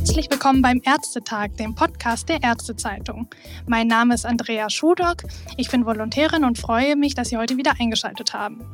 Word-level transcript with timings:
Herzlich 0.00 0.30
willkommen 0.30 0.62
beim 0.62 0.80
Ärztetag, 0.82 1.58
dem 1.58 1.74
Podcast 1.74 2.30
der 2.30 2.42
Ärztezeitung. 2.42 3.28
Mein 3.66 3.86
Name 3.86 4.14
ist 4.14 4.24
Andrea 4.24 4.70
Schudock, 4.70 5.24
ich 5.58 5.70
bin 5.70 5.84
Volontärin 5.84 6.42
und 6.42 6.56
freue 6.56 6.96
mich, 6.96 7.14
dass 7.14 7.28
Sie 7.28 7.36
heute 7.36 7.58
wieder 7.58 7.74
eingeschaltet 7.78 8.32
haben. 8.32 8.64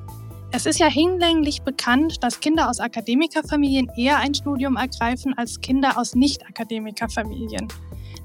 Es 0.52 0.66
ist 0.66 0.78
ja 0.78 0.86
hinlänglich 0.86 1.62
bekannt, 1.62 2.22
dass 2.22 2.38
Kinder 2.38 2.70
aus 2.70 2.78
Akademikerfamilien 2.78 3.90
eher 3.96 4.18
ein 4.18 4.34
Studium 4.34 4.76
ergreifen 4.76 5.34
als 5.36 5.60
Kinder 5.60 5.98
aus 5.98 6.14
Nicht-Akademikerfamilien. 6.14 7.66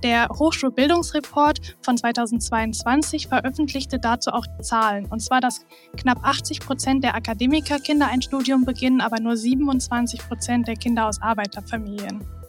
Der 0.03 0.29
Hochschulbildungsreport 0.29 1.77
von 1.81 1.97
2022 1.97 3.29
veröffentlichte 3.29 3.97
dazu 3.97 4.29
auch 4.29 4.45
Zahlen. 4.61 5.07
Und 5.07 5.21
zwar, 5.21 5.41
dass 5.41 5.65
knapp 5.97 6.23
80 6.23 6.59
Prozent 6.59 7.03
der 7.03 7.15
Akademikerkinder 7.15 8.07
ein 8.07 8.21
Studium 8.21 8.63
beginnen, 8.63 9.01
aber 9.01 9.19
nur 9.19 9.35
27 9.35 10.19
Prozent 10.19 10.67
der 10.67 10.75
Kinder 10.75 11.07
aus 11.07 11.19
Arbeiterfamilien. 11.19 12.40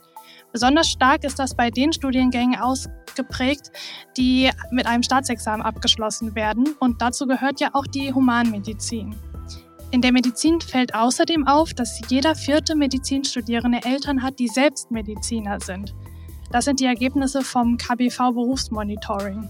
Besonders 0.53 0.89
stark 0.91 1.25
ist 1.25 1.39
das 1.39 1.55
bei 1.55 1.71
den 1.71 1.93
Studiengängen 1.93 2.61
ausgeprägt, 2.61 3.71
die 4.17 4.51
mit 4.71 4.87
einem 4.87 5.03
Staatsexamen 5.03 5.65
abgeschlossen 5.65 6.35
werden. 6.35 6.75
Und 6.79 7.01
dazu 7.01 7.27
gehört 7.27 7.61
ja 7.61 7.71
auch 7.73 7.87
die 7.87 8.13
Humanmedizin. 8.13 9.17
In 9.91 10.01
der 10.01 10.13
Medizin 10.13 10.61
fällt 10.61 10.95
außerdem 10.95 11.47
auf, 11.47 11.75
dass 11.75 12.01
jeder 12.09 12.35
vierte 12.35 12.75
Medizinstudierende 12.75 13.81
Eltern 13.85 14.23
hat, 14.23 14.39
die 14.39 14.49
selbst 14.49 14.91
Mediziner 14.91 15.61
sind. 15.61 15.95
Das 16.51 16.67
sind 16.67 16.81
die 16.81 16.87
Ergebnisse 16.87 17.43
vom 17.43 17.77
KBV 17.77 18.33
Berufsmonitoring. 18.33 19.49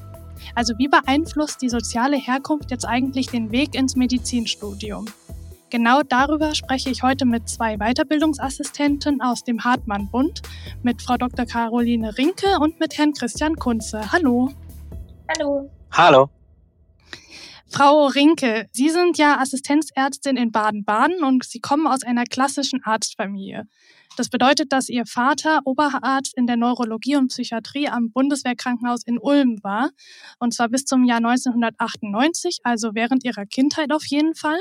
Also 0.54 0.74
wie 0.78 0.88
beeinflusst 0.88 1.62
die 1.62 1.68
soziale 1.68 2.16
Herkunft 2.16 2.70
jetzt 2.70 2.84
eigentlich 2.84 3.28
den 3.28 3.50
Weg 3.50 3.74
ins 3.74 3.96
Medizinstudium? 3.96 5.06
Genau 5.72 6.02
darüber 6.02 6.54
spreche 6.54 6.90
ich 6.90 7.02
heute 7.02 7.24
mit 7.24 7.48
zwei 7.48 7.78
Weiterbildungsassistenten 7.78 9.22
aus 9.22 9.42
dem 9.42 9.64
Hartmann-Bund, 9.64 10.42
mit 10.82 11.00
Frau 11.00 11.16
Dr. 11.16 11.46
Caroline 11.46 12.18
Rinke 12.18 12.58
und 12.60 12.78
mit 12.78 12.98
Herrn 12.98 13.14
Christian 13.14 13.56
Kunze. 13.56 14.12
Hallo. 14.12 14.50
Hallo. 15.30 15.70
Hallo. 15.90 16.28
Frau 17.70 18.04
Rinke, 18.04 18.68
Sie 18.72 18.90
sind 18.90 19.16
ja 19.16 19.38
Assistenzärztin 19.38 20.36
in 20.36 20.52
Baden-Baden 20.52 21.24
und 21.24 21.44
Sie 21.44 21.60
kommen 21.60 21.86
aus 21.86 22.02
einer 22.02 22.24
klassischen 22.24 22.84
Arztfamilie. 22.84 23.66
Das 24.18 24.28
bedeutet, 24.28 24.74
dass 24.74 24.90
Ihr 24.90 25.06
Vater 25.06 25.60
Oberarzt 25.64 26.36
in 26.36 26.46
der 26.46 26.58
Neurologie 26.58 27.16
und 27.16 27.28
Psychiatrie 27.28 27.88
am 27.88 28.10
Bundeswehrkrankenhaus 28.10 29.04
in 29.06 29.18
Ulm 29.18 29.56
war. 29.62 29.88
Und 30.38 30.52
zwar 30.52 30.68
bis 30.68 30.84
zum 30.84 31.04
Jahr 31.04 31.16
1998, 31.16 32.58
also 32.62 32.90
während 32.92 33.24
Ihrer 33.24 33.46
Kindheit 33.46 33.90
auf 33.90 34.04
jeden 34.04 34.34
Fall. 34.34 34.60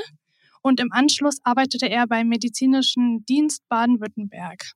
Und 0.62 0.80
im 0.80 0.92
Anschluss 0.92 1.38
arbeitete 1.42 1.88
er 1.88 2.06
beim 2.06 2.28
Medizinischen 2.28 3.24
Dienst 3.26 3.68
Baden-Württemberg. 3.68 4.72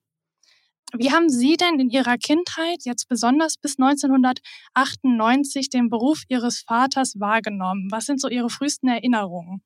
Wie 0.95 1.11
haben 1.11 1.29
Sie 1.29 1.57
denn 1.57 1.81
in 1.81 1.91
Ihrer 1.91 2.17
Kindheit, 2.17 2.85
jetzt 2.85 3.09
besonders 3.09 3.57
bis 3.57 3.79
1998, 3.79 5.69
den 5.69 5.89
Beruf 5.89 6.23
Ihres 6.29 6.63
Vaters 6.63 7.19
wahrgenommen? 7.19 7.89
Was 7.91 8.07
sind 8.07 8.21
so 8.21 8.29
Ihre 8.29 8.51
frühesten 8.51 8.89
Erinnerungen? 8.89 9.63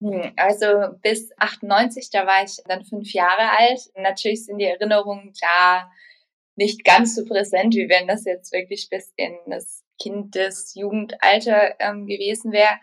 Hm, 0.00 0.32
also 0.36 0.96
bis 1.02 1.30
98, 1.38 2.10
da 2.10 2.26
war 2.26 2.44
ich 2.44 2.56
dann 2.66 2.84
fünf 2.84 3.12
Jahre 3.12 3.50
alt. 3.58 3.80
Natürlich 3.96 4.44
sind 4.44 4.58
die 4.58 4.64
Erinnerungen 4.64 5.32
da 5.40 5.90
nicht 6.56 6.84
ganz 6.84 7.14
so 7.14 7.24
präsent, 7.24 7.74
wie 7.74 7.88
wenn 7.88 8.06
das 8.08 8.24
jetzt 8.24 8.52
wirklich 8.52 8.88
bis 8.90 9.12
in 9.16 9.36
das 9.46 9.84
Kindes-, 10.00 10.74
Jugendalter 10.74 11.74
ähm, 11.80 12.06
gewesen 12.06 12.52
wäre. 12.52 12.78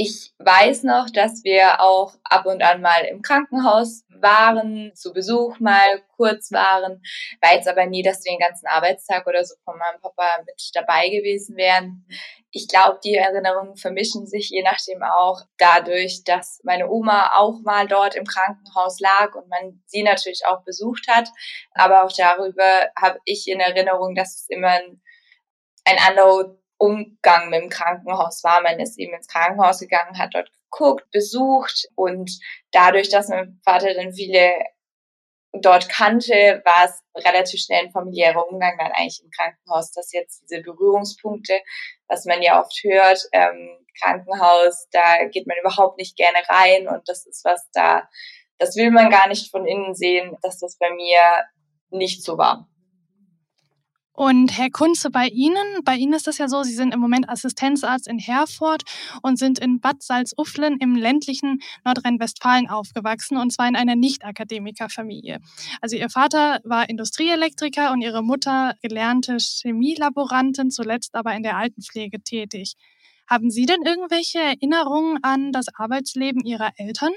Ich 0.00 0.32
weiß 0.38 0.84
noch, 0.84 1.10
dass 1.12 1.42
wir 1.42 1.80
auch 1.80 2.14
ab 2.22 2.46
und 2.46 2.62
an 2.62 2.80
mal 2.80 3.04
im 3.10 3.20
Krankenhaus 3.20 4.04
waren, 4.10 4.94
zu 4.94 5.12
Besuch 5.12 5.58
mal 5.58 6.00
kurz 6.14 6.52
waren, 6.52 7.02
war 7.42 7.54
jetzt 7.54 7.66
aber 7.66 7.84
nie, 7.84 8.04
dass 8.04 8.24
wir 8.24 8.30
den 8.30 8.38
ganzen 8.38 8.68
Arbeitstag 8.68 9.26
oder 9.26 9.44
so 9.44 9.56
von 9.64 9.76
meinem 9.76 10.00
Papa 10.00 10.44
mit 10.46 10.70
dabei 10.74 11.08
gewesen 11.08 11.56
wären. 11.56 12.06
Ich 12.52 12.68
glaube, 12.68 13.00
die 13.02 13.16
Erinnerungen 13.16 13.76
vermischen 13.76 14.28
sich 14.28 14.50
je 14.50 14.62
nachdem 14.62 15.02
auch 15.02 15.40
dadurch, 15.56 16.22
dass 16.22 16.60
meine 16.62 16.88
Oma 16.88 17.32
auch 17.36 17.58
mal 17.64 17.88
dort 17.88 18.14
im 18.14 18.24
Krankenhaus 18.24 19.00
lag 19.00 19.34
und 19.34 19.48
man 19.48 19.82
sie 19.86 20.04
natürlich 20.04 20.46
auch 20.46 20.62
besucht 20.62 21.08
hat. 21.08 21.28
Aber 21.72 22.04
auch 22.04 22.12
darüber 22.16 22.86
habe 22.96 23.18
ich 23.24 23.48
in 23.48 23.58
Erinnerung, 23.58 24.14
dass 24.14 24.42
es 24.42 24.46
immer 24.48 24.68
ein, 24.68 25.02
ein 25.84 25.98
anderer 26.06 26.56
Umgang 26.78 27.50
mit 27.50 27.62
dem 27.62 27.68
Krankenhaus 27.68 28.42
war. 28.44 28.62
Man 28.62 28.78
ist 28.80 28.98
eben 28.98 29.14
ins 29.14 29.28
Krankenhaus 29.28 29.80
gegangen, 29.80 30.18
hat 30.18 30.34
dort 30.34 30.50
geguckt, 30.70 31.10
besucht 31.10 31.88
und 31.94 32.30
dadurch, 32.72 33.08
dass 33.08 33.28
mein 33.28 33.60
Vater 33.64 33.94
dann 33.94 34.12
viele 34.12 34.52
dort 35.52 35.88
kannte, 35.88 36.62
war 36.64 36.84
es 36.84 37.02
relativ 37.24 37.60
schnell 37.60 37.86
ein 37.86 37.90
familiärer 37.90 38.46
Umgang 38.48 38.76
dann 38.78 38.92
eigentlich 38.92 39.22
im 39.24 39.30
Krankenhaus, 39.30 39.92
dass 39.92 40.12
jetzt 40.12 40.42
diese 40.42 40.62
Berührungspunkte, 40.62 41.58
was 42.06 42.26
man 42.26 42.42
ja 42.42 42.60
oft 42.60 42.78
hört, 42.84 43.24
ähm, 43.32 43.78
Krankenhaus, 44.00 44.88
da 44.92 45.24
geht 45.24 45.46
man 45.46 45.56
überhaupt 45.60 45.98
nicht 45.98 46.16
gerne 46.16 46.38
rein 46.48 46.86
und 46.86 47.08
das 47.08 47.26
ist 47.26 47.44
was 47.44 47.68
da, 47.72 48.08
das 48.58 48.76
will 48.76 48.90
man 48.90 49.10
gar 49.10 49.28
nicht 49.28 49.50
von 49.50 49.66
innen 49.66 49.94
sehen, 49.94 50.36
dass 50.42 50.58
das 50.58 50.76
bei 50.78 50.90
mir 50.90 51.20
nicht 51.90 52.22
so 52.22 52.38
war. 52.38 52.68
Und 54.18 54.58
Herr 54.58 54.68
Kunze, 54.68 55.10
bei 55.10 55.28
Ihnen, 55.28 55.84
bei 55.84 55.94
Ihnen 55.94 56.12
ist 56.12 56.26
das 56.26 56.38
ja 56.38 56.48
so, 56.48 56.64
Sie 56.64 56.74
sind 56.74 56.92
im 56.92 56.98
Moment 56.98 57.28
Assistenzarzt 57.28 58.08
in 58.08 58.18
Herford 58.18 58.82
und 59.22 59.38
sind 59.38 59.60
in 59.60 59.78
Bad 59.78 60.02
Salzuflen 60.02 60.78
im 60.80 60.96
ländlichen 60.96 61.60
Nordrhein-Westfalen 61.84 62.68
aufgewachsen 62.68 63.36
und 63.36 63.52
zwar 63.52 63.68
in 63.68 63.76
einer 63.76 63.94
Nicht-Akademikerfamilie. 63.94 65.38
Also 65.80 65.94
Ihr 65.94 66.10
Vater 66.10 66.58
war 66.64 66.88
Industrieelektriker 66.88 67.92
und 67.92 68.00
Ihre 68.00 68.24
Mutter 68.24 68.74
gelernte 68.82 69.36
Chemielaborantin, 69.36 70.72
zuletzt 70.72 71.14
aber 71.14 71.36
in 71.36 71.44
der 71.44 71.56
Altenpflege 71.56 72.20
tätig. 72.20 72.74
Haben 73.28 73.52
Sie 73.52 73.66
denn 73.66 73.82
irgendwelche 73.84 74.40
Erinnerungen 74.40 75.22
an 75.22 75.52
das 75.52 75.66
Arbeitsleben 75.76 76.44
Ihrer 76.44 76.72
Eltern? 76.74 77.12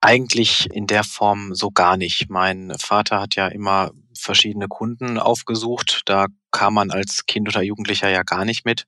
Eigentlich 0.00 0.68
in 0.70 0.86
der 0.86 1.02
Form 1.02 1.54
so 1.54 1.70
gar 1.70 1.96
nicht. 1.96 2.30
Mein 2.30 2.72
Vater 2.78 3.20
hat 3.20 3.34
ja 3.34 3.48
immer 3.48 3.90
verschiedene 4.16 4.68
Kunden 4.68 5.18
aufgesucht. 5.18 6.02
Da 6.04 6.26
kam 6.52 6.74
man 6.74 6.90
als 6.90 7.26
Kind 7.26 7.48
oder 7.48 7.62
Jugendlicher 7.62 8.08
ja 8.08 8.22
gar 8.22 8.44
nicht 8.44 8.64
mit. 8.64 8.86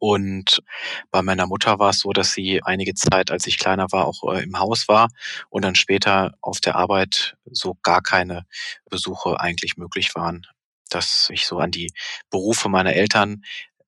Und 0.00 0.62
bei 1.10 1.22
meiner 1.22 1.46
Mutter 1.46 1.78
war 1.78 1.90
es 1.90 2.00
so, 2.00 2.12
dass 2.12 2.32
sie 2.32 2.62
einige 2.62 2.94
Zeit, 2.94 3.30
als 3.30 3.46
ich 3.46 3.58
kleiner 3.58 3.86
war, 3.92 4.06
auch 4.06 4.34
äh, 4.34 4.42
im 4.42 4.58
Haus 4.58 4.88
war 4.88 5.08
und 5.50 5.64
dann 5.64 5.74
später 5.76 6.34
auf 6.42 6.60
der 6.60 6.76
Arbeit 6.76 7.36
so 7.46 7.74
gar 7.82 8.02
keine 8.02 8.44
Besuche 8.90 9.40
eigentlich 9.40 9.76
möglich 9.76 10.14
waren. 10.14 10.46
Dass 10.90 11.30
ich 11.32 11.46
so 11.46 11.58
an 11.58 11.70
die 11.70 11.92
Berufe 12.30 12.68
meiner 12.68 12.92
Eltern 12.94 13.42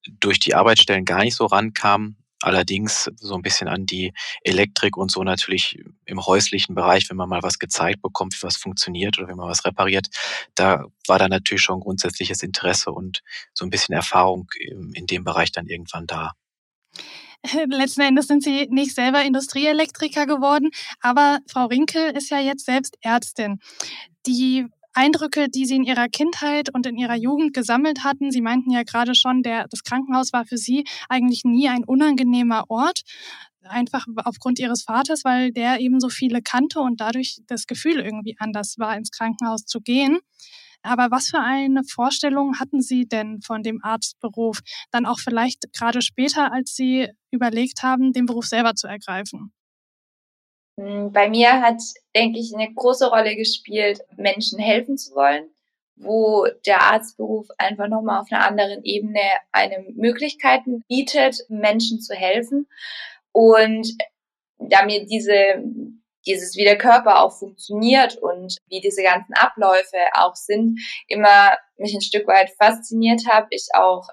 durch 0.08 0.38
die 0.38 0.54
Arbeitsstellen 0.54 1.04
gar 1.04 1.20
nicht 1.20 1.36
so 1.36 1.46
rankam, 1.46 2.16
Allerdings 2.42 3.10
so 3.16 3.34
ein 3.34 3.42
bisschen 3.42 3.68
an 3.68 3.86
die 3.86 4.12
Elektrik 4.42 4.96
und 4.96 5.10
so 5.10 5.22
natürlich 5.22 5.78
im 6.06 6.24
häuslichen 6.24 6.74
Bereich, 6.74 7.10
wenn 7.10 7.16
man 7.16 7.28
mal 7.28 7.42
was 7.42 7.58
gezeigt 7.58 8.00
bekommt, 8.02 8.34
wie 8.34 8.46
was 8.46 8.56
funktioniert 8.56 9.18
oder 9.18 9.28
wenn 9.28 9.36
man 9.36 9.48
was 9.48 9.64
repariert, 9.64 10.08
da 10.54 10.84
war 11.06 11.18
dann 11.18 11.30
natürlich 11.30 11.62
schon 11.62 11.80
grundsätzliches 11.80 12.42
Interesse 12.42 12.92
und 12.92 13.22
so 13.52 13.64
ein 13.64 13.70
bisschen 13.70 13.94
Erfahrung 13.94 14.48
in 14.94 15.06
dem 15.06 15.24
Bereich 15.24 15.52
dann 15.52 15.66
irgendwann 15.66 16.06
da. 16.06 16.32
Letzten 17.68 18.02
Endes 18.02 18.26
sind 18.26 18.42
Sie 18.42 18.66
nicht 18.70 18.94
selber 18.94 19.22
Industrieelektriker 19.22 20.26
geworden, 20.26 20.70
aber 21.00 21.40
Frau 21.46 21.66
Rinkel 21.66 22.16
ist 22.16 22.30
ja 22.30 22.38
jetzt 22.38 22.66
selbst 22.66 22.96
Ärztin. 23.02 23.60
Die 24.26 24.66
Eindrücke, 24.92 25.48
die 25.48 25.66
Sie 25.66 25.76
in 25.76 25.84
Ihrer 25.84 26.08
Kindheit 26.08 26.72
und 26.74 26.86
in 26.86 26.96
Ihrer 26.96 27.16
Jugend 27.16 27.54
gesammelt 27.54 28.04
hatten. 28.04 28.30
Sie 28.30 28.40
meinten 28.40 28.70
ja 28.70 28.82
gerade 28.82 29.14
schon, 29.14 29.42
der, 29.42 29.66
das 29.68 29.82
Krankenhaus 29.82 30.32
war 30.32 30.44
für 30.44 30.58
Sie 30.58 30.84
eigentlich 31.08 31.44
nie 31.44 31.68
ein 31.68 31.84
unangenehmer 31.84 32.64
Ort, 32.68 33.02
einfach 33.62 34.06
aufgrund 34.24 34.58
Ihres 34.58 34.82
Vaters, 34.82 35.24
weil 35.24 35.52
der 35.52 35.80
eben 35.80 36.00
so 36.00 36.08
viele 36.08 36.42
kannte 36.42 36.80
und 36.80 37.00
dadurch 37.00 37.38
das 37.46 37.66
Gefühl 37.66 38.00
irgendwie 38.00 38.36
anders 38.38 38.76
war, 38.78 38.96
ins 38.96 39.10
Krankenhaus 39.10 39.64
zu 39.64 39.80
gehen. 39.80 40.18
Aber 40.82 41.10
was 41.10 41.28
für 41.28 41.40
eine 41.40 41.84
Vorstellung 41.84 42.58
hatten 42.58 42.80
Sie 42.80 43.06
denn 43.06 43.42
von 43.42 43.62
dem 43.62 43.84
Arztberuf? 43.84 44.60
Dann 44.90 45.04
auch 45.06 45.18
vielleicht 45.20 45.72
gerade 45.74 46.00
später, 46.00 46.52
als 46.52 46.74
Sie 46.74 47.08
überlegt 47.30 47.82
haben, 47.82 48.12
den 48.12 48.26
Beruf 48.26 48.46
selber 48.46 48.74
zu 48.74 48.86
ergreifen? 48.86 49.52
Hm, 50.80 51.12
bei 51.12 51.28
mir 51.28 51.60
hat, 51.60 51.82
denke 52.16 52.38
ich, 52.38 52.54
eine 52.54 52.72
große 52.72 53.10
Rolle 53.10 53.36
gespielt, 53.36 54.00
Menschen 54.16 54.58
helfen 54.58 54.96
zu 54.96 55.14
wollen, 55.14 55.50
wo 55.96 56.46
der 56.64 56.80
Arztberuf 56.80 57.48
einfach 57.58 57.88
nochmal 57.88 58.22
auf 58.22 58.32
einer 58.32 58.46
anderen 58.46 58.82
Ebene 58.84 59.20
eine 59.52 59.84
Möglichkeiten 59.94 60.82
bietet, 60.88 61.44
Menschen 61.50 62.00
zu 62.00 62.14
helfen. 62.14 62.66
Und 63.32 63.94
da 64.58 64.86
mir 64.86 65.04
diese, 65.04 65.62
dieses, 66.26 66.56
wie 66.56 66.64
der 66.64 66.78
Körper 66.78 67.22
auch 67.22 67.38
funktioniert 67.38 68.16
und 68.16 68.56
wie 68.68 68.80
diese 68.80 69.02
ganzen 69.02 69.34
Abläufe 69.34 69.98
auch 70.14 70.34
sind, 70.34 70.80
immer 71.08 71.58
mich 71.76 71.92
ein 71.94 72.00
Stück 72.00 72.26
weit 72.26 72.50
fasziniert 72.58 73.26
habe. 73.28 73.48
Ich 73.50 73.68
auch, 73.74 74.08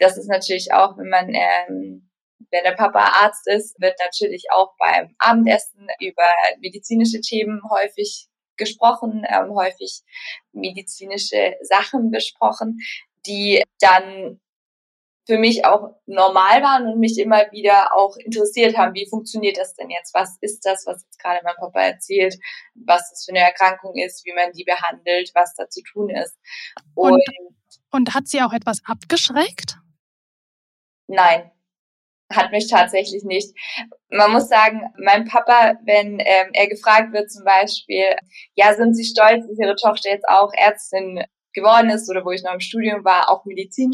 das 0.00 0.18
ist 0.18 0.28
natürlich 0.28 0.72
auch, 0.72 0.98
wenn 0.98 1.10
man 1.10 1.32
ähm, 1.32 2.07
wenn 2.50 2.64
der 2.64 2.72
Papa 2.72 3.00
Arzt 3.00 3.46
ist, 3.46 3.80
wird 3.80 3.98
natürlich 3.98 4.46
auch 4.52 4.74
beim 4.78 5.14
Abendessen 5.18 5.86
über 6.00 6.28
medizinische 6.60 7.20
Themen 7.20 7.60
häufig 7.70 8.28
gesprochen, 8.56 9.24
ähm, 9.28 9.54
häufig 9.54 10.02
medizinische 10.52 11.54
Sachen 11.62 12.10
besprochen, 12.10 12.78
die 13.26 13.62
dann 13.80 14.40
für 15.26 15.38
mich 15.38 15.66
auch 15.66 15.94
normal 16.06 16.62
waren 16.62 16.86
und 16.86 17.00
mich 17.00 17.18
immer 17.18 17.52
wieder 17.52 17.94
auch 17.94 18.16
interessiert 18.16 18.78
haben, 18.78 18.94
wie 18.94 19.06
funktioniert 19.08 19.58
das 19.58 19.74
denn 19.74 19.90
jetzt? 19.90 20.14
Was 20.14 20.38
ist 20.40 20.64
das, 20.64 20.86
was 20.86 21.04
jetzt 21.04 21.18
gerade 21.18 21.40
mein 21.44 21.54
Papa 21.56 21.82
erzählt? 21.82 22.34
Was 22.74 23.10
das 23.10 23.26
für 23.26 23.32
eine 23.32 23.44
Erkrankung 23.44 23.94
ist, 23.94 24.24
wie 24.24 24.32
man 24.32 24.52
die 24.52 24.64
behandelt, 24.64 25.30
was 25.34 25.54
da 25.54 25.68
zu 25.68 25.82
tun 25.82 26.08
ist. 26.08 26.38
Und, 26.94 27.12
und, 27.12 27.22
und 27.90 28.14
hat 28.14 28.26
sie 28.26 28.40
auch 28.40 28.54
etwas 28.54 28.80
abgeschreckt? 28.86 29.76
Nein, 31.08 31.50
hat 32.30 32.52
mich 32.52 32.68
tatsächlich 32.68 33.24
nicht. 33.24 33.54
Man 34.10 34.32
muss 34.32 34.48
sagen, 34.48 34.82
mein 34.98 35.26
Papa, 35.26 35.74
wenn 35.84 36.18
ähm, 36.20 36.50
er 36.52 36.68
gefragt 36.68 37.12
wird 37.12 37.30
zum 37.30 37.44
Beispiel, 37.44 38.16
ja, 38.54 38.74
sind 38.74 38.94
Sie 38.94 39.04
stolz, 39.04 39.46
dass 39.46 39.58
Ihre 39.58 39.76
Tochter 39.76 40.10
jetzt 40.10 40.28
auch 40.28 40.52
Ärztin 40.54 41.24
geworden 41.54 41.90
ist 41.90 42.08
oder 42.10 42.24
wo 42.24 42.30
ich 42.30 42.42
noch 42.42 42.54
im 42.54 42.60
Studium 42.60 43.04
war, 43.04 43.30
auch 43.30 43.44
Medizin 43.44 43.92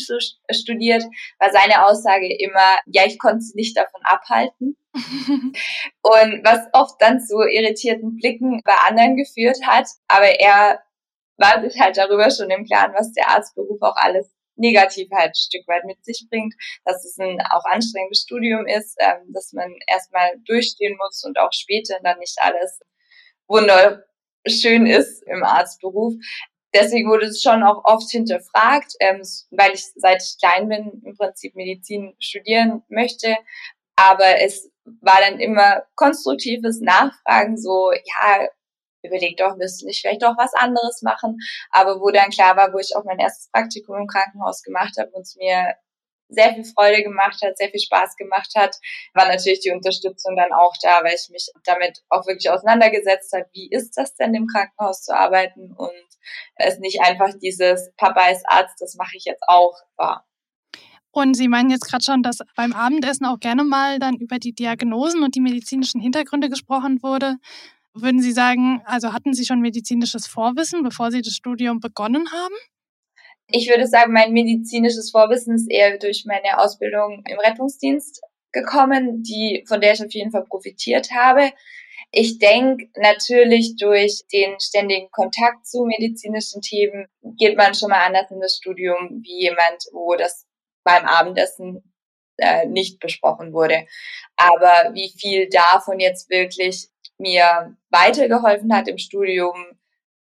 studiert, 0.51 1.05
war 1.39 1.51
seine 1.51 1.87
Aussage 1.87 2.29
immer, 2.39 2.79
ja, 2.87 3.03
ich 3.07 3.19
konnte 3.19 3.41
sie 3.41 3.57
nicht 3.57 3.77
davon 3.77 4.01
abhalten. 4.05 4.77
und 4.95 6.45
was 6.45 6.69
oft 6.73 7.01
dann 7.01 7.21
zu 7.21 7.41
irritierten 7.41 8.17
Blicken 8.17 8.61
bei 8.65 8.75
anderen 8.89 9.17
geführt 9.17 9.59
hat, 9.67 9.89
aber 10.07 10.39
er 10.39 10.81
war 11.37 11.61
sich 11.63 11.81
halt 11.81 11.97
darüber 11.97 12.31
schon 12.31 12.51
im 12.51 12.65
Klaren, 12.65 12.95
was 12.97 13.13
der 13.13 13.29
Arztberuf 13.29 13.83
auch 13.83 13.97
alles 13.97 14.31
negativ 14.57 15.09
halt 15.13 15.31
ein 15.31 15.35
Stück 15.35 15.67
weit 15.69 15.85
mit 15.85 16.05
sich 16.05 16.27
bringt, 16.31 16.55
dass 16.85 17.05
es 17.05 17.19
ein 17.19 17.41
auch 17.51 17.65
anstrengendes 17.65 18.23
Studium 18.23 18.67
ist, 18.67 18.97
ähm, 19.01 19.33
dass 19.33 19.53
man 19.53 19.73
erstmal 19.87 20.33
durchstehen 20.47 20.97
muss 20.97 21.25
und 21.25 21.39
auch 21.39 21.53
später 21.53 21.99
dann 22.03 22.19
nicht 22.19 22.37
alles 22.41 22.81
wunderschön 23.47 24.87
ist 24.87 25.23
im 25.27 25.45
Arztberuf 25.45 26.15
deswegen 26.75 27.09
wurde 27.09 27.27
es 27.27 27.41
schon 27.41 27.63
auch 27.63 27.85
oft 27.85 28.11
hinterfragt, 28.11 28.95
ähm, 29.01 29.23
weil 29.51 29.73
ich 29.73 29.87
seit 29.95 30.23
ich 30.23 30.37
klein 30.39 30.69
bin 30.69 31.03
im 31.05 31.17
Prinzip 31.17 31.55
Medizin 31.55 32.15
studieren 32.19 32.83
möchte. 32.89 33.37
Aber 33.97 34.43
es 34.43 34.71
war 35.01 35.21
dann 35.21 35.41
immer 35.41 35.85
konstruktives 35.95 36.81
Nachfragen, 36.81 37.57
so, 37.57 37.93
ja, 37.93 38.49
überleg 39.05 39.37
doch, 39.37 39.57
du 39.57 39.87
nicht 39.87 40.01
vielleicht 40.01 40.23
doch 40.23 40.37
was 40.37 40.55
anderes 40.55 41.03
machen? 41.03 41.39
Aber 41.71 42.01
wo 42.01 42.11
dann 42.11 42.31
klar 42.31 42.57
war, 42.57 42.73
wo 42.73 42.79
ich 42.79 42.97
auch 42.97 43.05
mein 43.05 43.19
erstes 43.19 43.51
Praktikum 43.51 43.97
im 43.97 44.07
Krankenhaus 44.07 44.63
gemacht 44.63 44.95
habe 44.99 45.11
und 45.11 45.23
es 45.23 45.37
mir 45.37 45.75
sehr 46.29 46.55
viel 46.55 46.65
Freude 46.65 47.03
gemacht 47.03 47.41
hat, 47.43 47.57
sehr 47.57 47.69
viel 47.69 47.81
Spaß 47.81 48.17
gemacht 48.17 48.53
hat, 48.57 48.77
war 49.13 49.29
natürlich 49.29 49.61
die 49.61 49.71
Unterstützung 49.71 50.37
dann 50.37 50.53
auch 50.53 50.75
da, 50.83 51.03
weil 51.05 51.15
ich 51.15 51.29
mich 51.31 51.51
damit 51.65 52.03
auch 52.09 52.27
wirklich 52.27 52.51
auseinandergesetzt 52.51 53.33
habe, 53.33 53.47
wie 53.53 53.69
ist 53.71 53.93
das 53.97 54.15
denn 54.15 54.35
im 54.35 54.47
Krankenhaus 54.47 55.03
zu 55.03 55.15
arbeiten 55.15 55.73
und 55.77 55.93
es 56.57 56.79
nicht 56.79 57.01
einfach 57.03 57.31
dieses 57.43 57.93
Papa 57.97 58.29
ist 58.31 58.45
Arzt, 58.49 58.81
das 58.81 58.95
mache 58.95 59.17
ich 59.17 59.25
jetzt 59.25 59.43
auch 59.47 59.75
war. 59.97 60.27
Und 61.11 61.35
Sie 61.35 61.47
meinen 61.47 61.71
jetzt 61.71 61.89
gerade 61.89 62.05
schon, 62.05 62.25
dass 62.25 62.39
beim 62.57 62.73
Abendessen 62.73 63.25
auch 63.27 63.39
gerne 63.39 63.63
mal 63.63 64.01
dann 64.01 64.17
über 64.17 64.41
die 64.41 64.53
Diagnosen 64.53 65.23
und 65.23 65.37
die 65.37 65.41
medizinischen 65.41 66.01
Hintergründe 66.01 66.49
gesprochen 66.49 67.05
wurde. 67.05 67.37
Würden 67.95 68.21
Sie 68.21 68.33
sagen, 68.33 68.83
also 68.85 69.13
hatten 69.13 69.35
Sie 69.35 69.45
schon 69.45 69.61
medizinisches 69.61 70.27
Vorwissen, 70.27 70.83
bevor 70.83 71.13
Sie 71.13 71.23
das 71.23 71.35
Studium 71.35 71.79
begonnen 71.79 72.31
haben? 72.33 72.55
Ich 73.47 73.69
würde 73.69 73.87
sagen, 73.87 74.13
mein 74.13 74.33
medizinisches 74.33 75.11
Vorwissen 75.11 75.55
ist 75.55 75.71
eher 75.71 75.99
durch 75.99 76.25
meine 76.27 76.59
Ausbildung 76.59 77.23
im 77.27 77.39
Rettungsdienst 77.39 78.21
gekommen, 78.53 79.23
die, 79.23 79.65
von 79.69 79.81
der 79.81 79.93
ich 79.93 80.03
auf 80.03 80.13
jeden 80.13 80.33
Fall 80.33 80.45
profitiert 80.45 81.11
habe. 81.13 81.53
Ich 82.11 82.39
denke 82.39 82.89
natürlich 82.97 83.77
durch 83.77 84.23
den 84.33 84.59
ständigen 84.61 85.11
Kontakt 85.11 85.67
zu 85.67 85.85
medizinischen 85.85 86.63
Themen 86.63 87.07
geht 87.39 87.57
man 87.57 87.75
schon 87.75 87.91
mal 87.91 88.07
anders 88.07 88.31
in 88.31 88.41
das 88.41 88.57
Studium 88.57 89.21
wie 89.23 89.43
jemand, 89.43 89.85
wo 89.93 90.15
das 90.17 90.47
beim 90.85 91.05
Abendessen 91.05 91.93
äh, 92.39 92.67
nicht 92.67 93.01
besprochen 93.01 93.53
wurde. 93.53 93.87
Aber 94.37 94.95
wie 94.95 95.13
viel 95.19 95.49
davon 95.49 96.01
jetzt 96.01 96.31
wirklich 96.31 96.89
mir 97.19 97.77
weitergeholfen 97.91 98.73
hat 98.75 98.89
im 98.89 98.99
Studium, 98.99 99.55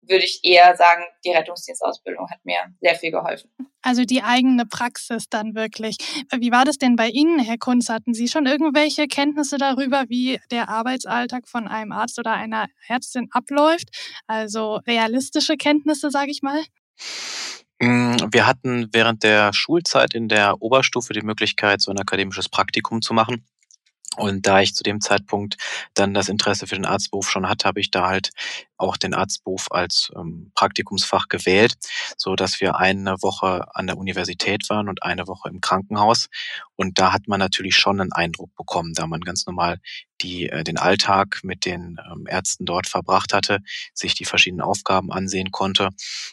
würde 0.02 0.24
ich 0.24 0.40
eher 0.42 0.76
sagen, 0.76 1.04
die 1.24 1.30
Rettungsdienstausbildung 1.30 2.28
hat 2.28 2.44
mir 2.44 2.58
sehr 2.80 2.96
viel 2.96 3.12
geholfen. 3.12 3.50
Also 3.82 4.04
die 4.04 4.22
eigene 4.22 4.66
Praxis 4.66 5.28
dann 5.28 5.54
wirklich. 5.54 5.96
Wie 6.36 6.52
war 6.52 6.64
das 6.64 6.78
denn 6.78 6.96
bei 6.96 7.08
Ihnen, 7.08 7.38
Herr 7.38 7.58
Kunz? 7.58 7.88
Hatten 7.88 8.14
Sie 8.14 8.28
schon 8.28 8.46
irgendwelche 8.46 9.06
Kenntnisse 9.06 9.58
darüber, 9.58 10.04
wie 10.08 10.40
der 10.50 10.68
Arbeitsalltag 10.68 11.48
von 11.48 11.68
einem 11.68 11.92
Arzt 11.92 12.18
oder 12.18 12.32
einer 12.32 12.66
Ärztin 12.88 13.28
abläuft? 13.32 13.88
Also 14.26 14.76
realistische 14.86 15.56
Kenntnisse, 15.56 16.10
sage 16.10 16.30
ich 16.30 16.42
mal? 16.42 16.62
Mm, 17.80 18.16
wir 18.30 18.46
hatten 18.46 18.88
während 18.92 19.24
der 19.24 19.52
Schulzeit 19.52 20.14
in 20.14 20.28
der 20.28 20.62
Oberstufe 20.62 21.12
die 21.12 21.22
Möglichkeit, 21.22 21.80
so 21.80 21.90
ein 21.90 21.98
akademisches 21.98 22.48
Praktikum 22.48 23.02
zu 23.02 23.14
machen. 23.14 23.44
Und 24.16 24.46
da 24.46 24.60
ich 24.60 24.74
zu 24.74 24.82
dem 24.82 25.00
Zeitpunkt 25.00 25.56
dann 25.94 26.14
das 26.14 26.28
Interesse 26.28 26.66
für 26.66 26.74
den 26.74 26.84
Arztberuf 26.84 27.30
schon 27.30 27.48
hatte, 27.48 27.66
habe 27.66 27.80
ich 27.80 27.90
da 27.90 28.08
halt 28.08 28.30
auch 28.76 28.96
den 28.96 29.14
Arztberuf 29.14 29.70
als 29.70 30.10
ähm, 30.16 30.50
Praktikumsfach 30.54 31.28
gewählt, 31.28 31.74
so 32.16 32.34
dass 32.34 32.60
wir 32.60 32.76
eine 32.76 33.22
Woche 33.22 33.64
an 33.74 33.86
der 33.86 33.96
Universität 33.96 34.68
waren 34.68 34.88
und 34.88 35.02
eine 35.02 35.28
Woche 35.28 35.48
im 35.48 35.60
Krankenhaus. 35.60 36.28
Und 36.76 36.98
da 36.98 37.12
hat 37.12 37.28
man 37.28 37.38
natürlich 37.38 37.76
schon 37.76 38.00
einen 38.00 38.12
Eindruck 38.12 38.54
bekommen, 38.56 38.92
da 38.94 39.06
man 39.06 39.20
ganz 39.20 39.46
normal 39.46 39.78
die, 40.20 40.48
äh, 40.48 40.64
den 40.64 40.78
Alltag 40.78 41.40
mit 41.42 41.64
den 41.64 41.98
ähm, 42.10 42.26
Ärzten 42.28 42.64
dort 42.64 42.88
verbracht 42.88 43.32
hatte, 43.32 43.60
sich 43.94 44.14
die 44.14 44.24
verschiedenen 44.24 44.62
Aufgaben 44.62 45.12
ansehen 45.12 45.50
konnte. 45.50 45.90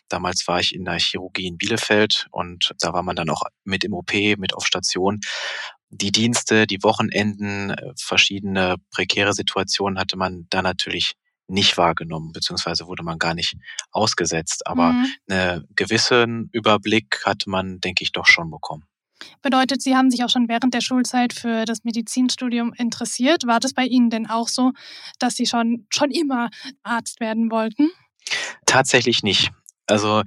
Damals 0.09 0.47
war 0.47 0.59
ich 0.59 0.73
in 0.73 0.85
der 0.85 0.99
Chirurgie 0.99 1.47
in 1.47 1.57
Bielefeld 1.57 2.27
und 2.31 2.73
da 2.79 2.93
war 2.93 3.03
man 3.03 3.15
dann 3.15 3.29
auch 3.29 3.43
mit 3.63 3.83
im 3.83 3.93
OP, 3.93 4.13
mit 4.37 4.53
auf 4.53 4.65
Station 4.65 5.19
die 5.89 6.11
Dienste, 6.11 6.67
die 6.67 6.83
Wochenenden, 6.83 7.71
äh, 7.71 7.93
verschiedene 7.97 8.75
prekäre 8.91 9.33
Situationen 9.33 9.99
hatte 9.99 10.17
man 10.17 10.47
da 10.49 10.61
natürlich 10.61 11.13
nicht 11.47 11.77
wahrgenommen, 11.77 12.31
beziehungsweise 12.31 12.87
wurde 12.87 13.03
man 13.03 13.17
gar 13.17 13.33
nicht 13.33 13.55
ausgesetzt. 13.91 14.67
Aber 14.67 14.93
mhm. 14.93 15.07
einen 15.29 15.67
gewissen 15.75 16.49
Überblick 16.51 17.23
hatte 17.25 17.49
man, 17.49 17.79
denke 17.79 18.03
ich, 18.03 18.11
doch 18.11 18.27
schon 18.27 18.51
bekommen. 18.51 18.85
Bedeutet, 19.41 19.81
Sie 19.81 19.95
haben 19.95 20.11
sich 20.11 20.23
auch 20.23 20.29
schon 20.29 20.47
während 20.47 20.73
der 20.73 20.81
Schulzeit 20.81 21.33
für 21.33 21.65
das 21.65 21.83
Medizinstudium 21.83 22.73
interessiert. 22.73 23.45
War 23.47 23.59
das 23.59 23.73
bei 23.73 23.85
Ihnen 23.85 24.09
denn 24.09 24.27
auch 24.27 24.47
so, 24.47 24.71
dass 25.17 25.35
Sie 25.35 25.45
schon, 25.45 25.87
schon 25.89 26.11
immer 26.11 26.49
Arzt 26.83 27.19
werden 27.19 27.51
wollten? 27.51 27.89
Tatsächlich 28.65 29.23
nicht. 29.23 29.51
Also 29.89 30.23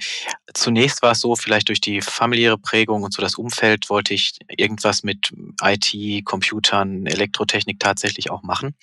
zunächst 0.54 1.02
war 1.02 1.12
es 1.12 1.20
so, 1.20 1.36
vielleicht 1.36 1.68
durch 1.68 1.80
die 1.80 2.00
familiäre 2.00 2.58
Prägung 2.58 3.02
und 3.02 3.14
so 3.14 3.22
das 3.22 3.36
Umfeld 3.36 3.88
wollte 3.90 4.14
ich 4.14 4.38
irgendwas 4.48 5.02
mit 5.02 5.32
IT, 5.62 6.24
Computern, 6.24 7.06
Elektrotechnik 7.06 7.78
tatsächlich 7.78 8.30
auch 8.30 8.42
machen 8.42 8.74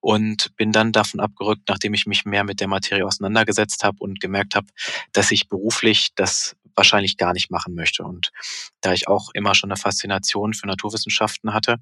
und 0.00 0.54
bin 0.56 0.72
dann 0.72 0.92
davon 0.92 1.20
abgerückt, 1.20 1.62
nachdem 1.68 1.94
ich 1.94 2.06
mich 2.06 2.24
mehr 2.24 2.44
mit 2.44 2.60
der 2.60 2.68
Materie 2.68 3.06
auseinandergesetzt 3.06 3.84
habe 3.84 3.98
und 4.00 4.20
gemerkt 4.20 4.54
habe, 4.56 4.66
dass 5.12 5.30
ich 5.30 5.48
beruflich 5.48 6.10
das 6.16 6.56
wahrscheinlich 6.76 7.16
gar 7.16 7.32
nicht 7.32 7.50
machen 7.52 7.74
möchte. 7.74 8.02
Und 8.02 8.32
da 8.80 8.92
ich 8.92 9.06
auch 9.06 9.30
immer 9.34 9.54
schon 9.54 9.70
eine 9.70 9.76
Faszination 9.76 10.54
für 10.54 10.66
Naturwissenschaften 10.66 11.54
hatte, 11.54 11.76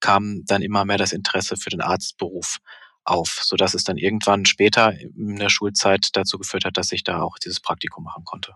kam 0.00 0.44
dann 0.46 0.62
immer 0.62 0.84
mehr 0.84 0.98
das 0.98 1.12
Interesse 1.12 1.56
für 1.56 1.70
den 1.70 1.80
Arztberuf 1.80 2.58
auf, 3.04 3.40
so 3.42 3.56
dass 3.56 3.74
es 3.74 3.84
dann 3.84 3.96
irgendwann 3.96 4.44
später 4.44 4.92
in 4.98 5.36
der 5.36 5.48
Schulzeit 5.48 6.10
dazu 6.14 6.38
geführt 6.38 6.64
hat, 6.64 6.76
dass 6.76 6.92
ich 6.92 7.04
da 7.04 7.22
auch 7.22 7.38
dieses 7.38 7.60
Praktikum 7.60 8.04
machen 8.04 8.24
konnte. 8.24 8.54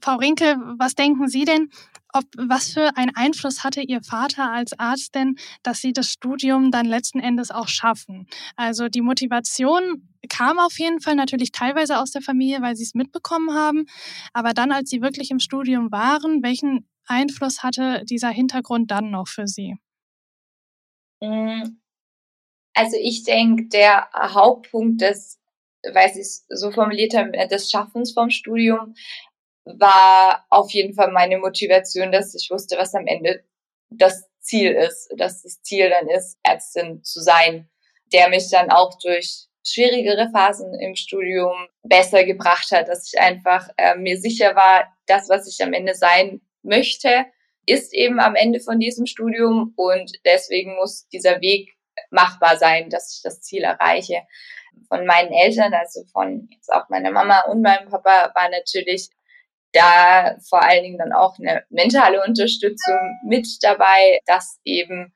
Frau 0.00 0.16
Rinke, 0.16 0.56
was 0.76 0.94
denken 0.94 1.28
Sie 1.28 1.46
denn, 1.46 1.70
ob, 2.12 2.24
was 2.36 2.74
für 2.74 2.96
einen 2.96 3.16
Einfluss 3.16 3.64
hatte 3.64 3.80
Ihr 3.80 4.02
Vater 4.02 4.52
als 4.52 4.78
Arzt 4.78 5.14
denn, 5.14 5.36
dass 5.62 5.80
Sie 5.80 5.92
das 5.92 6.10
Studium 6.10 6.70
dann 6.70 6.86
letzten 6.86 7.20
Endes 7.20 7.50
auch 7.50 7.68
schaffen? 7.68 8.26
Also 8.54 8.88
die 8.88 9.00
Motivation 9.00 10.08
kam 10.28 10.58
auf 10.58 10.78
jeden 10.78 11.00
Fall 11.00 11.16
natürlich 11.16 11.52
teilweise 11.52 11.98
aus 11.98 12.10
der 12.10 12.22
Familie, 12.22 12.60
weil 12.60 12.76
Sie 12.76 12.84
es 12.84 12.94
mitbekommen 12.94 13.54
haben. 13.54 13.86
Aber 14.32 14.52
dann, 14.52 14.72
als 14.72 14.90
Sie 14.90 15.00
wirklich 15.00 15.30
im 15.30 15.40
Studium 15.40 15.90
waren, 15.90 16.42
welchen 16.42 16.86
Einfluss 17.06 17.62
hatte 17.62 18.04
dieser 18.04 18.30
Hintergrund 18.30 18.90
dann 18.90 19.10
noch 19.10 19.26
für 19.26 19.46
Sie? 19.46 19.76
Hm, 21.22 21.80
also 22.74 22.96
ich 23.00 23.24
denke, 23.24 23.68
der 23.68 24.08
Hauptpunkt 24.12 25.00
des, 25.00 25.40
Sie 25.82 26.20
es 26.20 26.46
so 26.48 26.70
formuliert 26.70 27.14
haben, 27.14 27.34
äh, 27.34 27.48
des 27.48 27.70
Schaffens 27.70 28.12
vom 28.12 28.30
Studium 28.30 28.94
war 29.64 30.44
auf 30.50 30.70
jeden 30.72 30.94
Fall 30.94 31.10
meine 31.12 31.38
Motivation, 31.38 32.12
dass 32.12 32.34
ich 32.34 32.50
wusste, 32.50 32.76
was 32.76 32.94
am 32.94 33.06
Ende 33.06 33.44
das 33.90 34.28
Ziel 34.40 34.72
ist, 34.72 35.12
dass 35.16 35.42
das 35.42 35.62
Ziel 35.62 35.88
dann 35.88 36.08
ist, 36.08 36.38
Ärztin 36.42 37.02
zu 37.02 37.20
sein, 37.20 37.68
der 38.12 38.28
mich 38.28 38.50
dann 38.50 38.70
auch 38.70 38.98
durch 38.98 39.46
schwierigere 39.66 40.28
Phasen 40.30 40.74
im 40.78 40.94
Studium 40.94 41.68
besser 41.82 42.24
gebracht 42.24 42.70
hat, 42.70 42.88
dass 42.88 43.10
ich 43.12 43.18
einfach 43.18 43.68
äh, 43.78 43.94
mir 43.96 44.18
sicher 44.18 44.54
war, 44.54 44.94
das, 45.06 45.28
was 45.28 45.48
ich 45.48 45.64
am 45.64 45.72
Ende 45.72 45.94
sein 45.94 46.42
möchte, 46.62 47.26
ist 47.66 47.94
eben 47.94 48.20
am 48.20 48.34
Ende 48.34 48.60
von 48.60 48.78
diesem 48.78 49.06
Studium 49.06 49.72
und 49.76 50.12
deswegen 50.26 50.76
muss 50.76 51.08
dieser 51.08 51.40
Weg 51.40 51.74
machbar 52.10 52.56
sein, 52.56 52.90
dass 52.90 53.16
ich 53.16 53.22
das 53.22 53.40
Ziel 53.40 53.62
erreiche. 53.62 54.22
von 54.88 55.06
meinen 55.06 55.32
Eltern, 55.32 55.72
also 55.72 56.02
von 56.12 56.48
jetzt 56.50 56.72
auch 56.72 56.88
meiner 56.88 57.12
Mama 57.12 57.42
und 57.42 57.62
meinem 57.62 57.88
Papa, 57.88 58.32
war 58.34 58.48
natürlich 58.50 59.08
da 59.72 60.36
vor 60.48 60.62
allen 60.62 60.82
Dingen 60.82 60.98
dann 60.98 61.12
auch 61.12 61.38
eine 61.38 61.64
mentale 61.68 62.22
Unterstützung 62.24 62.98
mit 63.24 63.46
dabei, 63.62 64.20
dass 64.26 64.60
eben 64.64 65.14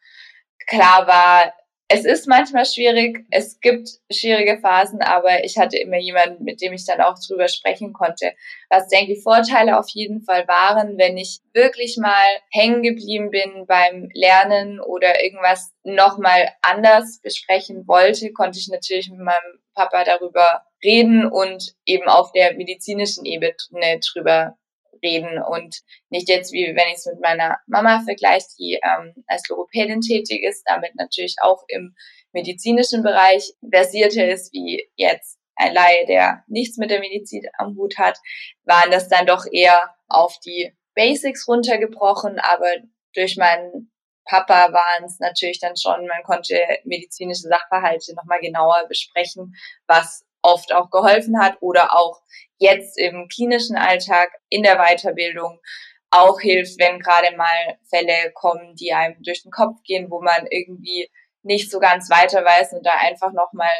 klar 0.66 1.06
war, 1.06 1.52
es 1.90 2.04
ist 2.04 2.28
manchmal 2.28 2.66
schwierig, 2.66 3.24
es 3.30 3.60
gibt 3.60 3.88
schwierige 4.12 4.58
Phasen, 4.58 5.00
aber 5.00 5.42
ich 5.44 5.56
hatte 5.56 5.78
immer 5.78 5.96
jemanden, 5.96 6.44
mit 6.44 6.60
dem 6.60 6.74
ich 6.74 6.84
dann 6.84 7.00
auch 7.00 7.14
drüber 7.18 7.48
sprechen 7.48 7.94
konnte. 7.94 8.34
Was 8.68 8.88
denke 8.88 9.12
ich 9.12 9.22
Vorteile 9.22 9.78
auf 9.78 9.88
jeden 9.88 10.20
Fall 10.20 10.46
waren, 10.46 10.98
wenn 10.98 11.16
ich 11.16 11.40
wirklich 11.54 11.96
mal 11.96 12.26
hängen 12.50 12.82
geblieben 12.82 13.30
bin 13.30 13.64
beim 13.66 14.10
Lernen 14.12 14.80
oder 14.80 15.24
irgendwas 15.24 15.72
nochmal 15.82 16.50
anders 16.60 17.20
besprechen 17.22 17.88
wollte, 17.88 18.32
konnte 18.32 18.58
ich 18.58 18.68
natürlich 18.68 19.08
mit 19.10 19.20
meinem 19.20 19.60
Papa 19.74 20.04
darüber 20.04 20.64
reden 20.84 21.26
und 21.26 21.74
eben 21.86 22.06
auf 22.06 22.32
der 22.32 22.52
medizinischen 22.54 23.24
Ebene 23.24 23.54
drüber 24.12 24.58
reden 25.02 25.42
und 25.42 25.80
nicht 26.10 26.28
jetzt 26.28 26.52
wie 26.52 26.66
wenn 26.74 26.88
ich 26.88 26.96
es 26.96 27.06
mit 27.06 27.20
meiner 27.20 27.58
Mama 27.66 28.02
vergleiche, 28.04 28.46
die 28.58 28.80
ähm, 28.82 29.14
als 29.26 29.48
Logopädin 29.48 30.00
tätig 30.00 30.42
ist, 30.42 30.62
damit 30.66 30.94
natürlich 30.96 31.36
auch 31.40 31.64
im 31.68 31.94
medizinischen 32.32 33.02
Bereich 33.02 33.54
versierter 33.70 34.28
ist 34.28 34.52
wie 34.52 34.88
jetzt 34.96 35.38
ein 35.56 35.74
Laie, 35.74 36.06
der 36.06 36.44
nichts 36.46 36.76
mit 36.76 36.90
der 36.90 37.00
Medizin 37.00 37.42
am 37.58 37.76
Hut 37.76 37.98
hat, 37.98 38.18
waren 38.64 38.90
das 38.90 39.08
dann 39.08 39.26
doch 39.26 39.44
eher 39.50 39.94
auf 40.08 40.38
die 40.40 40.72
Basics 40.94 41.46
runtergebrochen, 41.48 42.38
aber 42.38 42.70
durch 43.14 43.36
meinen 43.36 43.90
Papa 44.24 44.72
waren 44.72 45.04
es 45.04 45.18
natürlich 45.18 45.58
dann 45.58 45.76
schon, 45.76 46.06
man 46.06 46.22
konnte 46.22 46.60
medizinische 46.84 47.48
Sachverhalte 47.48 48.14
nochmal 48.14 48.40
genauer 48.40 48.86
besprechen, 48.88 49.54
was 49.86 50.24
oft 50.42 50.72
auch 50.72 50.90
geholfen 50.90 51.40
hat 51.40 51.56
oder 51.60 51.96
auch 51.96 52.20
jetzt 52.58 52.98
im 52.98 53.28
klinischen 53.28 53.76
Alltag 53.76 54.30
in 54.48 54.62
der 54.62 54.76
Weiterbildung 54.76 55.60
auch 56.10 56.40
hilft, 56.40 56.78
wenn 56.78 57.00
gerade 57.00 57.36
mal 57.36 57.78
Fälle 57.88 58.32
kommen, 58.34 58.74
die 58.76 58.92
einem 58.92 59.22
durch 59.22 59.42
den 59.42 59.52
Kopf 59.52 59.82
gehen, 59.84 60.10
wo 60.10 60.20
man 60.20 60.46
irgendwie 60.50 61.10
nicht 61.42 61.70
so 61.70 61.78
ganz 61.78 62.10
weiter 62.10 62.44
weiß 62.44 62.72
und 62.72 62.84
da 62.84 62.94
einfach 62.98 63.32
nochmal 63.32 63.70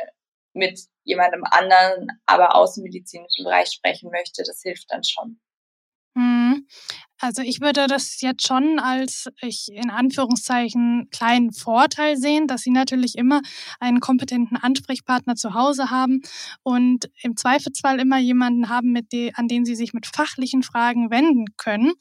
mit 0.53 0.81
jemandem 1.05 1.45
anderen, 1.45 2.09
aber 2.27 2.55
aus 2.55 2.75
dem 2.75 2.85
medizinischen 2.85 3.45
Bereich 3.45 3.71
sprechen 3.71 4.11
möchte. 4.11 4.43
Das 4.45 4.61
hilft 4.63 4.87
dann 4.91 5.05
schon. 5.05 5.41
Mhm. 6.19 6.67
Also 7.21 7.43
ich 7.43 7.61
würde 7.61 7.87
das 7.89 8.21
jetzt 8.21 8.47
schon 8.47 8.79
als 8.79 9.29
ich 9.41 9.69
in 9.73 9.91
Anführungszeichen 9.91 11.09
kleinen 11.11 11.53
Vorteil 11.53 12.17
sehen, 12.17 12.47
dass 12.47 12.63
Sie 12.63 12.71
natürlich 12.71 13.17
immer 13.17 13.41
einen 13.81 14.01
kompetenten 14.01 14.57
Ansprechpartner 14.57 15.35
zu 15.35 15.55
Hause 15.55 15.91
haben 15.91 16.23
und 16.63 17.11
im 17.23 17.37
Zweifelsfall 17.37 18.01
immer 18.01 18.19
jemanden 18.19 18.69
haben, 18.69 18.93
mit 18.93 19.13
de 19.13 19.33
an 19.35 19.49
den 19.49 19.65
Sie 19.65 19.75
sich 19.77 19.93
mit 19.95 20.07
fachlichen 20.07 20.63
Fragen 20.63 21.11
wenden 21.11 21.47
können. 21.57 21.93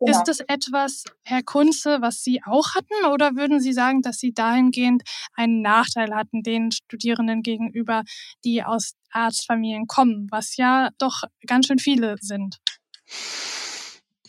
Genau. 0.00 0.12
Ist 0.12 0.24
das 0.24 0.40
etwas, 0.40 1.04
Herr 1.24 1.42
Kunze, 1.42 1.98
was 2.00 2.22
Sie 2.22 2.42
auch 2.44 2.74
hatten 2.74 3.06
oder 3.12 3.36
würden 3.36 3.60
Sie 3.60 3.72
sagen, 3.72 4.02
dass 4.02 4.18
Sie 4.18 4.32
dahingehend 4.32 5.02
einen 5.34 5.62
Nachteil 5.62 6.14
hatten 6.14 6.42
den 6.42 6.72
Studierenden 6.72 7.42
gegenüber, 7.42 8.02
die 8.44 8.62
aus 8.62 8.92
Arztfamilien 9.10 9.86
kommen, 9.86 10.26
was 10.30 10.56
ja 10.56 10.90
doch 10.98 11.22
ganz 11.46 11.66
schön 11.66 11.78
viele 11.78 12.16
sind? 12.20 12.58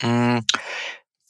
Hm, 0.00 0.44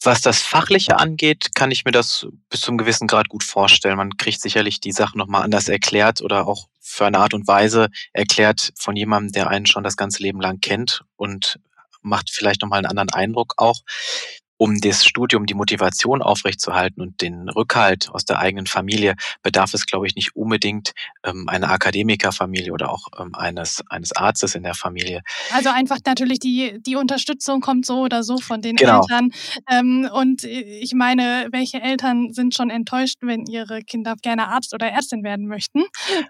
was 0.02 0.22
das 0.22 0.40
Fachliche 0.40 0.98
angeht, 0.98 1.54
kann 1.54 1.70
ich 1.70 1.84
mir 1.84 1.90
das 1.92 2.26
bis 2.48 2.60
zum 2.60 2.78
gewissen 2.78 3.06
Grad 3.06 3.28
gut 3.28 3.44
vorstellen. 3.44 3.96
Man 3.96 4.16
kriegt 4.16 4.40
sicherlich 4.40 4.80
die 4.80 4.92
Sachen 4.92 5.18
nochmal 5.18 5.42
anders 5.42 5.68
erklärt 5.68 6.22
oder 6.22 6.46
auch 6.46 6.68
für 6.80 7.06
eine 7.06 7.18
Art 7.18 7.34
und 7.34 7.46
Weise 7.46 7.88
erklärt 8.12 8.72
von 8.78 8.96
jemandem, 8.96 9.32
der 9.32 9.48
einen 9.48 9.66
schon 9.66 9.84
das 9.84 9.96
ganze 9.96 10.22
Leben 10.22 10.40
lang 10.40 10.60
kennt 10.60 11.04
und 11.16 11.60
macht 12.02 12.30
vielleicht 12.30 12.62
nochmal 12.62 12.78
einen 12.78 12.86
anderen 12.86 13.10
Eindruck 13.10 13.54
auch 13.58 13.80
um 14.60 14.78
das 14.78 15.06
Studium 15.06 15.46
die 15.46 15.54
Motivation 15.54 16.20
aufrechtzuerhalten 16.20 17.00
und 17.00 17.22
den 17.22 17.48
Rückhalt 17.48 18.10
aus 18.10 18.26
der 18.26 18.40
eigenen 18.40 18.66
Familie, 18.66 19.14
bedarf 19.42 19.72
es, 19.72 19.86
glaube 19.86 20.06
ich, 20.06 20.16
nicht 20.16 20.36
unbedingt 20.36 20.92
ähm, 21.24 21.48
einer 21.48 21.70
Akademikerfamilie 21.70 22.70
oder 22.70 22.90
auch 22.90 23.06
ähm, 23.18 23.34
eines, 23.34 23.82
eines 23.88 24.14
Arztes 24.14 24.54
in 24.54 24.62
der 24.62 24.74
Familie. 24.74 25.22
Also 25.54 25.70
einfach 25.70 25.96
natürlich 26.04 26.40
die, 26.40 26.78
die 26.82 26.96
Unterstützung 26.96 27.62
kommt 27.62 27.86
so 27.86 28.00
oder 28.00 28.22
so 28.22 28.36
von 28.36 28.60
den 28.60 28.76
genau. 28.76 29.00
Eltern. 29.00 29.30
Ähm, 29.70 30.06
und 30.12 30.44
ich 30.44 30.92
meine, 30.92 31.48
welche 31.52 31.80
Eltern 31.80 32.34
sind 32.34 32.54
schon 32.54 32.68
enttäuscht, 32.68 33.16
wenn 33.22 33.46
ihre 33.46 33.80
Kinder 33.80 34.14
gerne 34.20 34.48
Arzt 34.48 34.74
oder 34.74 34.90
Ärztin 34.90 35.24
werden 35.24 35.46
möchten? 35.46 35.84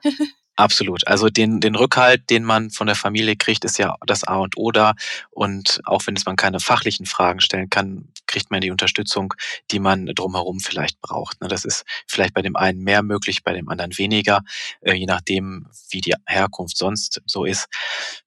Absolut. 0.61 1.07
Also 1.07 1.31
den, 1.31 1.61
den 1.61 1.75
Rückhalt, 1.75 2.29
den 2.29 2.45
man 2.45 2.69
von 2.69 2.87
der 2.87 2.95
Familie 2.95 3.35
kriegt, 3.35 3.64
ist 3.64 3.79
ja 3.79 3.95
das 4.07 4.25
A 4.25 4.37
und 4.37 4.59
O 4.59 4.71
da. 4.73 4.93
Und 5.31 5.81
auch 5.87 6.07
wenn 6.07 6.17
es 6.17 6.26
man 6.26 6.37
keine 6.37 6.61
fachlichen 6.61 7.07
Fragen 7.07 7.40
stellen 7.40 7.71
kann, 7.71 8.09
kriegt 8.26 8.50
man 8.50 8.61
die 8.61 8.71
Unterstützung, 8.71 9.33
die 9.71 9.79
man 9.79 10.05
drumherum 10.05 10.61
vielleicht 10.61 11.00
braucht. 11.00 11.40
Ne, 11.40 11.49
das 11.49 11.64
ist 11.64 11.85
vielleicht 12.07 12.35
bei 12.35 12.43
dem 12.43 12.57
einen 12.57 12.83
mehr 12.83 13.02
möglich, 13.02 13.43
bei 13.43 13.55
dem 13.55 13.71
anderen 13.71 13.97
weniger, 13.97 14.43
äh, 14.83 14.93
je 14.93 15.07
nachdem, 15.07 15.67
wie 15.88 16.02
die 16.02 16.14
Herkunft 16.26 16.76
sonst 16.76 17.23
so 17.25 17.47
ist. 17.47 17.67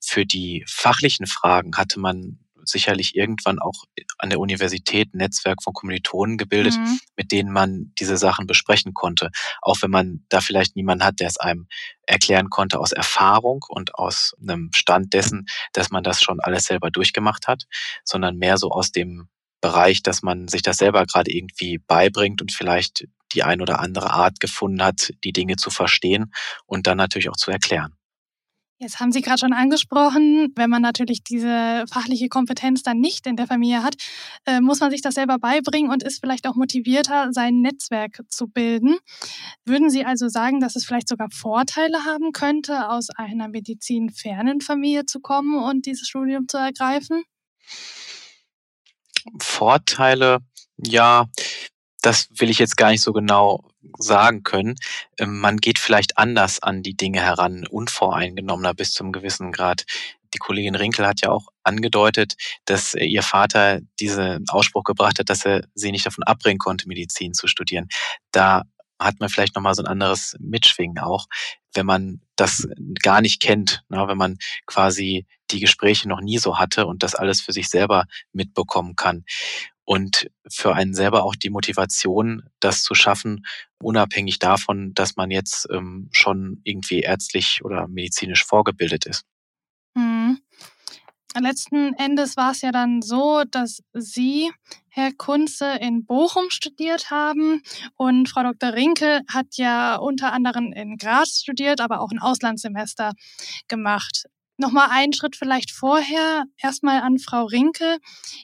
Für 0.01 0.25
die 0.25 0.65
fachlichen 0.67 1.27
Fragen 1.27 1.77
hatte 1.77 1.99
man 1.99 2.39
sicherlich 2.65 3.15
irgendwann 3.15 3.59
auch 3.59 3.83
an 4.17 4.29
der 4.29 4.39
Universität 4.39 5.13
ein 5.13 5.17
Netzwerk 5.17 5.63
von 5.63 5.73
Kommilitonen 5.73 6.37
gebildet, 6.37 6.77
mhm. 6.77 6.99
mit 7.15 7.31
denen 7.31 7.51
man 7.51 7.91
diese 7.99 8.17
Sachen 8.17 8.47
besprechen 8.47 8.93
konnte. 8.93 9.29
Auch 9.61 9.81
wenn 9.81 9.91
man 9.91 10.25
da 10.29 10.41
vielleicht 10.41 10.75
niemanden 10.75 11.03
hat, 11.03 11.19
der 11.19 11.27
es 11.27 11.37
einem 11.37 11.67
erklären 12.05 12.49
konnte 12.49 12.79
aus 12.79 12.91
Erfahrung 12.91 13.63
und 13.67 13.95
aus 13.95 14.35
einem 14.41 14.71
Stand 14.73 15.13
dessen, 15.13 15.45
dass 15.73 15.89
man 15.89 16.03
das 16.03 16.21
schon 16.21 16.39
alles 16.39 16.65
selber 16.65 16.91
durchgemacht 16.91 17.47
hat, 17.47 17.63
sondern 18.03 18.37
mehr 18.37 18.57
so 18.57 18.71
aus 18.71 18.91
dem 18.91 19.29
Bereich, 19.61 20.03
dass 20.03 20.21
man 20.23 20.49
sich 20.49 20.61
das 20.61 20.77
selber 20.77 21.05
gerade 21.05 21.31
irgendwie 21.31 21.77
beibringt 21.77 22.41
und 22.41 22.51
vielleicht 22.51 23.07
die 23.31 23.43
ein 23.43 23.61
oder 23.61 23.79
andere 23.79 24.11
Art 24.11 24.39
gefunden 24.39 24.83
hat, 24.83 25.13
die 25.23 25.31
Dinge 25.31 25.55
zu 25.55 25.69
verstehen 25.69 26.33
und 26.65 26.85
dann 26.85 26.97
natürlich 26.97 27.29
auch 27.29 27.37
zu 27.37 27.49
erklären. 27.49 27.95
Jetzt 28.83 28.99
haben 28.99 29.13
Sie 29.13 29.21
gerade 29.21 29.39
schon 29.39 29.53
angesprochen, 29.53 30.51
wenn 30.55 30.69
man 30.69 30.81
natürlich 30.81 31.23
diese 31.23 31.85
fachliche 31.89 32.27
Kompetenz 32.27 32.83
dann 32.83 32.99
nicht 32.99 33.25
in 33.25 33.37
der 33.37 33.47
Familie 33.47 33.81
hat, 33.81 33.95
äh, 34.45 34.59
muss 34.59 34.81
man 34.81 34.91
sich 34.91 35.01
das 35.01 35.15
selber 35.15 35.39
beibringen 35.39 35.89
und 35.89 36.03
ist 36.03 36.19
vielleicht 36.19 36.45
auch 36.45 36.55
motivierter, 36.55 37.29
sein 37.31 37.61
Netzwerk 37.61 38.19
zu 38.27 38.47
bilden. 38.47 38.97
Würden 39.63 39.89
Sie 39.89 40.03
also 40.03 40.27
sagen, 40.27 40.59
dass 40.59 40.75
es 40.75 40.83
vielleicht 40.83 41.07
sogar 41.07 41.29
Vorteile 41.31 42.03
haben 42.03 42.33
könnte, 42.33 42.89
aus 42.89 43.09
einer 43.09 43.47
medizinfernen 43.47 44.59
Familie 44.59 45.05
zu 45.05 45.21
kommen 45.21 45.63
und 45.63 45.85
dieses 45.85 46.09
Studium 46.09 46.49
zu 46.49 46.57
ergreifen? 46.57 47.23
Vorteile, 49.39 50.39
ja, 50.75 51.27
das 52.01 52.27
will 52.37 52.49
ich 52.49 52.59
jetzt 52.59 52.75
gar 52.75 52.91
nicht 52.91 53.01
so 53.01 53.13
genau 53.13 53.63
sagen 53.97 54.43
können. 54.43 54.75
Ähm, 55.17 55.39
man 55.39 55.57
geht 55.57 55.79
vielleicht 55.79 56.17
anders 56.17 56.61
an 56.61 56.83
die 56.83 56.95
Dinge 56.95 57.21
heran, 57.21 57.65
unvoreingenommener 57.67 58.73
bis 58.73 58.93
zum 58.93 59.11
gewissen 59.11 59.51
Grad. 59.51 59.85
Die 60.33 60.39
Kollegin 60.39 60.75
Rinkel 60.75 61.05
hat 61.05 61.21
ja 61.21 61.29
auch 61.29 61.47
angedeutet, 61.63 62.35
dass 62.65 62.95
ihr 62.95 63.21
Vater 63.21 63.81
diesen 63.99 64.45
Ausspruch 64.49 64.83
gebracht 64.83 65.19
hat, 65.19 65.29
dass 65.29 65.45
er 65.45 65.61
sie 65.75 65.91
nicht 65.91 66.05
davon 66.05 66.23
abbringen 66.23 66.57
konnte, 66.57 66.87
Medizin 66.87 67.33
zu 67.33 67.47
studieren. 67.47 67.87
Da 68.31 68.63
hat 68.99 69.19
man 69.19 69.29
vielleicht 69.29 69.55
nochmal 69.55 69.75
so 69.75 69.83
ein 69.83 69.87
anderes 69.87 70.35
Mitschwingen 70.39 70.99
auch, 70.99 71.27
wenn 71.73 71.85
man 71.85 72.21
das 72.35 72.67
gar 73.01 73.21
nicht 73.21 73.41
kennt, 73.41 73.83
na, 73.89 74.07
wenn 74.07 74.17
man 74.17 74.37
quasi 74.65 75.25
die 75.51 75.59
Gespräche 75.59 76.07
noch 76.07 76.21
nie 76.21 76.37
so 76.37 76.57
hatte 76.57 76.87
und 76.87 77.03
das 77.03 77.13
alles 77.13 77.41
für 77.41 77.51
sich 77.51 77.69
selber 77.69 78.05
mitbekommen 78.31 78.95
kann 78.95 79.23
und 79.85 80.29
für 80.49 80.73
einen 80.75 80.93
selber 80.93 81.23
auch 81.23 81.35
die 81.35 81.49
Motivation, 81.49 82.43
das 82.59 82.83
zu 82.83 82.95
schaffen, 82.95 83.45
unabhängig 83.81 84.39
davon, 84.39 84.93
dass 84.93 85.15
man 85.15 85.31
jetzt 85.31 85.67
ähm, 85.71 86.09
schon 86.11 86.61
irgendwie 86.63 87.01
ärztlich 87.01 87.63
oder 87.63 87.87
medizinisch 87.87 88.45
vorgebildet 88.45 89.05
ist. 89.05 89.25
Mhm. 89.95 90.39
Letzten 91.39 91.95
Endes 91.95 92.37
war 92.37 92.51
es 92.51 92.61
ja 92.61 92.71
dann 92.71 93.01
so, 93.01 93.43
dass 93.49 93.81
Sie, 93.93 94.51
Herr 94.87 95.11
Kunze, 95.13 95.77
in 95.81 96.05
Bochum 96.05 96.49
studiert 96.49 97.09
haben 97.09 97.63
und 97.95 98.29
Frau 98.29 98.43
Dr. 98.43 98.73
Rinke 98.73 99.21
hat 99.27 99.57
ja 99.57 99.95
unter 99.95 100.31
anderem 100.31 100.71
in 100.73 100.97
Graz 100.97 101.41
studiert, 101.41 101.81
aber 101.81 102.01
auch 102.01 102.11
ein 102.11 102.19
Auslandssemester 102.19 103.13
gemacht. 103.67 104.25
Nochmal 104.57 104.89
einen 104.91 105.13
Schritt 105.13 105.35
vielleicht 105.35 105.71
vorher, 105.71 106.45
erstmal 106.61 107.01
an 107.01 107.17
Frau 107.17 107.45
Rinke. 107.45 107.97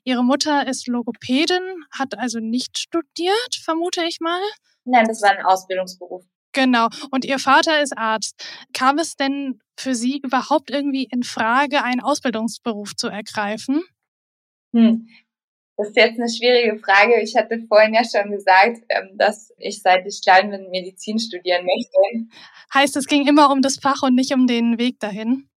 Ihre 0.04 0.24
Mutter 0.24 0.68
ist 0.68 0.88
Logopädin, 0.88 1.86
hat 1.92 2.18
also 2.18 2.40
nicht 2.40 2.80
studiert, 2.80 3.56
vermute 3.64 4.04
ich 4.04 4.20
mal. 4.20 4.42
Nein, 4.86 5.06
das 5.06 5.22
war 5.22 5.32
ein 5.32 5.46
Ausbildungsberuf. 5.46 6.26
Genau. 6.52 6.88
Und 7.12 7.26
Ihr 7.26 7.38
Vater 7.38 7.82
ist 7.82 7.96
Arzt. 7.96 8.44
Kam 8.74 8.98
es 8.98 9.16
denn 9.16 9.60
für 9.78 9.94
Sie 9.94 10.18
überhaupt 10.18 10.72
irgendwie 10.72 11.04
in 11.04 11.24
Frage, 11.24 11.84
einen 11.84 12.02
Ausbildungsberuf 12.02 12.96
zu 12.96 13.08
ergreifen? 13.08 13.84
Hm. 14.74 15.08
Das 15.78 15.90
ist 15.90 15.96
jetzt 15.96 16.20
eine 16.20 16.28
schwierige 16.28 16.78
Frage. 16.80 17.22
Ich 17.22 17.38
hatte 17.38 17.60
vorhin 17.68 17.94
ja 17.94 18.02
schon 18.04 18.32
gesagt, 18.32 18.82
ähm, 18.90 19.12
dass 19.18 19.54
ich 19.58 19.82
seit 19.82 20.06
ich 20.06 20.22
klein 20.22 20.50
bin 20.50 20.70
Medizin 20.72 21.20
studieren 21.20 21.66
möchte. 21.66 22.30
Heißt, 22.74 22.98
es 22.98 23.08
ging 23.08 23.26
immer 23.28 23.50
um 23.50 23.62
das 23.62 23.78
Fach 23.78 24.04
und 24.04 24.16
nicht 24.16 24.34
um 24.34 24.46
den 24.46 24.78
Weg 24.78 25.00
dahin? 25.00 25.50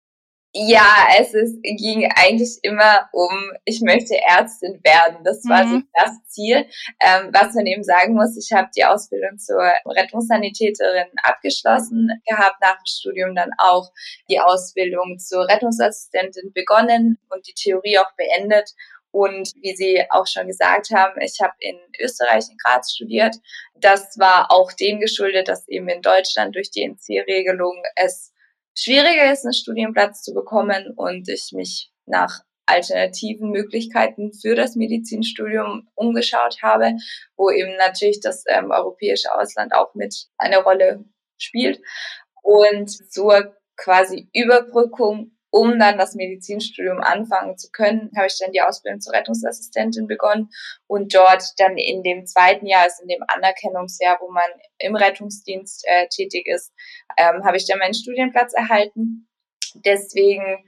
Ja, 0.54 1.08
es 1.18 1.32
ist, 1.32 1.62
ging 1.62 2.06
eigentlich 2.14 2.58
immer 2.60 3.08
um, 3.12 3.52
ich 3.64 3.80
möchte 3.80 4.14
Ärztin 4.20 4.80
werden. 4.84 5.24
Das 5.24 5.42
war 5.48 5.64
mhm. 5.64 5.70
so 5.70 5.80
das 5.94 6.24
Ziel. 6.26 6.66
Ähm, 7.00 7.30
was 7.32 7.54
man 7.54 7.66
eben 7.66 7.82
sagen 7.82 8.14
muss, 8.14 8.36
ich 8.36 8.52
habe 8.52 8.68
die 8.76 8.84
Ausbildung 8.84 9.38
zur 9.38 9.62
Rettungssanitäterin 9.86 11.08
abgeschlossen 11.22 12.10
gehabt, 12.26 12.56
nach 12.60 12.76
dem 12.76 12.86
Studium 12.86 13.34
dann 13.34 13.50
auch 13.56 13.90
die 14.28 14.40
Ausbildung 14.40 15.18
zur 15.18 15.48
Rettungsassistentin 15.48 16.52
begonnen 16.52 17.18
und 17.30 17.46
die 17.46 17.54
Theorie 17.54 17.98
auch 17.98 18.12
beendet. 18.18 18.74
Und 19.10 19.52
wie 19.60 19.74
Sie 19.74 20.04
auch 20.10 20.26
schon 20.26 20.48
gesagt 20.48 20.90
haben, 20.90 21.18
ich 21.20 21.38
habe 21.42 21.52
in 21.60 21.78
Österreich 21.98 22.44
in 22.50 22.56
Graz 22.62 22.92
studiert. 22.92 23.36
Das 23.74 24.18
war 24.18 24.50
auch 24.50 24.72
dem 24.72 25.00
geschuldet, 25.00 25.48
dass 25.48 25.66
eben 25.68 25.88
in 25.88 26.02
Deutschland 26.02 26.56
durch 26.56 26.70
die 26.70 26.82
NC-Regelung 26.82 27.82
es 27.96 28.31
schwieriger 28.74 29.32
ist, 29.32 29.44
einen 29.44 29.54
Studienplatz 29.54 30.22
zu 30.22 30.34
bekommen 30.34 30.92
und 30.96 31.28
ich 31.28 31.50
mich 31.52 31.90
nach 32.06 32.40
alternativen 32.66 33.50
Möglichkeiten 33.50 34.32
für 34.32 34.54
das 34.54 34.76
Medizinstudium 34.76 35.88
umgeschaut 35.94 36.58
habe, 36.62 36.92
wo 37.36 37.50
eben 37.50 37.76
natürlich 37.76 38.20
das 38.20 38.44
ähm, 38.48 38.70
europäische 38.70 39.34
Ausland 39.34 39.74
auch 39.74 39.94
mit 39.94 40.14
eine 40.38 40.62
Rolle 40.62 41.04
spielt. 41.38 41.80
Und 42.42 42.90
zur 43.12 43.56
quasi 43.76 44.28
Überbrückung 44.32 45.36
um 45.52 45.78
dann 45.78 45.98
das 45.98 46.14
Medizinstudium 46.14 47.00
anfangen 47.00 47.58
zu 47.58 47.70
können, 47.70 48.10
habe 48.16 48.26
ich 48.26 48.38
dann 48.40 48.52
die 48.52 48.62
Ausbildung 48.62 49.00
zur 49.00 49.12
Rettungsassistentin 49.12 50.06
begonnen 50.06 50.48
und 50.86 51.14
dort 51.14 51.44
dann 51.58 51.76
in 51.76 52.02
dem 52.02 52.24
zweiten 52.24 52.66
Jahr, 52.66 52.84
also 52.84 53.02
in 53.02 53.08
dem 53.08 53.22
Anerkennungsjahr, 53.28 54.18
wo 54.22 54.30
man 54.30 54.48
im 54.78 54.96
Rettungsdienst 54.96 55.84
äh, 55.86 56.08
tätig 56.08 56.46
ist, 56.46 56.72
ähm, 57.18 57.44
habe 57.44 57.58
ich 57.58 57.66
dann 57.66 57.78
meinen 57.78 57.92
Studienplatz 57.92 58.54
erhalten. 58.54 59.28
Deswegen 59.74 60.64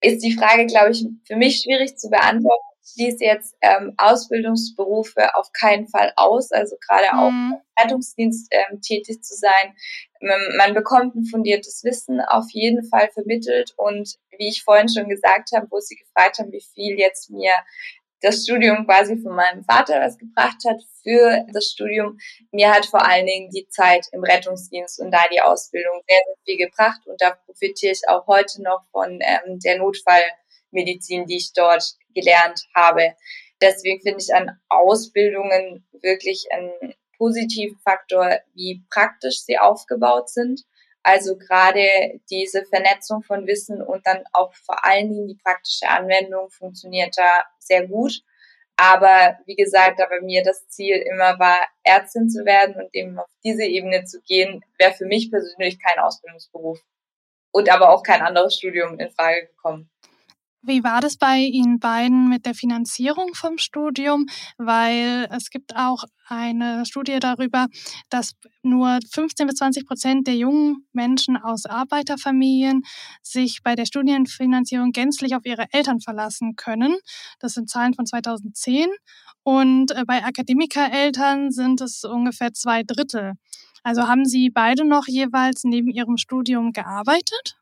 ist 0.00 0.24
die 0.24 0.32
Frage, 0.32 0.64
glaube 0.64 0.92
ich, 0.92 1.04
für 1.26 1.36
mich 1.36 1.60
schwierig 1.60 1.98
zu 1.98 2.08
beantworten. 2.08 2.69
Ich 2.90 3.02
schließe 3.02 3.24
jetzt 3.24 3.56
ähm, 3.60 3.94
Ausbildungsberufe 3.96 5.34
auf 5.34 5.52
keinen 5.52 5.86
Fall 5.86 6.12
aus, 6.16 6.50
also 6.50 6.76
gerade 6.86 7.06
mhm. 7.12 7.54
auch 7.54 7.82
Rettungsdienst 7.82 8.48
ähm, 8.50 8.80
tätig 8.80 9.22
zu 9.22 9.34
sein. 9.34 9.74
Man 10.58 10.74
bekommt 10.74 11.14
ein 11.14 11.24
fundiertes 11.24 11.82
Wissen 11.82 12.20
auf 12.20 12.44
jeden 12.50 12.84
Fall 12.84 13.08
vermittelt 13.12 13.72
und 13.76 14.16
wie 14.36 14.48
ich 14.48 14.62
vorhin 14.64 14.88
schon 14.88 15.08
gesagt 15.08 15.50
habe, 15.54 15.66
wo 15.70 15.80
Sie 15.80 15.96
gefragt 15.96 16.38
haben, 16.38 16.52
wie 16.52 16.64
viel 16.74 16.98
jetzt 16.98 17.30
mir 17.30 17.52
das 18.20 18.42
Studium 18.44 18.84
quasi 18.84 19.16
von 19.16 19.34
meinem 19.34 19.64
Vater 19.64 20.00
was 20.00 20.18
gebracht 20.18 20.58
hat 20.68 20.82
für 21.02 21.46
das 21.52 21.66
Studium. 21.66 22.18
Mir 22.52 22.70
hat 22.70 22.86
vor 22.86 23.06
allen 23.06 23.26
Dingen 23.26 23.50
die 23.50 23.66
Zeit 23.68 24.06
im 24.12 24.22
Rettungsdienst 24.22 25.00
und 25.00 25.10
da 25.10 25.20
die 25.32 25.40
Ausbildung 25.40 26.02
sehr, 26.06 26.18
sehr 26.26 26.36
viel 26.44 26.66
gebracht 26.66 27.00
und 27.06 27.20
da 27.20 27.30
profitiere 27.46 27.92
ich 27.92 28.02
auch 28.08 28.26
heute 28.26 28.62
noch 28.62 28.82
von 28.92 29.20
ähm, 29.22 29.58
der 29.60 29.78
Notfallmedizin, 30.72 31.26
die 31.26 31.36
ich 31.36 31.52
dort 31.52 31.94
gelernt 32.14 32.66
habe. 32.74 33.14
Deswegen 33.60 34.00
finde 34.00 34.20
ich 34.20 34.34
an 34.34 34.58
Ausbildungen 34.68 35.86
wirklich 35.92 36.46
einen 36.50 36.94
positiven 37.18 37.78
Faktor, 37.78 38.38
wie 38.54 38.82
praktisch 38.90 39.42
sie 39.42 39.58
aufgebaut 39.58 40.30
sind. 40.30 40.62
Also 41.02 41.36
gerade 41.36 42.20
diese 42.30 42.64
Vernetzung 42.64 43.22
von 43.22 43.46
Wissen 43.46 43.82
und 43.82 44.06
dann 44.06 44.24
auch 44.32 44.54
vor 44.54 44.84
allen 44.84 45.10
Dingen 45.10 45.28
die 45.28 45.38
praktische 45.42 45.88
Anwendung 45.88 46.50
funktioniert 46.50 47.16
da 47.16 47.44
sehr 47.58 47.86
gut. 47.86 48.22
Aber 48.76 49.38
wie 49.44 49.56
gesagt, 49.56 50.00
da 50.00 50.06
bei 50.06 50.20
mir 50.22 50.42
das 50.42 50.66
Ziel 50.68 50.96
immer 50.96 51.38
war, 51.38 51.58
Ärztin 51.84 52.30
zu 52.30 52.46
werden 52.46 52.76
und 52.76 52.94
eben 52.94 53.18
auf 53.18 53.28
diese 53.44 53.64
Ebene 53.64 54.04
zu 54.04 54.22
gehen, 54.22 54.64
wäre 54.78 54.94
für 54.94 55.04
mich 55.04 55.30
persönlich 55.30 55.78
kein 55.78 55.98
Ausbildungsberuf 55.98 56.80
und 57.52 57.70
aber 57.70 57.90
auch 57.90 58.02
kein 58.02 58.22
anderes 58.22 58.56
Studium 58.56 58.98
in 58.98 59.10
Frage 59.10 59.46
gekommen. 59.46 59.90
Wie 60.62 60.84
war 60.84 61.00
das 61.00 61.16
bei 61.16 61.38
Ihnen 61.38 61.78
beiden 61.80 62.28
mit 62.28 62.44
der 62.44 62.54
Finanzierung 62.54 63.34
vom 63.34 63.56
Studium? 63.56 64.26
Weil 64.58 65.26
es 65.30 65.48
gibt 65.48 65.74
auch 65.74 66.04
eine 66.26 66.84
Studie 66.84 67.18
darüber, 67.18 67.66
dass 68.10 68.34
nur 68.62 68.98
15 69.10 69.46
bis 69.46 69.56
20 69.56 69.86
Prozent 69.86 70.26
der 70.26 70.36
jungen 70.36 70.86
Menschen 70.92 71.38
aus 71.38 71.64
Arbeiterfamilien 71.64 72.82
sich 73.22 73.62
bei 73.62 73.74
der 73.74 73.86
Studienfinanzierung 73.86 74.92
gänzlich 74.92 75.34
auf 75.34 75.46
ihre 75.46 75.64
Eltern 75.72 76.00
verlassen 76.00 76.56
können. 76.56 76.94
Das 77.38 77.54
sind 77.54 77.70
Zahlen 77.70 77.94
von 77.94 78.04
2010. 78.04 78.86
Und 79.42 79.92
äh, 79.92 80.04
bei 80.06 80.22
Akademikereltern 80.22 81.52
sind 81.52 81.80
es 81.80 82.04
ungefähr 82.04 82.52
zwei 82.52 82.82
Drittel. 82.82 83.32
Also 83.82 84.06
haben 84.08 84.26
Sie 84.26 84.50
beide 84.50 84.84
noch 84.84 85.06
jeweils 85.06 85.64
neben 85.64 85.88
Ihrem 85.88 86.18
Studium 86.18 86.72
gearbeitet? 86.72 87.56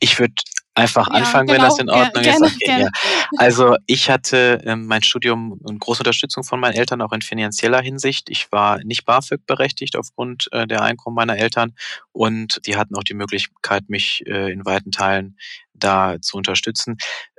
Ich 0.00 0.18
würde 0.18 0.34
einfach 0.74 1.08
ja, 1.08 1.14
anfangen, 1.14 1.46
genau. 1.46 1.58
wenn 1.58 1.68
das 1.68 1.78
genau. 1.78 1.92
in 1.92 2.00
Ordnung 2.00 2.24
ja, 2.24 2.32
ist. 2.32 2.42
Okay, 2.42 2.64
gerne. 2.64 2.84
Ja. 2.84 2.90
Also 3.36 3.76
ich 3.86 4.10
hatte 4.10 4.62
ähm, 4.64 4.86
mein 4.86 5.02
Studium 5.02 5.52
und 5.52 5.78
große 5.78 6.00
Unterstützung 6.00 6.44
von 6.44 6.60
meinen 6.60 6.74
Eltern, 6.74 7.02
auch 7.02 7.12
in 7.12 7.22
finanzieller 7.22 7.80
Hinsicht. 7.80 8.30
Ich 8.30 8.50
war 8.52 8.82
nicht 8.84 9.04
BAföG 9.04 9.46
berechtigt 9.46 9.96
aufgrund 9.96 10.48
äh, 10.52 10.66
der 10.66 10.82
Einkommen 10.82 11.16
meiner 11.16 11.36
Eltern 11.36 11.74
und 12.12 12.60
die 12.66 12.76
hatten 12.76 12.96
auch 12.96 13.04
die 13.04 13.14
Möglichkeit, 13.14 13.88
mich 13.88 14.22
äh, 14.26 14.52
in 14.52 14.64
weiten 14.64 14.90
Teilen 14.90 15.36
da 15.74 16.20
zu 16.20 16.36
unterstützen. 16.36 16.96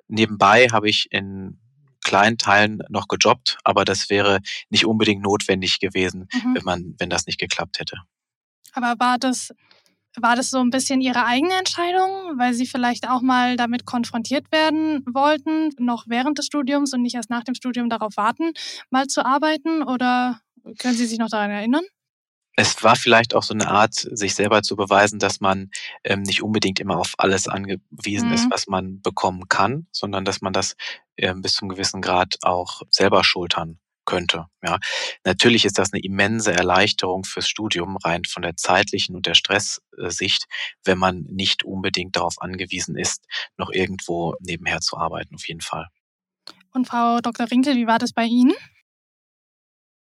Nebenbei 0.08 0.68
habe 0.72 0.90
ich 0.90 1.08
in 1.12 1.60
kleinen 2.04 2.38
Teilen 2.38 2.84
noch 2.90 3.08
gejobbt, 3.08 3.58
aber 3.64 3.86
das 3.86 4.10
wäre 4.10 4.40
nicht 4.70 4.86
unbedingt 4.86 5.24
notwendig 5.24 5.80
gewesen, 5.80 6.28
mhm. 6.34 6.56
wenn 6.56 6.64
man, 6.64 6.96
wenn 7.00 7.10
das 7.10 7.26
nicht 7.26 7.40
geklappt 7.40 7.80
hätte. 7.80 7.98
Aber 8.74 8.96
war 9.00 9.18
das 9.18 9.54
war 10.20 10.36
das 10.36 10.50
so 10.50 10.60
ein 10.60 10.70
bisschen 10.70 11.02
Ihre 11.02 11.26
eigene 11.26 11.54
Entscheidung, 11.54 12.38
weil 12.38 12.54
Sie 12.54 12.66
vielleicht 12.66 13.10
auch 13.10 13.22
mal 13.22 13.56
damit 13.58 13.86
konfrontiert 13.86 14.52
werden 14.52 15.04
wollten, 15.06 15.70
noch 15.78 16.06
während 16.08 16.38
des 16.38 16.46
Studiums 16.46 16.94
und 16.94 17.02
nicht 17.02 17.16
erst 17.16 17.30
nach 17.30 17.44
dem 17.44 17.56
Studium 17.56 17.90
darauf 17.90 18.18
warten, 18.18 18.52
mal 18.90 19.08
zu 19.08 19.26
arbeiten? 19.26 19.84
Oder 19.84 20.40
können 20.80 20.96
Sie 20.96 21.06
sich 21.06 21.20
noch 21.20 21.30
daran 21.30 21.52
erinnern? 21.52 21.84
Es 22.56 22.84
war 22.84 22.96
vielleicht 22.96 23.34
auch 23.34 23.42
so 23.42 23.56
eine 23.56 23.68
Art, 23.68 23.96
sich 23.96 24.36
selber 24.36 24.62
zu 24.62 24.76
beweisen, 24.76 25.18
dass 25.18 25.42
man 25.42 25.72
ähm, 26.04 26.22
nicht 26.22 26.44
unbedingt 26.44 26.80
immer 26.80 27.00
auf 27.00 27.16
alles 27.18 27.48
angewiesen 27.48 28.28
mhm. 28.28 28.36
ist, 28.36 28.52
was 28.52 28.68
man 28.68 29.02
bekommen 29.02 29.50
kann, 29.50 29.88
sondern 29.92 30.24
dass 30.24 30.42
man 30.42 30.54
das 30.54 30.76
ähm, 31.18 31.42
bis 31.42 31.54
zum 31.54 31.68
gewissen 31.68 32.02
Grad 32.02 32.38
auch 32.44 32.84
selber 32.92 33.24
schultern 33.24 33.80
könnte. 34.06 34.46
Ja, 34.64 34.78
natürlich 35.24 35.66
ist 35.66 35.78
das 35.78 35.94
eine 35.94 36.02
immense 36.04 36.52
Erleichterung 36.54 37.24
fürs 37.24 37.48
Studium 37.48 37.98
rein 37.98 38.24
von 38.26 38.44
der 38.44 38.56
zeitlichen 38.56 39.16
und 39.16 39.26
der 39.26 39.36
Stresssicht, 39.36 40.46
wenn 40.84 40.98
man 40.98 41.24
nicht 41.30 41.64
unbedingt 41.64 42.16
darauf 42.16 42.42
angewiesen 42.42 42.98
ist, 42.98 43.26
noch 43.58 43.72
irgendwo 43.72 44.36
nebenher 44.40 44.80
zu 44.80 44.98
arbeiten. 44.98 45.36
Auf 45.36 45.48
jeden 45.48 45.62
Fall. 45.62 45.88
Und 46.74 46.88
Frau 46.88 47.20
Dr. 47.22 47.50
Rinkel, 47.50 47.76
wie 47.76 47.88
war 47.88 48.00
das 48.00 48.14
bei 48.14 48.26
Ihnen? 48.26 48.54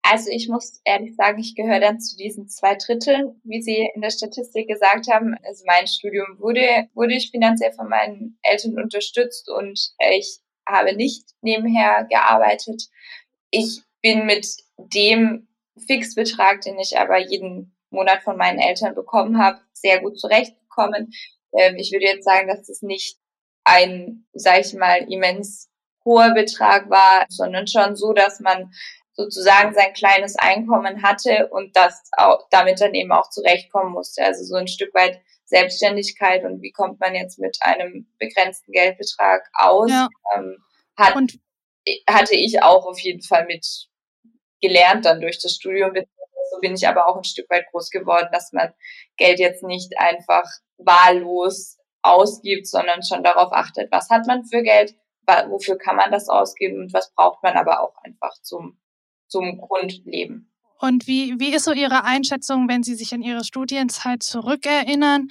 Also 0.04 0.30
ich 0.30 0.48
muss 0.48 0.80
ehrlich 0.84 1.14
sagen, 1.14 1.38
ich 1.38 1.54
gehöre 1.54 1.80
dann 1.80 2.00
zu 2.00 2.16
diesen 2.16 2.48
zwei 2.48 2.74
Dritteln, 2.74 3.40
wie 3.44 3.62
Sie 3.62 3.88
in 3.94 4.02
der 4.02 4.10
Statistik 4.10 4.68
gesagt 4.68 5.06
haben. 5.08 5.36
Also 5.44 5.64
mein 5.66 5.86
Studium 5.86 6.38
wurde, 6.38 6.88
wurde 6.94 7.14
ich 7.14 7.30
finanziell 7.30 7.72
von 7.72 7.88
meinen 7.88 8.38
Eltern 8.42 8.78
unterstützt 8.82 9.48
und 9.48 9.94
ich 10.10 10.40
habe 10.68 10.94
nicht 10.94 11.30
nebenher 11.40 12.06
gearbeitet. 12.10 12.88
Ich 13.52 13.82
bin 14.02 14.26
mit 14.26 14.48
dem 14.78 15.46
Fixbetrag, 15.86 16.62
den 16.62 16.78
ich 16.78 16.98
aber 16.98 17.18
jeden 17.18 17.76
Monat 17.90 18.22
von 18.22 18.36
meinen 18.36 18.58
Eltern 18.58 18.94
bekommen 18.94 19.38
habe, 19.38 19.60
sehr 19.72 20.00
gut 20.00 20.18
zurechtgekommen. 20.18 21.12
Ähm, 21.52 21.76
ich 21.76 21.92
würde 21.92 22.06
jetzt 22.06 22.24
sagen, 22.24 22.48
dass 22.48 22.68
es 22.68 22.82
nicht 22.82 23.18
ein, 23.64 24.26
sag 24.32 24.60
ich 24.60 24.74
mal, 24.74 25.06
immens 25.10 25.68
hoher 26.04 26.34
Betrag 26.34 26.90
war, 26.90 27.26
sondern 27.28 27.68
schon 27.68 27.94
so, 27.94 28.12
dass 28.12 28.40
man 28.40 28.72
sozusagen 29.14 29.74
sein 29.74 29.92
kleines 29.92 30.36
Einkommen 30.36 31.02
hatte 31.02 31.48
und 31.48 31.76
das 31.76 32.02
auch, 32.16 32.48
damit 32.50 32.80
dann 32.80 32.94
eben 32.94 33.12
auch 33.12 33.28
zurechtkommen 33.28 33.92
musste. 33.92 34.24
Also 34.24 34.44
so 34.44 34.56
ein 34.56 34.68
Stück 34.68 34.94
weit 34.94 35.20
Selbstständigkeit 35.44 36.44
und 36.44 36.62
wie 36.62 36.72
kommt 36.72 36.98
man 36.98 37.14
jetzt 37.14 37.38
mit 37.38 37.58
einem 37.60 38.06
begrenzten 38.18 38.72
Geldbetrag 38.72 39.46
aus, 39.52 39.90
ja. 39.90 40.08
ähm, 40.34 40.56
hat, 40.96 41.14
und 41.14 41.38
hatte 42.08 42.36
ich 42.36 42.62
auch 42.62 42.86
auf 42.86 42.98
jeden 43.00 43.22
Fall 43.22 43.46
mit 43.46 43.66
gelernt 44.60 45.04
dann 45.04 45.20
durch 45.20 45.38
das 45.40 45.54
Studium. 45.54 45.92
So 46.50 46.60
bin 46.60 46.74
ich 46.74 46.86
aber 46.86 47.06
auch 47.06 47.16
ein 47.16 47.24
Stück 47.24 47.50
weit 47.50 47.66
groß 47.70 47.90
geworden, 47.90 48.28
dass 48.32 48.52
man 48.52 48.72
Geld 49.16 49.38
jetzt 49.38 49.62
nicht 49.62 49.98
einfach 49.98 50.44
wahllos 50.78 51.78
ausgibt, 52.02 52.66
sondern 52.66 53.02
schon 53.02 53.22
darauf 53.22 53.52
achtet, 53.52 53.90
was 53.90 54.10
hat 54.10 54.26
man 54.26 54.44
für 54.44 54.62
Geld, 54.62 54.94
wofür 55.48 55.78
kann 55.78 55.96
man 55.96 56.10
das 56.10 56.28
ausgeben 56.28 56.80
und 56.80 56.92
was 56.92 57.12
braucht 57.14 57.42
man 57.42 57.56
aber 57.56 57.80
auch 57.80 57.96
einfach 58.02 58.34
zum, 58.42 58.80
zum 59.28 59.58
Grundleben. 59.58 60.51
Und 60.82 61.06
wie, 61.06 61.38
wie 61.38 61.54
ist 61.54 61.64
so 61.64 61.72
Ihre 61.72 62.02
Einschätzung, 62.02 62.68
wenn 62.68 62.82
Sie 62.82 62.96
sich 62.96 63.14
an 63.14 63.22
Ihre 63.22 63.44
Studienzeit 63.44 64.22
zurückerinnern? 64.22 65.28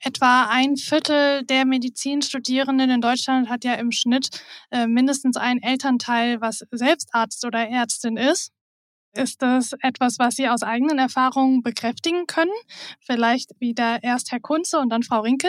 etwa 0.00 0.46
ein 0.50 0.76
Viertel 0.76 1.44
der 1.44 1.64
Medizinstudierenden 1.64 2.90
in 2.90 3.00
Deutschland 3.00 3.48
hat 3.48 3.64
ja 3.64 3.74
im 3.74 3.90
Schnitt 3.90 4.28
äh, 4.70 4.86
mindestens 4.86 5.38
einen 5.38 5.62
Elternteil, 5.62 6.42
was 6.42 6.66
selbst 6.72 7.08
Arzt 7.12 7.44
oder 7.46 7.66
Ärztin 7.66 8.18
ist. 8.18 8.52
Ist 9.14 9.40
das 9.40 9.72
etwas, 9.80 10.18
was 10.18 10.34
Sie 10.34 10.48
aus 10.48 10.62
eigenen 10.62 10.98
Erfahrungen 10.98 11.62
bekräftigen 11.62 12.26
können? 12.26 12.50
Vielleicht 13.00 13.52
wieder 13.60 14.02
erst 14.02 14.30
Herr 14.30 14.40
Kunze 14.40 14.78
und 14.78 14.90
dann 14.90 15.02
Frau 15.02 15.20
Rinke? 15.20 15.48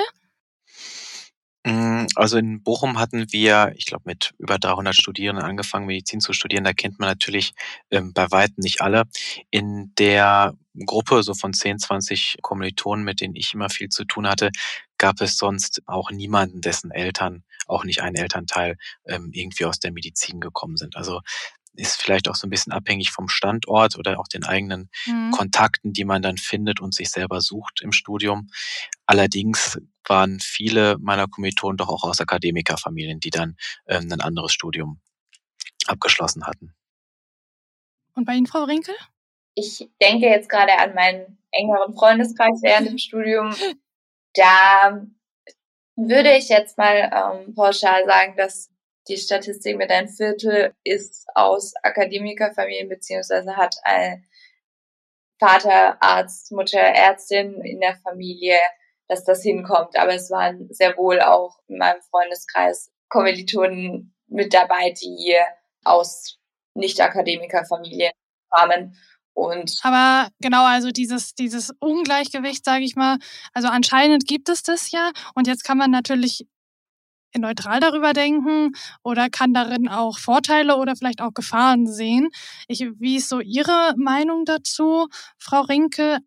Mm, 1.65 2.05
also 2.15 2.37
in 2.37 2.61
Bochum 2.61 2.99
hatten 2.99 3.31
wir, 3.33 3.73
ich 3.75 3.85
glaube, 3.87 4.03
mit 4.05 4.33
über 4.37 4.59
300 4.59 4.95
Studierenden 4.95 5.43
angefangen, 5.43 5.87
Medizin 5.87 6.19
zu 6.19 6.31
studieren. 6.31 6.63
Da 6.63 6.73
kennt 6.73 6.99
man 6.99 7.09
natürlich 7.09 7.53
ähm, 7.89 8.13
bei 8.13 8.29
weitem 8.29 8.61
nicht 8.61 8.81
alle. 8.81 9.05
In 9.49 9.91
der 9.97 10.53
Gruppe, 10.85 11.23
so 11.23 11.33
von 11.33 11.53
10, 11.53 11.79
20 11.79 12.37
Kommilitonen, 12.43 13.03
mit 13.03 13.19
denen 13.19 13.35
ich 13.35 13.53
immer 13.55 13.69
viel 13.69 13.89
zu 13.89 14.05
tun 14.05 14.27
hatte, 14.27 14.51
gab 14.99 15.19
es 15.21 15.37
sonst 15.37 15.81
auch 15.87 16.11
niemanden, 16.11 16.61
dessen 16.61 16.91
Eltern, 16.91 17.43
auch 17.65 17.83
nicht 17.83 18.01
ein 18.03 18.13
Elternteil, 18.13 18.77
ähm, 19.07 19.31
irgendwie 19.33 19.65
aus 19.65 19.79
der 19.79 19.91
Medizin 19.91 20.39
gekommen 20.39 20.77
sind. 20.77 20.95
Also 20.95 21.21
ist 21.77 22.01
vielleicht 22.01 22.29
auch 22.29 22.35
so 22.35 22.47
ein 22.47 22.49
bisschen 22.49 22.73
abhängig 22.73 23.11
vom 23.11 23.27
Standort 23.27 23.97
oder 23.97 24.19
auch 24.19 24.27
den 24.27 24.45
eigenen 24.45 24.89
mhm. 25.05 25.31
Kontakten, 25.31 25.93
die 25.93 26.05
man 26.05 26.21
dann 26.21 26.37
findet 26.37 26.79
und 26.79 26.93
sich 26.93 27.09
selber 27.09 27.41
sucht 27.41 27.81
im 27.81 27.91
Studium. 27.91 28.47
Allerdings 29.05 29.79
waren 30.07 30.39
viele 30.39 30.97
meiner 30.99 31.27
Kommilitonen 31.27 31.77
doch 31.77 31.89
auch 31.89 32.03
aus 32.03 32.19
Akademikerfamilien, 32.19 33.19
die 33.19 33.29
dann 33.29 33.57
ähm, 33.87 34.11
ein 34.11 34.21
anderes 34.21 34.53
Studium 34.53 34.99
abgeschlossen 35.87 36.45
hatten. 36.45 36.73
Und 38.13 38.25
bei 38.25 38.33
Ihnen, 38.33 38.47
Frau 38.47 38.63
Rinkel? 38.63 38.95
Ich 39.55 39.89
denke 40.01 40.27
jetzt 40.27 40.49
gerade 40.49 40.77
an 40.77 40.93
meinen 40.95 41.37
engeren 41.51 41.93
Freundeskreis 41.93 42.61
während 42.61 42.89
dem 42.89 42.97
Studium. 42.97 43.55
Da 44.37 45.01
würde 45.95 46.35
ich 46.35 46.49
jetzt 46.49 46.77
mal 46.77 47.09
ähm, 47.09 47.55
pauschal 47.55 48.05
sagen, 48.05 48.35
dass 48.35 48.69
die 49.07 49.17
Statistik 49.17 49.77
mit 49.77 49.91
ein 49.91 50.07
Viertel 50.07 50.73
ist 50.83 51.27
aus 51.35 51.73
Akademikerfamilien 51.83 52.89
beziehungsweise 52.89 53.55
hat 53.55 53.75
ein 53.83 54.25
Vater 55.39 55.97
Arzt, 56.01 56.51
Mutter 56.51 56.79
Ärztin 56.79 57.61
in 57.61 57.79
der 57.81 57.97
Familie, 57.97 58.57
dass 59.07 59.23
das 59.25 59.43
hinkommt. 59.43 59.97
Aber 59.97 60.13
es 60.13 60.31
waren 60.31 60.67
sehr 60.71 60.97
wohl 60.97 61.21
auch 61.21 61.59
in 61.67 61.77
meinem 61.77 62.01
Freundeskreis 62.09 62.91
Kommilitonen 63.09 64.15
mit 64.27 64.53
dabei, 64.53 64.91
die 64.91 65.35
aus 65.83 66.39
Nicht-Akademikerfamilien 66.73 68.11
kamen. 68.49 68.97
Und 69.33 69.77
Aber 69.83 70.29
genau, 70.39 70.63
also 70.63 70.91
dieses, 70.91 71.35
dieses 71.35 71.73
Ungleichgewicht, 71.79 72.63
sage 72.63 72.85
ich 72.85 72.95
mal, 72.95 73.17
also 73.53 73.67
anscheinend 73.67 74.25
gibt 74.25 74.47
es 74.47 74.63
das 74.63 74.91
ja. 74.91 75.11
Und 75.35 75.47
jetzt 75.47 75.65
kann 75.65 75.77
man 75.77 75.91
natürlich 75.91 76.47
neutral 77.41 77.79
darüber 77.79 78.13
denken 78.13 78.71
oder 79.03 79.29
kann 79.29 79.53
darin 79.53 79.87
auch 79.87 80.17
Vorteile 80.17 80.77
oder 80.77 80.95
vielleicht 80.95 81.21
auch 81.21 81.33
Gefahren 81.33 81.87
sehen. 81.87 82.29
Ich, 82.67 82.85
wie 82.99 83.17
ist 83.17 83.29
so 83.29 83.39
Ihre 83.39 83.93
Meinung 83.97 84.45
dazu, 84.45 85.07
Frau 85.37 85.61
Rinke? 85.61 86.19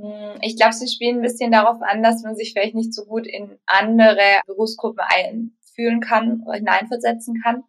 Hm, 0.00 0.38
ich 0.40 0.56
glaube, 0.56 0.72
sie 0.72 0.88
spielen 0.88 1.16
ein 1.16 1.22
bisschen 1.22 1.52
darauf 1.52 1.80
an, 1.82 2.02
dass 2.02 2.22
man 2.22 2.36
sich 2.36 2.52
vielleicht 2.52 2.74
nicht 2.74 2.94
so 2.94 3.04
gut 3.04 3.26
in 3.26 3.58
andere 3.66 4.40
Berufsgruppen 4.46 5.04
einfühlen 5.04 6.00
kann 6.00 6.42
oder 6.44 6.56
hineinversetzen 6.56 7.40
kann. 7.42 7.62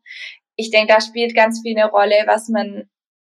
Ich 0.55 0.71
denke, 0.71 0.93
da 0.93 1.01
spielt 1.01 1.35
ganz 1.35 1.61
viel 1.61 1.77
eine 1.77 1.89
Rolle, 1.89 2.23
was 2.25 2.49
man 2.49 2.89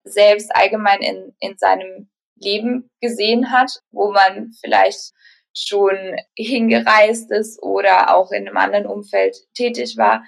selbst 0.03 0.55
allgemein 0.55 1.01
in, 1.01 1.35
in 1.39 1.57
seinem 1.57 2.09
Leben 2.35 2.89
gesehen 3.01 3.51
hat, 3.51 3.81
wo 3.91 4.11
man 4.11 4.51
vielleicht 4.61 5.11
schon 5.53 6.15
hingereist 6.35 7.31
ist 7.31 7.61
oder 7.61 8.15
auch 8.15 8.31
in 8.31 8.47
einem 8.47 8.57
anderen 8.57 8.85
Umfeld 8.85 9.35
tätig 9.53 9.97
war. 9.97 10.23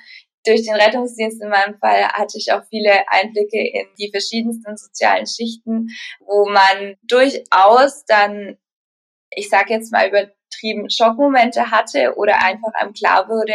Durch 0.45 0.63
den 0.63 0.73
Rettungsdienst 0.73 1.41
in 1.41 1.49
meinem 1.49 1.77
Fall 1.77 2.03
hatte 2.09 2.37
ich 2.37 2.51
auch 2.51 2.63
viele 2.69 3.07
Einblicke 3.07 3.59
in 3.59 3.85
die 3.99 4.09
verschiedensten 4.09 4.75
sozialen 4.75 5.27
Schichten, 5.27 5.89
wo 6.19 6.49
man 6.49 6.95
durchaus 7.03 8.05
dann, 8.05 8.57
ich 9.29 9.49
sage 9.49 9.73
jetzt 9.73 9.91
mal 9.91 10.07
übertrieben, 10.07 10.89
Schockmomente 10.89 11.69
hatte 11.69 12.15
oder 12.15 12.43
einfach 12.43 12.73
einem 12.73 12.93
klar 12.93 13.29
wurde, 13.29 13.53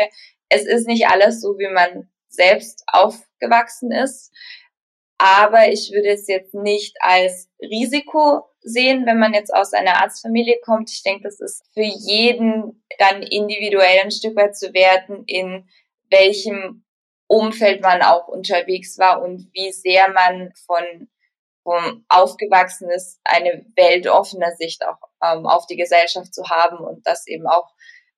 es 0.49 0.65
ist 0.65 0.87
nicht 0.87 1.09
alles 1.09 1.41
so, 1.41 1.59
wie 1.59 1.73
man 1.73 2.09
selbst 2.29 2.85
aufgewachsen 2.87 3.91
ist. 3.91 4.33
Aber 5.19 5.69
ich 5.69 5.93
würde 5.93 6.11
es 6.11 6.29
jetzt 6.29 6.55
nicht 6.55 6.97
als 7.01 7.49
Risiko 7.61 8.45
sehen, 8.61 9.07
wenn 9.07 9.19
man 9.19 9.33
jetzt 9.33 9.55
aus 9.55 9.73
einer 9.73 10.03
Arztfamilie 10.03 10.59
kommt. 10.63 10.91
Ich 10.91 11.03
denke, 11.03 11.23
das 11.23 11.41
ist 11.41 11.65
für 11.73 11.83
jeden 11.83 12.85
dann 12.99 13.23
individuell 13.23 14.01
ein 14.03 14.11
Stück 14.11 14.37
weit 14.37 14.57
zu 14.57 14.75
werten, 14.75 15.25
in 15.27 15.69
welchem 16.11 16.85
Umfeld 17.29 17.81
man 17.81 18.03
auch 18.03 18.29
unterwegs 18.29 18.99
war 18.99 19.23
und 19.23 19.49
wie 19.53 19.73
sehr 19.73 20.13
man 20.13 20.53
von 20.67 21.09
vom 21.63 22.05
aufgewachsen 22.09 22.89
ist, 22.91 23.19
eine 23.25 23.67
weltoffene 23.75 24.55
Sicht 24.57 24.87
auch 24.87 24.99
ähm, 25.21 25.47
auf 25.47 25.67
die 25.67 25.77
Gesellschaft 25.77 26.33
zu 26.33 26.49
haben 26.49 26.79
und 26.79 27.05
dass 27.05 27.27
eben 27.27 27.49
auch 27.49 27.69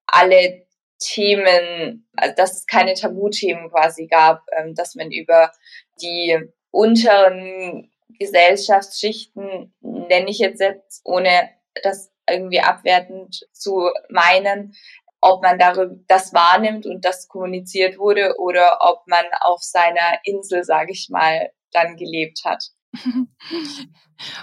alle 0.06 0.66
Themen, 0.98 2.06
also 2.14 2.34
dass 2.36 2.58
es 2.58 2.66
keine 2.66 2.92
Tabuthemen 2.92 3.70
quasi 3.70 4.06
gab, 4.06 4.42
ähm, 4.54 4.74
dass 4.74 4.96
man 4.96 5.10
über 5.10 5.50
die 6.02 6.38
unteren 6.70 7.90
Gesellschaftsschichten, 8.18 9.74
nenne 9.80 10.30
ich 10.30 10.38
jetzt, 10.38 10.60
jetzt 10.60 11.02
ohne 11.04 11.50
das 11.82 12.10
irgendwie 12.28 12.60
abwertend 12.60 13.46
zu 13.52 13.90
meinen, 14.10 14.74
ob 15.20 15.42
man 15.42 15.58
darüber 15.58 15.96
das 16.06 16.32
wahrnimmt 16.32 16.86
und 16.86 17.04
das 17.04 17.28
kommuniziert 17.28 17.98
wurde 17.98 18.34
oder 18.38 18.78
ob 18.80 19.06
man 19.06 19.24
auf 19.40 19.62
seiner 19.62 20.18
Insel, 20.24 20.64
sage 20.64 20.92
ich 20.92 21.08
mal, 21.10 21.50
dann 21.72 21.96
gelebt 21.96 22.42
hat. 22.44 22.64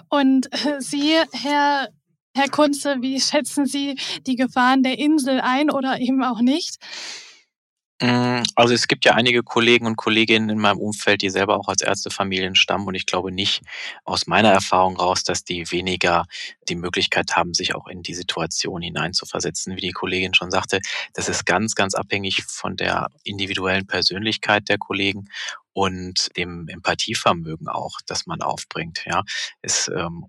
Und 0.10 0.54
äh, 0.54 0.80
Sie, 0.80 1.18
Herr, 1.34 1.90
Herr 2.36 2.50
Kunze, 2.50 2.98
wie 3.02 3.20
schätzen 3.20 3.66
Sie 3.66 3.98
die 4.28 4.36
Gefahren 4.36 4.84
der 4.84 5.00
Insel 5.00 5.42
ein 5.42 5.72
oder 5.72 6.00
eben 6.00 6.24
auch 6.24 6.42
nicht? 6.42 6.78
Hm, 8.02 8.44
also 8.56 8.74
es 8.74 8.88
gibt 8.90 9.06
ja 9.06 9.14
einige 9.14 9.42
Kollegen 9.42 9.86
und 9.86 9.96
Kolleginnen 9.96 10.50
in 10.50 10.60
meinem 10.60 10.80
Umfeld, 10.80 11.22
die 11.22 11.30
selber 11.30 11.58
auch 11.58 11.70
als 11.70 11.82
Ärztefamilien 11.82 12.56
stammen 12.56 12.86
und 12.88 12.96
ich 12.96 13.06
glaube 13.06 13.32
nicht 13.32 13.62
aus 14.04 14.28
meiner 14.28 14.50
Erfahrung 14.52 14.98
raus, 14.98 15.24
dass 15.24 15.46
die 15.46 15.72
weniger 15.72 16.26
die 16.68 16.76
Möglichkeit 16.76 17.38
haben, 17.38 17.54
sich 17.54 17.74
auch 17.74 17.88
in 17.88 18.04
die 18.04 18.14
Situation 18.14 18.82
hineinzuversetzen. 18.82 19.78
Wie 19.78 19.82
die 19.82 19.92
Kollegin 19.92 20.34
schon 20.34 20.52
sagte, 20.52 20.82
das 21.14 21.30
ist 21.30 21.46
ganz, 21.46 21.74
ganz 21.76 21.96
abhängig 21.96 22.44
von 22.44 22.76
der 22.76 23.08
individuellen 23.24 23.88
Persönlichkeit 23.88 24.68
der 24.68 24.78
Kollegen 24.78 25.30
und 25.72 26.36
dem 26.36 26.68
Empathievermögen 26.68 27.70
auch, 27.70 28.00
das 28.06 28.26
man 28.26 28.42
aufbringt. 28.42 29.04
Ja, 29.06 29.24
es 29.62 29.88
ähm, 29.88 30.26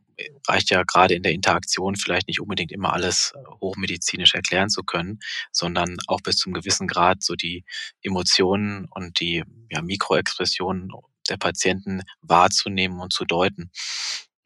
reicht 0.48 0.70
ja 0.70 0.82
gerade 0.82 1.14
in 1.14 1.22
der 1.22 1.32
Interaktion 1.32 1.96
vielleicht 1.96 2.28
nicht 2.28 2.40
unbedingt 2.40 2.72
immer 2.72 2.92
alles 2.92 3.32
äh, 3.34 3.38
hochmedizinisch 3.60 4.34
erklären 4.34 4.68
zu 4.68 4.82
können, 4.82 5.18
sondern 5.52 5.96
auch 6.06 6.20
bis 6.20 6.36
zum 6.36 6.52
gewissen 6.52 6.86
Grad 6.86 7.22
so 7.22 7.34
die 7.34 7.64
Emotionen 8.02 8.86
und 8.90 9.20
die 9.20 9.44
ja, 9.70 9.82
Mikroexpressionen 9.82 10.90
der 11.28 11.36
Patienten 11.36 12.02
wahrzunehmen 12.22 13.00
und 13.00 13.12
zu 13.12 13.24
deuten. 13.24 13.70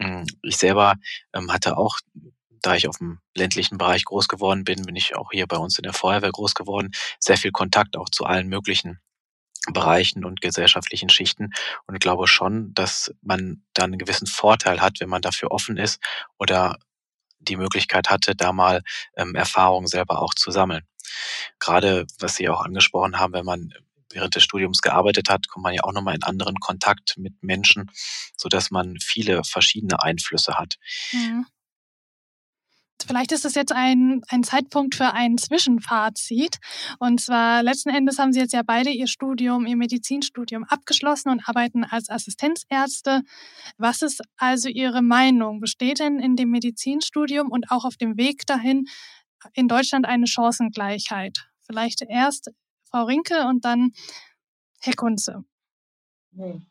Hm, 0.01 0.27
ich 0.43 0.57
selber 0.57 0.95
ähm, 1.35 1.53
hatte 1.53 1.77
auch 1.77 1.99
da 2.63 2.75
ich 2.75 2.89
auf 2.89 2.99
dem 2.99 3.21
ländlichen 3.35 3.79
Bereich 3.79 4.05
groß 4.05 4.29
geworden 4.29 4.65
bin, 4.65 4.83
bin 4.83 4.97
ich 4.97 5.17
auch 5.17 5.31
hier 5.33 5.47
bei 5.47 5.57
uns 5.57 5.79
in 5.79 5.83
der 5.83 5.95
Feuerwehr 5.95 6.31
groß 6.31 6.55
geworden, 6.55 6.91
sehr 7.19 7.39
viel 7.39 7.53
Kontakt 7.53 7.97
auch 7.97 8.11
zu 8.11 8.25
allen 8.25 8.49
möglichen 8.49 9.01
Bereichen 9.73 10.25
und 10.25 10.41
gesellschaftlichen 10.41 11.09
Schichten 11.09 11.51
und 11.87 12.01
glaube 12.01 12.27
schon, 12.27 12.73
dass 12.75 13.15
man 13.23 13.63
dann 13.75 13.91
einen 13.91 13.99
gewissen 13.99 14.27
Vorteil 14.27 14.81
hat, 14.81 15.01
wenn 15.01 15.09
man 15.09 15.23
dafür 15.23 15.51
offen 15.51 15.77
ist 15.77 16.03
oder 16.39 16.79
die 17.39 17.57
Möglichkeit 17.57 18.11
hatte, 18.11 18.35
da 18.35 18.53
mal 18.53 18.83
ähm, 19.17 19.35
Erfahrungen 19.35 19.87
selber 19.87 20.23
auch 20.23 20.35
zu 20.35 20.51
sammeln. 20.51 20.83
Gerade 21.59 22.07
was 22.19 22.37
Sie 22.37 22.49
auch 22.49 22.63
angesprochen 22.63 23.19
haben, 23.19 23.33
wenn 23.33 23.45
man 23.45 23.73
während 24.13 24.35
des 24.35 24.43
Studiums 24.43 24.83
gearbeitet 24.83 25.29
hat, 25.29 25.49
kommt 25.49 25.65
man 25.65 25.75
ja 25.75 25.83
auch 25.85 25.93
nochmal 25.93 26.15
in 26.15 26.23
anderen 26.23 26.57
Kontakt 26.57 27.17
mit 27.17 27.43
Menschen, 27.43 27.91
so 28.37 28.49
dass 28.49 28.71
man 28.71 28.99
viele 28.99 29.45
verschiedene 29.45 30.03
Einflüsse 30.03 30.59
hat. 30.59 30.77
Mhm. 31.13 31.47
Vielleicht 33.07 33.33
ist 33.33 33.45
es 33.45 33.55
jetzt 33.55 33.73
ein, 33.73 34.23
ein 34.29 34.43
Zeitpunkt 34.43 34.95
für 34.95 35.13
ein 35.13 35.39
Zwischenfazit. 35.39 36.59
Und 36.99 37.21
zwar 37.21 37.63
letzten 37.63 37.91
Endes 37.91 38.19
haben 38.19 38.33
Sie 38.33 38.41
jetzt 38.41 38.53
ja 38.53 38.63
beide 38.63 38.91
Ihr 38.91 39.07
Studium, 39.07 39.67
Ihr 39.67 39.77
Medizinstudium 39.77 40.65
abgeschlossen 40.65 41.31
und 41.31 41.49
arbeiten 41.49 41.85
als 41.85 42.11
Assistenzärzte. 42.11 43.23
Was 43.79 44.03
ist 44.03 44.23
also 44.37 44.69
Ihre 44.69 45.03
Meinung? 45.03 45.61
Besteht 45.61 46.01
denn 46.01 46.19
in 46.19 46.37
dem 46.37 46.51
Medizinstudium 46.51 47.51
und 47.51 47.71
auch 47.71 47.85
auf 47.85 47.97
dem 47.97 48.17
Weg 48.17 48.47
dahin 48.47 48.87
in 49.55 49.69
Deutschland 49.69 50.07
eine 50.07 50.27
Chancengleichheit? 50.27 51.49
Vielleicht 51.67 52.03
erst 52.03 52.51
Frau 52.91 53.05
Rinke 53.05 53.47
und 53.47 53.65
dann 53.65 53.93
Herr 54.81 54.95
Kunze. 54.95 55.45
Hm. 56.35 56.70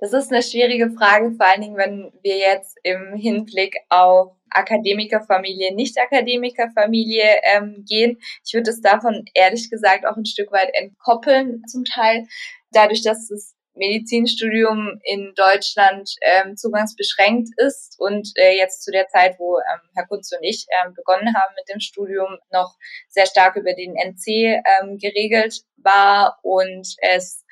Das 0.00 0.12
ist 0.12 0.30
eine 0.30 0.42
schwierige 0.42 0.90
Frage, 0.90 1.32
vor 1.32 1.46
allen 1.46 1.60
Dingen, 1.60 1.76
wenn 1.76 2.12
wir 2.22 2.38
jetzt 2.38 2.78
im 2.84 3.14
Hinblick 3.16 3.76
auf 3.88 4.36
Akademikerfamilie, 4.50 5.74
Nicht-Akademikerfamilie 5.74 7.40
ähm, 7.42 7.84
gehen. 7.86 8.18
Ich 8.46 8.54
würde 8.54 8.70
es 8.70 8.80
davon 8.80 9.24
ehrlich 9.34 9.68
gesagt 9.70 10.06
auch 10.06 10.16
ein 10.16 10.24
Stück 10.24 10.52
weit 10.52 10.70
entkoppeln 10.72 11.62
zum 11.66 11.84
Teil. 11.84 12.26
Dadurch, 12.70 13.02
dass 13.02 13.30
es 13.30 13.57
Medizinstudium 13.78 15.00
in 15.04 15.32
Deutschland 15.36 16.10
ähm, 16.22 16.56
zugangsbeschränkt 16.56 17.48
ist 17.56 17.96
und 17.98 18.30
äh, 18.36 18.56
jetzt 18.56 18.84
zu 18.84 18.90
der 18.90 19.08
Zeit, 19.08 19.36
wo 19.38 19.58
ähm, 19.58 19.80
Herr 19.94 20.06
Kunz 20.06 20.30
und 20.32 20.42
ich 20.42 20.66
ähm, 20.70 20.94
begonnen 20.94 21.34
haben 21.34 21.54
mit 21.56 21.68
dem 21.68 21.80
Studium, 21.80 22.38
noch 22.52 22.76
sehr 23.08 23.26
stark 23.26 23.56
über 23.56 23.72
den 23.74 23.94
NC 23.96 24.26
ähm, 24.28 24.98
geregelt 24.98 25.62
war 25.76 26.38
und 26.42 26.86
es 27.00 27.44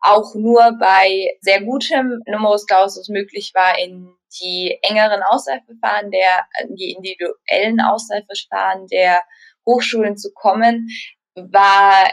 auch 0.00 0.34
nur 0.34 0.76
bei 0.78 1.36
sehr 1.40 1.62
gutem 1.62 2.22
Numerus 2.26 2.66
Clausus 2.66 3.08
möglich 3.08 3.52
war, 3.54 3.78
in 3.78 4.14
die 4.40 4.78
engeren 4.82 5.22
Auswahlverfahren 5.22 6.10
der, 6.10 6.46
die 6.70 6.92
individuellen 6.92 7.80
Auswahlverfahren 7.80 8.86
der 8.86 9.22
Hochschulen 9.66 10.16
zu 10.16 10.32
kommen, 10.32 10.88
war 11.34 12.10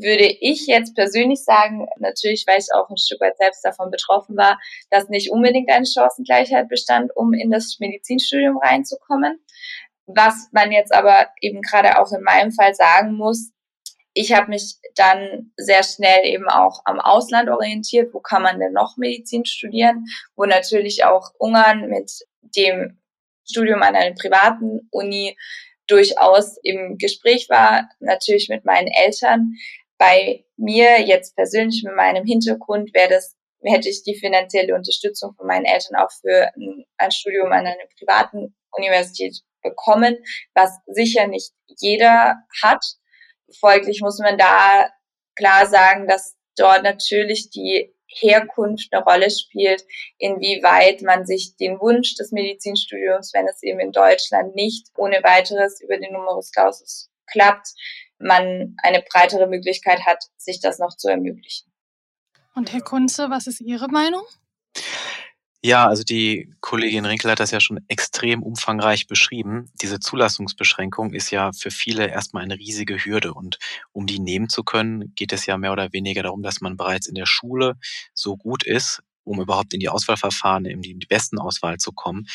würde 0.00 0.24
ich 0.40 0.66
jetzt 0.66 0.94
persönlich 0.94 1.44
sagen, 1.44 1.86
natürlich, 1.98 2.44
weil 2.46 2.58
ich 2.58 2.72
auch 2.74 2.88
ein 2.88 2.96
Stück 2.96 3.20
weit 3.20 3.36
selbst 3.36 3.64
davon 3.64 3.90
betroffen 3.90 4.36
war, 4.36 4.58
dass 4.90 5.08
nicht 5.08 5.30
unbedingt 5.30 5.70
eine 5.70 5.86
Chancengleichheit 5.86 6.68
bestand, 6.68 7.14
um 7.14 7.32
in 7.34 7.50
das 7.50 7.76
Medizinstudium 7.78 8.58
reinzukommen. 8.58 9.40
Was 10.06 10.48
man 10.52 10.72
jetzt 10.72 10.92
aber 10.92 11.28
eben 11.40 11.60
gerade 11.62 12.00
auch 12.00 12.10
in 12.12 12.22
meinem 12.22 12.52
Fall 12.52 12.74
sagen 12.74 13.14
muss, 13.14 13.52
ich 14.14 14.32
habe 14.32 14.48
mich 14.48 14.76
dann 14.94 15.52
sehr 15.56 15.82
schnell 15.82 16.26
eben 16.26 16.48
auch 16.48 16.82
am 16.84 17.00
Ausland 17.00 17.48
orientiert. 17.48 18.12
Wo 18.12 18.20
kann 18.20 18.42
man 18.42 18.60
denn 18.60 18.72
noch 18.72 18.96
Medizin 18.96 19.46
studieren? 19.46 20.04
Wo 20.36 20.44
natürlich 20.44 21.04
auch 21.04 21.30
Ungarn 21.38 21.88
mit 21.88 22.12
dem 22.56 22.98
Studium 23.48 23.82
an 23.82 23.96
einer 23.96 24.14
privaten 24.14 24.88
Uni 24.90 25.36
durchaus 25.86 26.58
im 26.62 26.96
Gespräch 26.98 27.48
war, 27.48 27.88
natürlich 28.00 28.48
mit 28.48 28.64
meinen 28.64 28.88
Eltern. 28.88 29.54
Bei 30.02 30.44
mir 30.56 31.00
jetzt 31.00 31.36
persönlich 31.36 31.84
mit 31.84 31.94
meinem 31.94 32.26
Hintergrund 32.26 32.92
wäre 32.92 33.08
das, 33.08 33.36
hätte 33.62 33.88
ich 33.88 34.02
die 34.02 34.18
finanzielle 34.18 34.74
Unterstützung 34.74 35.32
von 35.36 35.46
meinen 35.46 35.64
Eltern 35.64 35.94
auch 35.94 36.10
für 36.10 36.50
ein 36.96 37.10
Studium 37.12 37.52
an 37.52 37.66
einer 37.66 37.86
privaten 37.96 38.52
Universität 38.72 39.42
bekommen, 39.62 40.18
was 40.54 40.76
sicher 40.86 41.28
nicht 41.28 41.52
jeder 41.78 42.34
hat. 42.64 42.84
Folglich 43.60 44.00
muss 44.00 44.18
man 44.18 44.36
da 44.36 44.90
klar 45.36 45.66
sagen, 45.66 46.08
dass 46.08 46.34
dort 46.56 46.82
natürlich 46.82 47.50
die 47.50 47.94
Herkunft 48.08 48.88
eine 48.92 49.04
Rolle 49.04 49.30
spielt, 49.30 49.84
inwieweit 50.18 51.02
man 51.02 51.26
sich 51.26 51.54
den 51.60 51.78
Wunsch 51.78 52.16
des 52.16 52.32
Medizinstudiums, 52.32 53.32
wenn 53.34 53.46
es 53.46 53.62
eben 53.62 53.78
in 53.78 53.92
Deutschland 53.92 54.56
nicht 54.56 54.88
ohne 54.96 55.22
weiteres 55.22 55.80
über 55.80 55.96
den 55.96 56.12
Numerus 56.12 56.50
Clausus 56.50 57.08
klappt, 57.30 57.68
man 58.22 58.76
eine 58.82 59.02
breitere 59.02 59.46
Möglichkeit 59.46 60.06
hat, 60.06 60.24
sich 60.36 60.60
das 60.60 60.78
noch 60.78 60.96
zu 60.96 61.08
ermöglichen. 61.08 61.70
Und 62.54 62.72
Herr 62.72 62.82
Kunze, 62.82 63.30
was 63.30 63.46
ist 63.46 63.60
Ihre 63.60 63.88
Meinung? 63.88 64.22
Ja, 65.64 65.86
also 65.86 66.02
die 66.02 66.52
Kollegin 66.60 67.04
Rinkel 67.04 67.30
hat 67.30 67.38
das 67.38 67.52
ja 67.52 67.60
schon 67.60 67.78
extrem 67.86 68.42
umfangreich 68.42 69.06
beschrieben. 69.06 69.70
Diese 69.80 70.00
Zulassungsbeschränkung 70.00 71.14
ist 71.14 71.30
ja 71.30 71.52
für 71.52 71.70
viele 71.70 72.08
erstmal 72.08 72.42
eine 72.42 72.58
riesige 72.58 72.96
Hürde. 72.96 73.32
Und 73.32 73.58
um 73.92 74.08
die 74.08 74.18
nehmen 74.18 74.48
zu 74.48 74.64
können, 74.64 75.14
geht 75.14 75.32
es 75.32 75.46
ja 75.46 75.56
mehr 75.58 75.70
oder 75.70 75.92
weniger 75.92 76.24
darum, 76.24 76.42
dass 76.42 76.60
man 76.60 76.76
bereits 76.76 77.06
in 77.06 77.14
der 77.14 77.26
Schule 77.26 77.76
so 78.12 78.36
gut 78.36 78.64
ist, 78.64 79.04
um 79.22 79.40
überhaupt 79.40 79.72
in 79.72 79.78
die 79.78 79.88
Auswahlverfahren, 79.88 80.64
in 80.64 80.82
die, 80.82 80.94
besten 80.94 81.38
Auswahl 81.38 81.78
zu 81.78 81.92
kommen, 81.92 82.26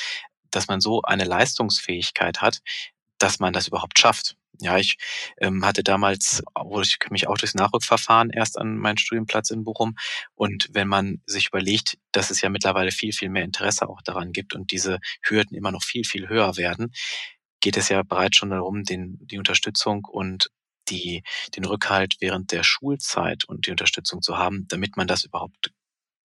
dass 0.50 0.70
man 0.70 0.80
so 0.80 1.02
eine 1.02 1.26
Leistungsfähigkeit 1.26 2.42
hat, 2.42 2.60
dass 3.18 3.40
man 3.40 3.52
das 3.52 3.68
überhaupt 3.68 4.00
schafft. 4.00 4.38
Ja, 4.60 4.78
ich 4.78 4.98
ähm, 5.40 5.66
hatte 5.66 5.84
damals, 5.84 6.44
ich 6.82 6.98
mich 7.10 7.28
auch 7.28 7.38
durchs 7.38 7.56
Nachrückverfahren 7.56 8.30
erst 8.30 8.58
an 8.58 8.78
meinen 8.78 8.98
Studienplatz 8.98 9.52
in 9.52 9.64
Bochum. 9.64 9.96
Und 10.36 10.70
wenn 10.72 10.88
man 10.88 11.22
sich 11.26 11.48
überlegt, 11.48 11.98
dass 12.12 12.32
es 12.32 12.42
ja 12.42 12.50
mittlerweile 12.50 12.92
viel, 12.92 13.14
viel 13.14 13.30
mehr 13.30 13.44
Interesse 13.44 13.88
auch 13.88 14.02
daran 14.02 14.32
gibt 14.32 14.56
und 14.56 14.72
diese 14.72 15.00
Hürden 15.22 15.56
immer 15.56 15.72
noch 15.72 15.84
viel, 15.84 16.04
viel 16.06 16.28
höher 16.30 16.58
werden, 16.58 16.92
geht 17.60 17.78
es 17.78 17.90
ja 17.90 18.02
bereits 18.04 18.38
schon 18.38 18.50
darum, 18.50 18.84
den, 18.84 19.18
die 19.22 19.38
Unterstützung 19.38 20.06
und 20.06 20.50
die, 20.90 21.24
den 21.56 21.66
Rückhalt 21.66 22.16
während 22.20 22.52
der 22.52 22.64
Schulzeit 22.64 23.46
und 23.46 23.68
die 23.68 23.72
Unterstützung 23.72 24.22
zu 24.22 24.38
haben, 24.38 24.66
damit 24.70 24.98
man 24.98 25.08
das 25.08 25.24
überhaupt 25.24 25.72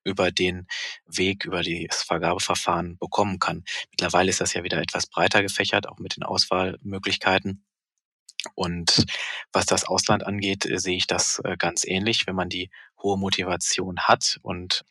über 0.04 0.30
den 0.30 0.66
Weg, 1.06 1.44
über 1.44 1.62
das 1.62 2.02
Vergabeverfahren 2.02 2.98
bekommen 2.98 3.38
kann. 3.38 3.64
Mittlerweile 3.90 4.30
ist 4.30 4.40
das 4.40 4.54
ja 4.54 4.64
wieder 4.64 4.78
etwas 4.78 5.06
breiter 5.06 5.42
gefächert, 5.42 5.88
auch 5.88 5.98
mit 5.98 6.16
den 6.16 6.24
Auswahlmöglichkeiten. 6.24 7.64
Und 8.54 9.04
was 9.52 9.66
das 9.66 9.84
Ausland 9.84 10.26
angeht, 10.26 10.66
äh, 10.66 10.78
sehe 10.78 10.96
ich 10.96 11.06
das 11.06 11.40
äh, 11.44 11.56
ganz 11.56 11.84
ähnlich. 11.84 12.26
Wenn 12.26 12.34
man 12.34 12.48
die 12.48 12.70
hohe 13.02 13.18
Motivation 13.18 14.00
hat 14.00 14.38
und 14.42 14.84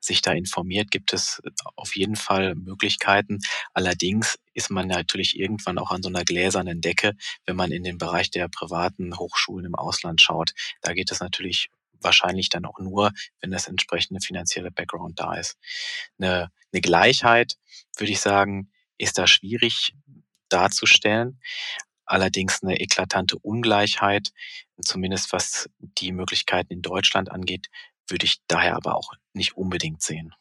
sich 0.00 0.22
da 0.22 0.32
informiert, 0.32 0.90
gibt 0.90 1.12
es 1.12 1.40
äh, 1.44 1.50
auf 1.76 1.96
jeden 1.96 2.16
Fall 2.16 2.54
Möglichkeiten. 2.54 3.40
Allerdings 3.72 4.38
ist 4.54 4.70
man 4.70 4.88
natürlich 4.88 5.38
irgendwann 5.38 5.78
auch 5.78 5.90
an 5.90 6.02
so 6.02 6.08
einer 6.08 6.24
gläsernen 6.24 6.80
Decke, 6.80 7.14
wenn 7.46 7.56
man 7.56 7.72
in 7.72 7.84
den 7.84 7.98
Bereich 7.98 8.30
der 8.30 8.48
privaten 8.48 9.16
Hochschulen 9.18 9.66
im 9.66 9.74
Ausland 9.74 10.20
schaut. 10.20 10.52
Da 10.80 10.92
geht 10.92 11.10
es 11.10 11.20
natürlich 11.20 11.70
wahrscheinlich 12.00 12.50
dann 12.50 12.66
auch 12.66 12.78
nur, 12.78 13.12
wenn 13.40 13.50
das 13.50 13.66
entsprechende 13.66 14.20
finanzielle 14.20 14.70
Background 14.70 15.18
da 15.18 15.34
ist. 15.34 15.56
Eine, 16.18 16.50
eine 16.72 16.80
Gleichheit, 16.80 17.56
würde 17.96 18.12
ich 18.12 18.20
sagen, 18.20 18.70
ist 18.98 19.18
da 19.18 19.26
schwierig 19.26 19.94
darzustellen 20.48 21.40
allerdings 22.06 22.62
eine 22.62 22.80
eklatante 22.80 23.38
Ungleichheit, 23.38 24.32
zumindest 24.80 25.32
was 25.32 25.68
die 25.80 26.12
Möglichkeiten 26.12 26.72
in 26.72 26.82
Deutschland 26.82 27.30
angeht, 27.30 27.68
würde 28.08 28.26
ich 28.26 28.38
daher 28.46 28.76
aber 28.76 28.96
auch 28.96 29.12
nicht 29.32 29.56
unbedingt 29.56 30.02
sehen. 30.02 30.34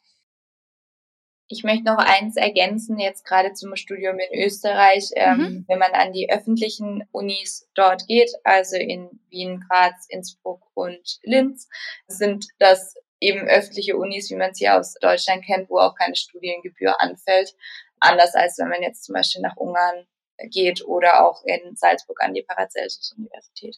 Ich 1.48 1.64
möchte 1.64 1.84
noch 1.84 1.98
eins 1.98 2.36
ergänzen, 2.36 2.98
jetzt 2.98 3.26
gerade 3.26 3.54
zum 3.54 3.76
Studium 3.76 4.18
in 4.18 4.46
Österreich. 4.46 5.12
Ähm, 5.16 5.38
mhm. 5.38 5.66
Wenn 5.68 5.78
man 5.78 5.92
an 5.92 6.14
die 6.14 6.30
öffentlichen 6.32 7.04
Unis 7.12 7.70
dort 7.76 8.08
geht, 8.08 8.32
also 8.44 8.76
in 8.76 9.20
Wien, 9.30 9.64
Graz, 9.68 10.08
Innsbruck 10.10 10.62
und 10.74 11.20
Linz, 11.22 11.68
sind 12.08 12.48
das 12.60 12.96
eben 13.20 13.48
öffentliche 13.48 13.98
Unis, 13.98 14.30
wie 14.30 14.36
man 14.36 14.54
sie 14.54 14.70
aus 14.70 14.96
Deutschland 14.96 15.46
kennt, 15.46 15.70
wo 15.70 15.78
auch 15.78 15.96
keine 15.96 16.16
Studiengebühr 16.16 17.00
anfällt. 17.00 17.56
Anders 18.00 18.36
als 18.36 18.58
wenn 18.58 18.70
man 18.70 18.82
jetzt 18.82 19.04
zum 19.04 19.14
Beispiel 19.14 19.42
nach 19.42 19.56
Ungarn 19.56 20.08
geht 20.50 20.86
oder 20.86 21.26
auch 21.26 21.44
in 21.46 21.76
Salzburg 21.76 22.22
an 22.22 22.34
die 22.34 22.44
Paracelsus-Universität. 22.44 23.78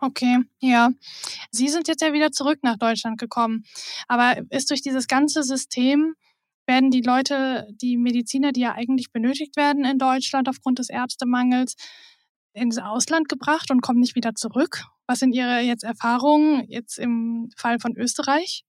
Okay, 0.00 0.38
ja. 0.60 0.90
Sie 1.50 1.68
sind 1.68 1.88
jetzt 1.88 2.02
ja 2.02 2.12
wieder 2.12 2.30
zurück 2.30 2.60
nach 2.62 2.78
Deutschland 2.78 3.18
gekommen. 3.18 3.64
Aber 4.06 4.36
ist 4.50 4.70
durch 4.70 4.82
dieses 4.82 5.08
ganze 5.08 5.42
System, 5.42 6.14
werden 6.68 6.90
die 6.90 7.00
Leute, 7.00 7.66
die 7.70 7.96
Mediziner, 7.96 8.52
die 8.52 8.60
ja 8.60 8.74
eigentlich 8.74 9.10
benötigt 9.10 9.56
werden 9.56 9.84
in 9.84 9.98
Deutschland 9.98 10.48
aufgrund 10.48 10.78
des 10.78 10.90
Ärztemangels, 10.90 11.74
ins 12.52 12.78
Ausland 12.78 13.28
gebracht 13.28 13.70
und 13.70 13.80
kommen 13.80 14.00
nicht 14.00 14.14
wieder 14.14 14.34
zurück? 14.34 14.84
Was 15.06 15.20
sind 15.20 15.32
Ihre 15.32 15.60
jetzt 15.60 15.82
Erfahrungen 15.82 16.64
jetzt 16.68 16.98
im 16.98 17.50
Fall 17.56 17.78
von 17.78 17.96
Österreich? 17.96 18.64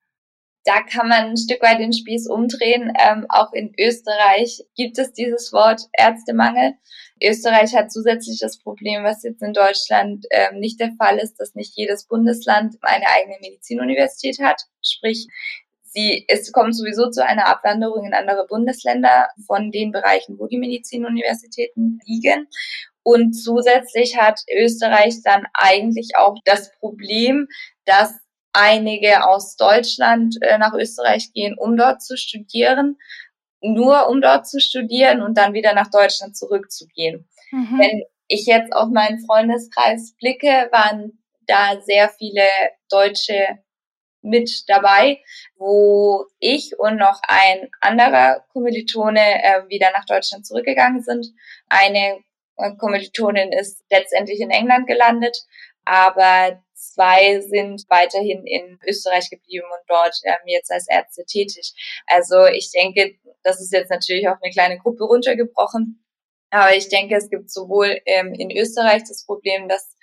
Da 0.65 0.81
kann 0.81 1.07
man 1.07 1.29
ein 1.29 1.37
Stück 1.37 1.61
weit 1.61 1.79
den 1.79 1.93
Spieß 1.93 2.27
umdrehen. 2.27 2.91
Ähm, 2.99 3.25
auch 3.29 3.53
in 3.53 3.73
Österreich 3.79 4.63
gibt 4.75 4.99
es 4.99 5.13
dieses 5.13 5.53
Wort 5.53 5.81
Ärztemangel. 5.93 6.73
Österreich 7.21 7.75
hat 7.75 7.91
zusätzlich 7.91 8.39
das 8.39 8.59
Problem, 8.59 9.03
was 9.03 9.23
jetzt 9.23 9.41
in 9.41 9.53
Deutschland 9.53 10.25
ähm, 10.31 10.59
nicht 10.59 10.79
der 10.79 10.91
Fall 10.97 11.17
ist, 11.17 11.35
dass 11.35 11.55
nicht 11.55 11.75
jedes 11.75 12.07
Bundesland 12.07 12.75
eine 12.81 13.07
eigene 13.07 13.37
Medizinuniversität 13.41 14.39
hat. 14.39 14.61
Sprich, 14.81 15.27
sie, 15.83 16.25
es 16.27 16.51
kommt 16.51 16.75
sowieso 16.75 17.09
zu 17.09 17.25
einer 17.25 17.47
Abwanderung 17.47 18.05
in 18.05 18.13
andere 18.13 18.45
Bundesländer 18.47 19.27
von 19.45 19.71
den 19.71 19.91
Bereichen, 19.91 20.39
wo 20.39 20.47
die 20.47 20.57
Medizinuniversitäten 20.57 21.99
liegen. 22.05 22.47
Und 23.03 23.33
zusätzlich 23.33 24.17
hat 24.17 24.41
Österreich 24.53 25.15
dann 25.23 25.45
eigentlich 25.53 26.11
auch 26.17 26.35
das 26.45 26.71
Problem, 26.79 27.47
dass 27.85 28.19
einige 28.53 29.27
aus 29.27 29.55
Deutschland 29.55 30.37
äh, 30.41 30.57
nach 30.57 30.73
Österreich 30.73 31.31
gehen, 31.33 31.55
um 31.57 31.77
dort 31.77 32.01
zu 32.01 32.17
studieren, 32.17 32.97
nur 33.61 34.09
um 34.09 34.21
dort 34.21 34.47
zu 34.47 34.59
studieren 34.59 35.21
und 35.21 35.37
dann 35.37 35.53
wieder 35.53 35.73
nach 35.73 35.89
Deutschland 35.89 36.37
zurückzugehen. 36.37 37.27
Mhm. 37.51 37.79
Wenn 37.79 38.03
ich 38.27 38.45
jetzt 38.45 38.73
auf 38.73 38.89
meinen 38.89 39.19
Freundeskreis 39.25 40.15
blicke, 40.19 40.69
waren 40.71 41.23
da 41.47 41.81
sehr 41.81 42.09
viele 42.09 42.43
Deutsche 42.89 43.59
mit 44.21 44.63
dabei, 44.67 45.21
wo 45.55 46.25
ich 46.39 46.77
und 46.77 46.97
noch 46.97 47.21
ein 47.27 47.69
anderer 47.81 48.45
Kommilitone 48.51 49.43
äh, 49.43 49.69
wieder 49.69 49.91
nach 49.91 50.05
Deutschland 50.05 50.45
zurückgegangen 50.45 51.01
sind. 51.01 51.27
Eine 51.69 52.19
äh, 52.57 52.75
Kommilitonin 52.77 53.51
ist 53.51 53.83
letztendlich 53.89 54.41
in 54.41 54.51
England 54.51 54.87
gelandet 54.87 55.37
aber 55.89 56.61
zwei 56.75 57.41
sind 57.41 57.83
weiterhin 57.89 58.45
in 58.45 58.79
Österreich 58.87 59.29
geblieben 59.29 59.65
und 59.65 59.83
dort 59.87 60.15
ähm, 60.23 60.35
jetzt 60.45 60.71
als 60.71 60.87
Ärzte 60.87 61.25
tätig. 61.25 61.73
Also 62.05 62.45
ich 62.45 62.71
denke, 62.71 63.15
das 63.43 63.59
ist 63.59 63.73
jetzt 63.73 63.89
natürlich 63.89 64.27
auf 64.27 64.37
eine 64.41 64.51
kleine 64.51 64.77
Gruppe 64.77 65.05
runtergebrochen, 65.05 66.05
aber 66.51 66.75
ich 66.75 66.89
denke, 66.89 67.15
es 67.15 67.29
gibt 67.29 67.49
sowohl 67.49 67.99
ähm, 68.05 68.33
in 68.33 68.55
Österreich 68.55 69.03
das 69.07 69.25
Problem, 69.25 69.67
dass 69.67 69.97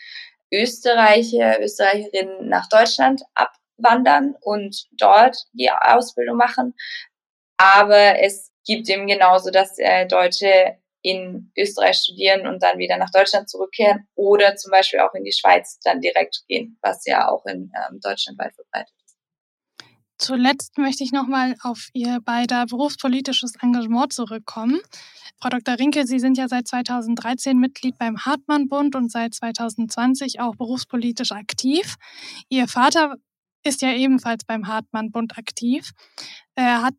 Österreicher, 0.52 1.60
Österreicherinnen 1.60 2.48
nach 2.48 2.68
Deutschland 2.68 3.22
abwandern 3.34 4.34
und 4.40 4.86
dort 4.92 5.36
die 5.52 5.70
Ausbildung 5.70 6.36
machen. 6.36 6.74
Aber 7.58 8.20
es 8.20 8.52
gibt 8.64 8.88
eben 8.88 9.06
genauso, 9.06 9.50
dass 9.50 9.78
äh, 9.78 10.06
Deutsche 10.06 10.78
in 11.06 11.52
Österreich 11.56 11.98
studieren 11.98 12.48
und 12.48 12.62
dann 12.62 12.78
wieder 12.78 12.96
nach 12.96 13.10
Deutschland 13.10 13.48
zurückkehren 13.48 14.08
oder 14.16 14.56
zum 14.56 14.72
Beispiel 14.72 14.98
auch 14.98 15.14
in 15.14 15.22
die 15.22 15.32
Schweiz 15.32 15.78
dann 15.84 16.00
direkt 16.00 16.42
gehen, 16.48 16.78
was 16.82 17.06
ja 17.06 17.28
auch 17.28 17.46
in 17.46 17.70
ähm, 17.88 18.00
Deutschland 18.00 18.38
weit 18.40 18.54
verbreitet 18.56 18.92
ist. 19.04 19.16
Zuletzt 20.18 20.78
möchte 20.78 21.04
ich 21.04 21.12
nochmal 21.12 21.54
auf 21.62 21.90
Ihr 21.92 22.18
beider 22.24 22.66
berufspolitisches 22.66 23.52
Engagement 23.62 24.12
zurückkommen. 24.12 24.80
Frau 25.40 25.50
Dr. 25.50 25.78
Rinke, 25.78 26.06
Sie 26.06 26.18
sind 26.18 26.38
ja 26.38 26.48
seit 26.48 26.66
2013 26.66 27.56
Mitglied 27.56 27.98
beim 27.98 28.24
Hartmann-Bund 28.24 28.96
und 28.96 29.12
seit 29.12 29.34
2020 29.34 30.40
auch 30.40 30.56
berufspolitisch 30.56 31.30
aktiv. 31.30 31.94
Ihr 32.48 32.66
Vater 32.66 33.14
ist 33.62 33.80
ja 33.82 33.92
ebenfalls 33.92 34.44
beim 34.44 34.66
Hartmann-Bund 34.66 35.38
aktiv. 35.38 35.90
Äh, 36.56 36.62
hat 36.62 36.94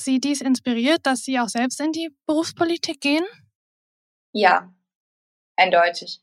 Sie 0.00 0.18
dies 0.18 0.40
inspiriert, 0.40 1.00
dass 1.04 1.20
Sie 1.20 1.38
auch 1.38 1.48
selbst 1.48 1.80
in 1.80 1.92
die 1.92 2.10
Berufspolitik 2.26 3.00
gehen? 3.00 3.24
Ja, 4.32 4.72
eindeutig. 5.56 6.20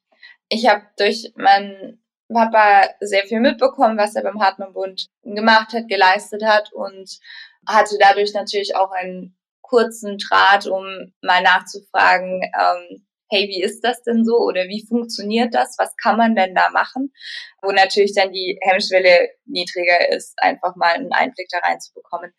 Ich 0.49 0.67
habe 0.67 0.83
durch 0.97 1.31
meinen 1.35 2.03
Papa 2.31 2.89
sehr 2.99 3.25
viel 3.25 3.39
mitbekommen, 3.39 3.97
was 3.97 4.15
er 4.15 4.23
beim 4.23 4.41
Hartmann-Bund 4.41 5.09
gemacht 5.23 5.73
hat, 5.73 5.87
geleistet 5.87 6.43
hat 6.43 6.71
und 6.73 7.19
hatte 7.67 7.97
dadurch 7.99 8.33
natürlich 8.33 8.75
auch 8.75 8.91
einen 8.91 9.37
kurzen 9.61 10.17
Draht, 10.17 10.65
um 10.67 11.13
mal 11.21 11.41
nachzufragen, 11.43 12.41
ähm, 12.43 13.05
hey, 13.31 13.47
wie 13.47 13.61
ist 13.61 13.81
das 13.81 14.01
denn 14.01 14.25
so 14.25 14.37
oder 14.39 14.63
wie 14.63 14.85
funktioniert 14.87 15.53
das? 15.53 15.75
Was 15.77 15.95
kann 15.97 16.17
man 16.17 16.35
denn 16.35 16.55
da 16.55 16.69
machen? 16.71 17.13
Wo 17.61 17.71
natürlich 17.71 18.13
dann 18.15 18.31
die 18.31 18.59
Hemmschwelle 18.63 19.29
niedriger 19.45 20.09
ist, 20.09 20.33
einfach 20.41 20.75
mal 20.75 20.93
einen 20.93 21.11
Einblick 21.11 21.47
da 21.51 21.59
reinzubekommen. 21.59 22.33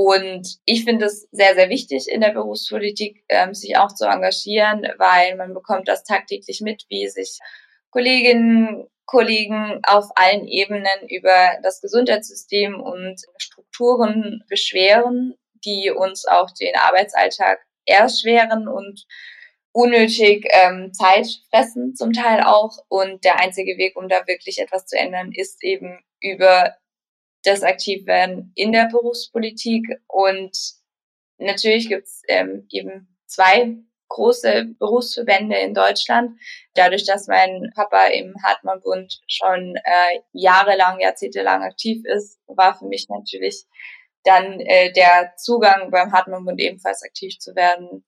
Und 0.00 0.60
ich 0.64 0.84
finde 0.84 1.06
es 1.06 1.26
sehr, 1.32 1.56
sehr 1.56 1.70
wichtig 1.70 2.06
in 2.08 2.20
der 2.20 2.30
Berufspolitik, 2.30 3.24
ähm, 3.28 3.52
sich 3.52 3.76
auch 3.76 3.92
zu 3.92 4.06
engagieren, 4.06 4.86
weil 4.96 5.34
man 5.34 5.54
bekommt 5.54 5.88
das 5.88 6.04
tagtäglich 6.04 6.60
mit, 6.60 6.84
wie 6.88 7.08
sich 7.08 7.40
Kolleginnen, 7.90 8.86
Kollegen 9.06 9.80
auf 9.82 10.04
allen 10.14 10.46
Ebenen 10.46 11.08
über 11.08 11.58
das 11.64 11.80
Gesundheitssystem 11.80 12.80
und 12.80 13.20
Strukturen 13.38 14.44
beschweren, 14.48 15.34
die 15.64 15.90
uns 15.90 16.26
auch 16.26 16.52
den 16.52 16.76
Arbeitsalltag 16.76 17.58
erschweren 17.84 18.68
und 18.68 19.04
unnötig 19.72 20.46
ähm, 20.50 20.92
Zeit 20.92 21.26
fressen 21.50 21.96
zum 21.96 22.12
Teil 22.12 22.44
auch. 22.44 22.78
Und 22.86 23.24
der 23.24 23.40
einzige 23.40 23.76
Weg, 23.78 23.96
um 23.96 24.08
da 24.08 24.28
wirklich 24.28 24.60
etwas 24.60 24.86
zu 24.86 24.96
ändern, 24.96 25.32
ist 25.34 25.64
eben 25.64 25.98
über 26.20 26.76
das 27.48 27.62
Aktivwerden 27.62 28.52
in 28.54 28.72
der 28.72 28.88
Berufspolitik. 28.90 29.86
Und 30.06 30.56
natürlich 31.38 31.88
gibt 31.88 32.04
es 32.04 32.22
ähm, 32.28 32.66
eben 32.70 33.16
zwei 33.26 33.76
große 34.08 34.74
Berufsverbände 34.78 35.56
in 35.56 35.74
Deutschland. 35.74 36.38
Dadurch, 36.74 37.04
dass 37.04 37.26
mein 37.26 37.70
Papa 37.74 38.06
im 38.06 38.34
Hartmann-Bund 38.42 39.20
schon 39.26 39.76
äh, 39.76 40.20
jahrelang, 40.32 41.00
jahrzehntelang 41.00 41.62
aktiv 41.62 42.02
ist, 42.04 42.38
war 42.46 42.78
für 42.78 42.86
mich 42.86 43.06
natürlich 43.08 43.64
dann 44.24 44.60
äh, 44.60 44.92
der 44.92 45.34
Zugang 45.36 45.90
beim 45.90 46.12
Hartmann-Bund 46.12 46.60
ebenfalls 46.60 47.02
aktiv 47.02 47.38
zu 47.38 47.54
werden 47.54 48.04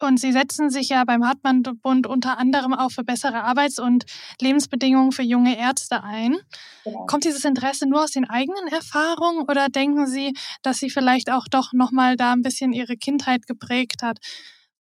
und 0.00 0.18
Sie 0.18 0.32
setzen 0.32 0.70
sich 0.70 0.88
ja 0.88 1.04
beim 1.04 1.24
Hartmann-Bund 1.24 2.06
unter 2.06 2.38
anderem 2.38 2.74
auch 2.74 2.90
für 2.90 3.04
bessere 3.04 3.42
Arbeits- 3.42 3.78
und 3.78 4.04
Lebensbedingungen 4.40 5.12
für 5.12 5.22
junge 5.22 5.58
Ärzte 5.58 6.02
ein. 6.02 6.36
Genau. 6.84 7.06
Kommt 7.06 7.24
dieses 7.24 7.44
Interesse 7.44 7.88
nur 7.88 8.02
aus 8.02 8.10
den 8.10 8.28
eigenen 8.28 8.68
Erfahrungen 8.68 9.44
oder 9.48 9.68
denken 9.68 10.06
Sie, 10.06 10.32
dass 10.62 10.78
Sie 10.78 10.90
vielleicht 10.90 11.30
auch 11.30 11.46
doch 11.50 11.72
nochmal 11.72 12.16
da 12.16 12.32
ein 12.32 12.42
bisschen 12.42 12.72
Ihre 12.72 12.96
Kindheit 12.96 13.46
geprägt 13.46 14.02
hat? 14.02 14.18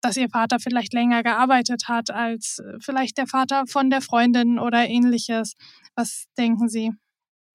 Dass 0.01 0.17
Ihr 0.17 0.29
Vater 0.29 0.59
vielleicht 0.59 0.93
länger 0.93 1.23
gearbeitet 1.23 1.83
hat 1.87 2.11
als 2.11 2.59
äh, 2.59 2.77
vielleicht 2.79 3.17
der 3.17 3.27
Vater 3.27 3.65
von 3.67 3.89
der 3.89 4.01
Freundin 4.01 4.59
oder 4.59 4.87
ähnliches. 4.87 5.53
Was 5.95 6.25
denken 6.37 6.67
Sie? 6.67 6.91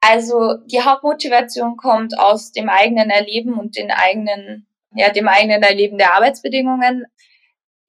Also 0.01 0.57
die 0.67 0.81
Hauptmotivation 0.81 1.77
kommt 1.77 2.19
aus 2.19 2.53
dem 2.53 2.69
eigenen 2.69 3.11
Erleben 3.11 3.55
und 3.55 3.77
den 3.77 3.91
eigenen, 3.91 4.67
ja, 4.95 5.11
dem 5.11 5.29
eigenen 5.29 5.63
Erleben 5.63 5.99
der 5.99 6.15
Arbeitsbedingungen 6.15 7.07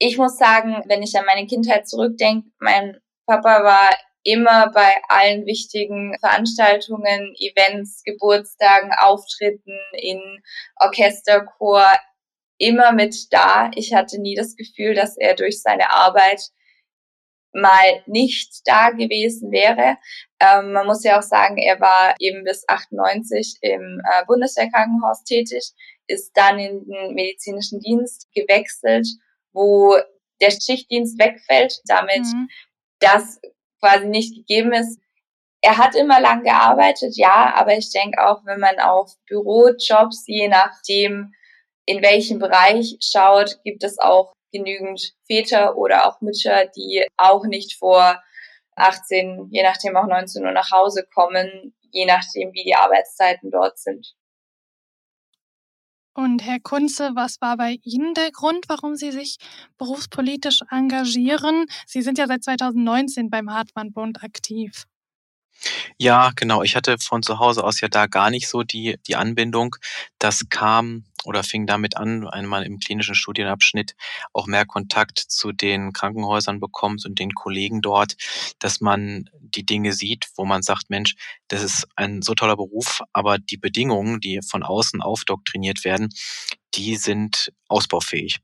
ich 0.04 0.18
muss 0.18 0.36
sagen, 0.36 0.82
wenn 0.88 1.04
ich 1.04 1.16
an 1.16 1.26
meine 1.26 1.46
Kindheit 1.46 1.88
zurückdenke, 1.88 2.50
mein 2.60 3.00
Papa 3.28 3.64
war 3.64 3.96
immer 4.24 4.72
bei 4.72 4.96
allen 5.10 5.46
wichtigen 5.46 6.18
Veranstaltungen, 6.20 7.36
Events, 7.38 8.02
Geburtstagen, 8.04 8.92
Auftritten 9.00 9.78
in 9.94 10.20
Orchesterchor 10.78 11.86
immer 12.58 12.94
mit 12.94 13.16
da. 13.30 13.70
Ich 13.76 13.94
hatte 13.94 14.20
nie 14.20 14.34
das 14.34 14.56
Gefühl, 14.56 14.96
dass 14.96 15.18
er 15.18 15.36
durch 15.36 15.62
seine 15.62 15.92
Arbeit 15.92 16.42
mal 17.54 18.02
nicht 18.08 18.62
da 18.66 18.90
gewesen 18.90 19.52
wäre. 19.52 19.98
Ähm, 20.40 20.72
man 20.72 20.88
muss 20.88 21.04
ja 21.04 21.20
auch 21.20 21.24
sagen, 21.24 21.58
er 21.58 21.80
war 21.80 22.16
eben 22.18 22.44
bis 22.44 22.68
98 22.68 23.60
im 23.62 24.02
äh, 24.04 24.26
Bundeswehrkrankenhaus 24.26 25.24
tätig, 25.26 25.74
ist 26.08 26.32
dann 26.34 26.58
in 26.58 26.86
den 26.86 27.14
medizinischen 27.14 27.80
Dienst 27.80 28.28
gewechselt 28.34 29.06
wo 29.54 29.96
der 30.42 30.52
Schichtdienst 30.52 31.20
wegfällt, 31.20 31.80
damit 31.86 32.26
mhm. 32.26 32.50
das 33.00 33.40
quasi 33.80 34.08
nicht 34.08 34.36
gegeben 34.36 34.74
ist. 34.74 35.00
Er 35.62 35.78
hat 35.78 35.96
immer 35.96 36.20
lang 36.20 36.44
gearbeitet, 36.44 37.16
ja, 37.18 37.54
aber 37.56 37.78
ich 37.78 37.92
denke 37.92 38.26
auch, 38.26 38.46
wenn 38.46 38.60
man 38.60 38.80
auf 38.80 39.14
Bürojobs, 39.28 40.24
je 40.26 40.48
nachdem, 40.48 41.34
in 41.86 42.02
welchem 42.02 42.40
Bereich 42.40 42.98
schaut, 43.00 43.60
gibt 43.64 43.84
es 43.84 44.00
auch 44.00 44.34
genügend 44.52 45.14
Väter 45.28 45.78
oder 45.78 46.08
auch 46.08 46.22
Mütter, 46.22 46.66
die 46.76 47.06
auch 47.18 47.46
nicht 47.46 47.78
vor 47.78 48.22
18, 48.76 49.50
je 49.52 49.64
nachdem 49.64 49.96
auch 49.96 50.08
19 50.08 50.46
Uhr 50.46 50.52
nach 50.52 50.72
Hause 50.72 51.06
kommen, 51.14 51.76
je 51.92 52.06
nachdem, 52.06 52.54
wie 52.54 52.64
die 52.64 52.76
Arbeitszeiten 52.76 53.52
dort 53.52 53.78
sind. 53.78 54.16
Und 56.22 56.44
Herr 56.44 56.60
Kunze, 56.60 57.14
was 57.16 57.42
war 57.42 57.58
bei 57.58 57.80
Ihnen 57.84 58.14
der 58.14 58.30
Grund, 58.30 58.66
warum 58.68 58.96
Sie 58.96 59.12
sich 59.12 59.38
berufspolitisch 59.80 60.60
engagieren? 60.70 61.66
Sie 61.88 62.04
sind 62.04 62.20
ja 62.20 62.28
seit 62.28 62.44
2019 62.44 63.32
beim 63.32 63.50
Hartmann-Bund 63.50 64.24
aktiv. 64.24 64.86
Ja, 65.98 66.30
genau. 66.36 66.62
Ich 66.62 66.76
hatte 66.76 66.98
von 67.00 67.24
zu 67.24 67.40
Hause 67.40 67.64
aus 67.64 67.82
ja 67.82 67.88
da 67.88 68.06
gar 68.06 68.30
nicht 68.30 68.48
so 68.48 68.62
die, 68.62 69.00
die 69.08 69.16
Anbindung. 69.16 69.76
Das 70.20 70.48
kam 70.48 71.06
oder 71.26 71.44
fing 71.44 71.66
damit 71.66 71.98
an, 71.98 72.28
wenn 72.32 72.46
man 72.46 72.64
im 72.64 72.80
klinischen 72.80 73.16
Studienabschnitt 73.16 73.96
auch 74.34 74.48
mehr 74.48 74.66
Kontakt 74.66 75.20
zu 75.20 75.52
den 75.52 75.94
Krankenhäusern 75.94 76.60
bekommt 76.60 77.06
und 77.06 77.20
den 77.20 77.34
Kollegen 77.34 77.82
dort, 77.82 78.16
dass 78.60 78.82
man 78.82 79.30
die 79.40 79.66
Dinge 79.66 79.94
sieht, 79.94 80.28
wo 80.36 80.46
man 80.46 80.62
sagt, 80.62 80.90
Mensch, 80.90 81.16
das 81.48 81.64
ist 81.64 81.88
ein 81.96 82.22
so 82.22 82.34
toller 82.34 82.56
Beruf, 82.56 83.02
aber 83.14 83.38
die 83.38 83.58
Bedingungen, 83.58 84.20
die 84.20 84.40
von 84.48 84.64
außen 84.64 85.02
aufdoktriniert 85.02 85.84
werden, 85.84 86.10
die 86.76 86.96
sind 86.96 87.52
ausbaufähig. 87.68 88.40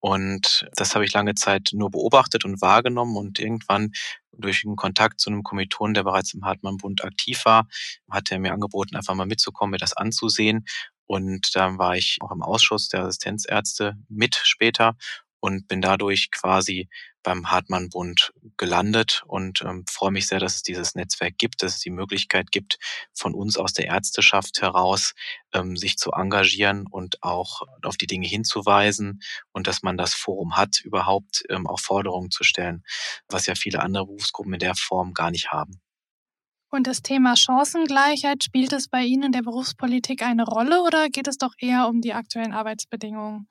Und 0.00 0.68
das 0.76 0.94
habe 0.94 1.04
ich 1.04 1.12
lange 1.12 1.34
Zeit 1.34 1.70
nur 1.72 1.90
beobachtet 1.90 2.44
und 2.44 2.60
wahrgenommen 2.62 3.16
und 3.16 3.38
irgendwann 3.38 3.90
durch 4.32 4.64
einen 4.64 4.76
Kontakt 4.76 5.20
zu 5.20 5.30
einem 5.30 5.42
Kommilitonen, 5.42 5.94
der 5.94 6.04
bereits 6.04 6.34
im 6.34 6.44
Hartmann-Bund 6.44 7.02
aktiv 7.02 7.44
war, 7.44 7.66
hat 8.10 8.30
er 8.30 8.38
mir 8.38 8.52
angeboten, 8.52 8.94
einfach 8.96 9.14
mal 9.14 9.26
mitzukommen, 9.26 9.72
mir 9.72 9.78
das 9.78 9.94
anzusehen. 9.94 10.64
Und 11.06 11.54
dann 11.54 11.78
war 11.78 11.96
ich 11.96 12.18
auch 12.20 12.32
im 12.32 12.42
Ausschuss 12.42 12.88
der 12.88 13.02
Assistenzärzte 13.02 13.96
mit 14.08 14.34
später 14.44 14.96
und 15.40 15.68
bin 15.68 15.80
dadurch 15.80 16.30
quasi 16.30 16.88
beim 17.22 17.50
Hartmann-Bund 17.50 18.32
gelandet 18.56 19.24
und 19.26 19.62
ähm, 19.62 19.84
freue 19.88 20.12
mich 20.12 20.28
sehr, 20.28 20.38
dass 20.38 20.56
es 20.56 20.62
dieses 20.62 20.94
Netzwerk 20.94 21.38
gibt, 21.38 21.62
dass 21.62 21.74
es 21.74 21.80
die 21.80 21.90
Möglichkeit 21.90 22.52
gibt, 22.52 22.78
von 23.14 23.34
uns 23.34 23.56
aus 23.56 23.72
der 23.72 23.86
Ärzteschaft 23.86 24.62
heraus 24.62 25.12
ähm, 25.52 25.76
sich 25.76 25.98
zu 25.98 26.12
engagieren 26.12 26.86
und 26.88 27.22
auch 27.22 27.62
auf 27.82 27.96
die 27.96 28.06
Dinge 28.06 28.28
hinzuweisen 28.28 29.20
und 29.52 29.66
dass 29.66 29.82
man 29.82 29.96
das 29.96 30.14
Forum 30.14 30.56
hat, 30.56 30.80
überhaupt 30.80 31.44
ähm, 31.48 31.66
auch 31.66 31.80
Forderungen 31.80 32.30
zu 32.30 32.44
stellen, 32.44 32.84
was 33.28 33.46
ja 33.46 33.56
viele 33.56 33.80
andere 33.80 34.06
Berufsgruppen 34.06 34.54
in 34.54 34.60
der 34.60 34.76
Form 34.76 35.12
gar 35.12 35.32
nicht 35.32 35.50
haben. 35.50 35.80
Und 36.76 36.86
das 36.86 37.00
Thema 37.00 37.36
Chancengleichheit, 37.36 38.44
spielt 38.44 38.74
es 38.74 38.88
bei 38.88 39.02
Ihnen 39.02 39.22
in 39.22 39.32
der 39.32 39.40
Berufspolitik 39.40 40.22
eine 40.22 40.44
Rolle 40.44 40.82
oder 40.82 41.08
geht 41.08 41.26
es 41.26 41.38
doch 41.38 41.54
eher 41.58 41.88
um 41.88 42.02
die 42.02 42.12
aktuellen 42.12 42.52
Arbeitsbedingungen? 42.52 43.48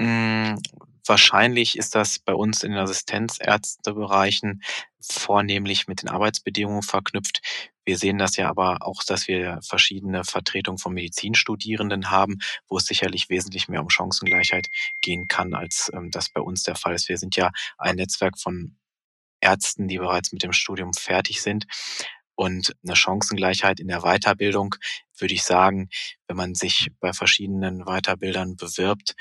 Hm, 0.00 0.60
wahrscheinlich 1.06 1.78
ist 1.78 1.94
das 1.94 2.18
bei 2.18 2.34
uns 2.34 2.64
in 2.64 2.72
den 2.72 2.80
Assistenzärztebereichen 2.80 4.64
vornehmlich 5.00 5.86
mit 5.86 6.02
den 6.02 6.08
Arbeitsbedingungen 6.08 6.82
verknüpft. 6.82 7.40
Wir 7.84 7.98
sehen 7.98 8.18
das 8.18 8.36
ja 8.36 8.48
aber 8.50 8.84
auch, 8.84 9.04
dass 9.04 9.28
wir 9.28 9.60
verschiedene 9.62 10.24
Vertretungen 10.24 10.78
von 10.78 10.92
Medizinstudierenden 10.92 12.10
haben, 12.10 12.38
wo 12.66 12.78
es 12.78 12.86
sicherlich 12.86 13.28
wesentlich 13.28 13.68
mehr 13.68 13.80
um 13.80 13.90
Chancengleichheit 13.90 14.70
gehen 15.00 15.28
kann, 15.28 15.54
als 15.54 15.88
ähm, 15.94 16.10
das 16.10 16.30
bei 16.30 16.40
uns 16.40 16.64
der 16.64 16.74
Fall 16.74 16.96
ist. 16.96 17.08
Wir 17.08 17.18
sind 17.18 17.36
ja 17.36 17.52
ein 17.78 17.94
Netzwerk 17.94 18.40
von 18.40 18.76
Ärzten, 19.42 19.88
die 19.88 19.98
bereits 19.98 20.32
mit 20.32 20.42
dem 20.42 20.52
Studium 20.52 20.94
fertig 20.94 21.42
sind. 21.42 21.66
Und 22.34 22.74
eine 22.82 22.96
Chancengleichheit 22.96 23.78
in 23.78 23.88
der 23.88 24.00
Weiterbildung, 24.00 24.74
würde 25.18 25.34
ich 25.34 25.42
sagen, 25.42 25.90
wenn 26.26 26.36
man 26.36 26.54
sich 26.54 26.88
bei 27.00 27.12
verschiedenen 27.12 27.84
Weiterbildern 27.84 28.56
bewirbt, 28.56 29.14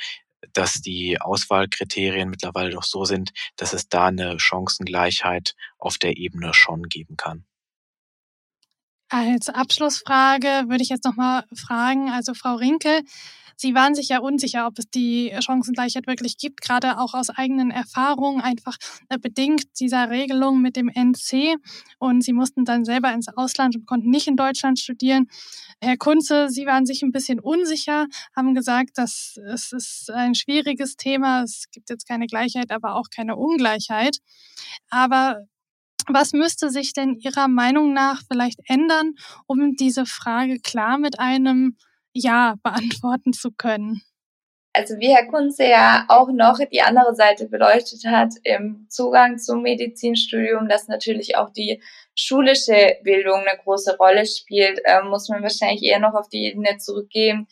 dass 0.53 0.81
die 0.81 1.19
Auswahlkriterien 1.19 2.29
mittlerweile 2.29 2.71
doch 2.71 2.83
so 2.83 3.05
sind, 3.05 3.31
dass 3.57 3.73
es 3.73 3.89
da 3.89 4.07
eine 4.07 4.39
Chancengleichheit 4.39 5.55
auf 5.77 5.97
der 5.97 6.17
Ebene 6.17 6.53
schon 6.53 6.83
geben 6.83 7.17
kann. 7.17 7.45
Als 9.09 9.49
Abschlussfrage 9.49 10.69
würde 10.69 10.83
ich 10.83 10.89
jetzt 10.89 11.03
nochmal 11.03 11.43
fragen, 11.53 12.09
also 12.09 12.33
Frau 12.33 12.55
Rinkel, 12.55 13.01
Sie 13.61 13.75
waren 13.75 13.93
sich 13.93 14.09
ja 14.09 14.17
unsicher, 14.17 14.65
ob 14.65 14.79
es 14.79 14.89
die 14.89 15.31
Chancengleichheit 15.39 16.07
wirklich 16.07 16.37
gibt, 16.37 16.61
gerade 16.61 16.97
auch 16.97 17.13
aus 17.13 17.29
eigenen 17.29 17.69
Erfahrungen, 17.69 18.41
einfach 18.41 18.75
äh, 19.09 19.19
bedingt 19.19 19.79
dieser 19.79 20.09
Regelung 20.09 20.63
mit 20.63 20.75
dem 20.75 20.89
NC. 20.89 21.57
Und 21.99 22.23
Sie 22.23 22.33
mussten 22.33 22.65
dann 22.65 22.85
selber 22.85 23.13
ins 23.13 23.27
Ausland 23.27 23.75
und 23.75 23.85
konnten 23.85 24.09
nicht 24.09 24.25
in 24.25 24.35
Deutschland 24.35 24.79
studieren. 24.79 25.27
Herr 25.79 25.95
Kunze, 25.95 26.49
Sie 26.49 26.65
waren 26.65 26.87
sich 26.87 27.03
ein 27.03 27.11
bisschen 27.11 27.39
unsicher, 27.39 28.07
haben 28.35 28.55
gesagt, 28.55 28.97
dass 28.97 29.37
es 29.53 29.71
ist 29.71 30.09
ein 30.09 30.33
schwieriges 30.33 30.95
Thema. 30.95 31.43
Es 31.43 31.65
gibt 31.71 31.91
jetzt 31.91 32.07
keine 32.07 32.25
Gleichheit, 32.25 32.71
aber 32.71 32.95
auch 32.95 33.09
keine 33.15 33.35
Ungleichheit. 33.35 34.17
Aber 34.89 35.45
was 36.07 36.33
müsste 36.33 36.71
sich 36.71 36.93
denn 36.93 37.13
Ihrer 37.19 37.47
Meinung 37.47 37.93
nach 37.93 38.23
vielleicht 38.27 38.59
ändern, 38.65 39.11
um 39.45 39.75
diese 39.75 40.07
Frage 40.07 40.57
klar 40.57 40.97
mit 40.97 41.19
einem 41.19 41.77
ja 42.13 42.55
beantworten 42.63 43.33
zu 43.33 43.51
können. 43.51 44.01
Also 44.73 44.95
wie 44.99 45.13
Herr 45.13 45.27
Kunze 45.27 45.65
ja 45.65 46.05
auch 46.07 46.29
noch 46.31 46.59
die 46.71 46.81
andere 46.81 47.13
Seite 47.13 47.49
beleuchtet 47.49 48.05
hat 48.05 48.33
im 48.43 48.87
Zugang 48.89 49.37
zum 49.37 49.63
Medizinstudium, 49.63 50.69
dass 50.69 50.87
natürlich 50.87 51.35
auch 51.35 51.49
die 51.51 51.83
schulische 52.15 52.97
Bildung 53.03 53.41
eine 53.41 53.59
große 53.63 53.97
Rolle 53.97 54.25
spielt, 54.25 54.79
äh, 54.85 55.01
muss 55.01 55.27
man 55.27 55.43
wahrscheinlich 55.43 55.83
eher 55.83 55.99
noch 55.99 56.13
auf 56.13 56.29
die 56.29 56.45
Ebene 56.45 56.77
zurückgehen, 56.77 57.47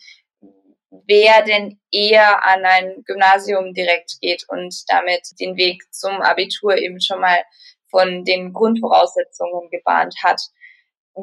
wer 0.90 1.44
denn 1.44 1.78
eher 1.92 2.46
an 2.46 2.64
ein 2.64 3.02
Gymnasium 3.04 3.74
direkt 3.74 4.18
geht 4.22 4.46
und 4.48 4.74
damit 4.88 5.20
den 5.38 5.56
Weg 5.56 5.82
zum 5.92 6.22
Abitur 6.22 6.78
eben 6.78 7.00
schon 7.02 7.20
mal 7.20 7.42
von 7.90 8.24
den 8.24 8.54
Grundvoraussetzungen 8.54 9.68
gebahnt 9.70 10.14
hat. 10.22 10.40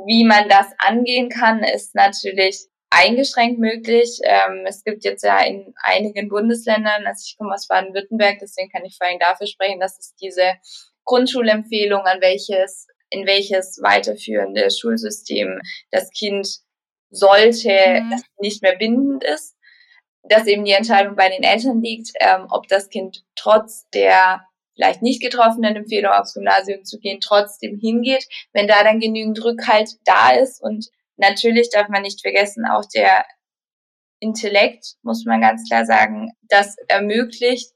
Wie 0.06 0.26
man 0.26 0.48
das 0.48 0.68
angehen 0.78 1.30
kann, 1.30 1.64
ist 1.64 1.96
natürlich 1.96 2.68
eingeschränkt 2.90 3.60
möglich. 3.60 4.20
Ähm, 4.24 4.66
es 4.66 4.84
gibt 4.84 5.04
jetzt 5.04 5.24
ja 5.24 5.40
in 5.44 5.74
einigen 5.84 6.30
Bundesländern, 6.30 7.06
also 7.06 7.24
ich 7.26 7.38
komme 7.38 7.54
aus 7.54 7.68
Baden-Württemberg, 7.68 8.38
deswegen 8.42 8.70
kann 8.70 8.86
ich 8.86 8.98
vor 8.98 9.08
allem 9.08 9.20
dafür 9.20 9.48
sprechen, 9.48 9.80
dass 9.80 9.98
es 10.00 10.16
diese 10.16 10.54
Grundschulempfehlung, 11.06 12.02
an 12.02 12.22
welches, 12.22 12.88
in 13.10 13.26
welches 13.26 13.80
weiterführende 13.82 14.70
Schulsystem 14.72 15.60
das 15.92 16.10
Kind 16.12 16.48
sollte, 17.10 18.02
mhm. 18.02 18.22
nicht 18.40 18.62
mehr 18.62 18.76
bindend 18.76 19.24
ist, 19.24 19.56
dass 20.24 20.48
eben 20.48 20.66
die 20.66 20.74
Entscheidung 20.74 21.16
bei 21.16 21.30
den 21.30 21.44
Eltern 21.44 21.82
liegt, 21.82 22.12
ähm, 22.20 22.48
ob 22.50 22.68
das 22.68 22.90
Kind 22.90 23.24
trotz 23.36 23.88
der 23.94 24.42
vielleicht 24.76 25.02
nicht 25.02 25.22
getroffenen 25.22 25.76
Empfehlung 25.76 26.12
aufs 26.12 26.36
Gymnasium 26.36 26.84
zu 26.84 27.00
gehen, 27.00 27.20
trotzdem 27.20 27.80
hingeht, 27.80 28.28
wenn 28.54 28.68
da 28.68 28.84
dann 28.84 29.00
genügend 29.00 29.44
Rückhalt 29.44 29.90
da 30.06 30.32
ist 30.32 30.62
und 30.62 30.90
Natürlich 31.18 31.70
darf 31.72 31.90
man 31.90 32.04
nicht 32.04 32.22
vergessen, 32.22 32.66
auch 32.66 32.86
der 32.94 33.26
Intellekt, 34.20 34.96
muss 35.04 35.26
man 35.26 35.42
ganz 35.42 35.68
klar 35.68 35.86
sagen, 35.86 36.32
das 36.44 36.76
ermöglicht. 36.88 37.72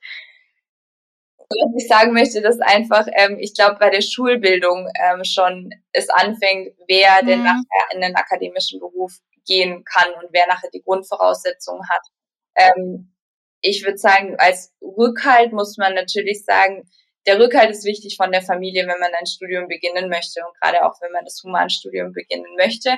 Was 1.38 1.84
ich 1.84 1.88
sagen 1.88 2.14
möchte, 2.14 2.42
dass 2.42 2.60
einfach, 2.60 3.08
ähm, 3.14 3.38
ich 3.40 3.54
glaube, 3.54 3.78
bei 3.78 3.90
der 3.90 4.02
Schulbildung 4.02 4.88
ähm, 5.04 5.24
schon 5.26 5.70
es 5.92 6.10
anfängt, 6.10 6.74
wer 6.88 7.22
mhm. 7.22 7.28
denn 7.28 7.44
nachher 7.44 7.94
in 7.94 8.02
den 8.02 8.16
akademischen 8.16 8.80
Beruf 8.80 9.18
gehen 9.46 9.84
kann 9.84 10.14
und 10.14 10.30
wer 10.32 10.48
nachher 10.48 10.70
die 10.74 10.82
Grundvoraussetzungen 10.82 11.84
hat. 11.90 12.02
Ähm, 12.56 13.14
ich 13.60 13.84
würde 13.84 13.98
sagen, 13.98 14.36
als 14.38 14.74
Rückhalt 14.82 15.52
muss 15.52 15.78
man 15.78 15.94
natürlich 15.94 16.46
sagen, 16.46 16.90
der 17.28 17.40
Rückhalt 17.40 17.70
ist 17.70 17.86
wichtig 17.86 18.18
von 18.18 18.32
der 18.32 18.42
Familie, 18.42 18.88
wenn 18.88 19.00
man 19.00 19.14
ein 19.14 19.28
Studium 19.28 19.68
beginnen 19.68 20.10
möchte 20.10 20.42
und 20.46 20.60
gerade 20.60 20.84
auch 20.86 21.00
wenn 21.02 21.12
man 21.12 21.24
das 21.26 21.42
Humanstudium 21.44 22.14
beginnen 22.14 22.56
möchte 22.58 22.98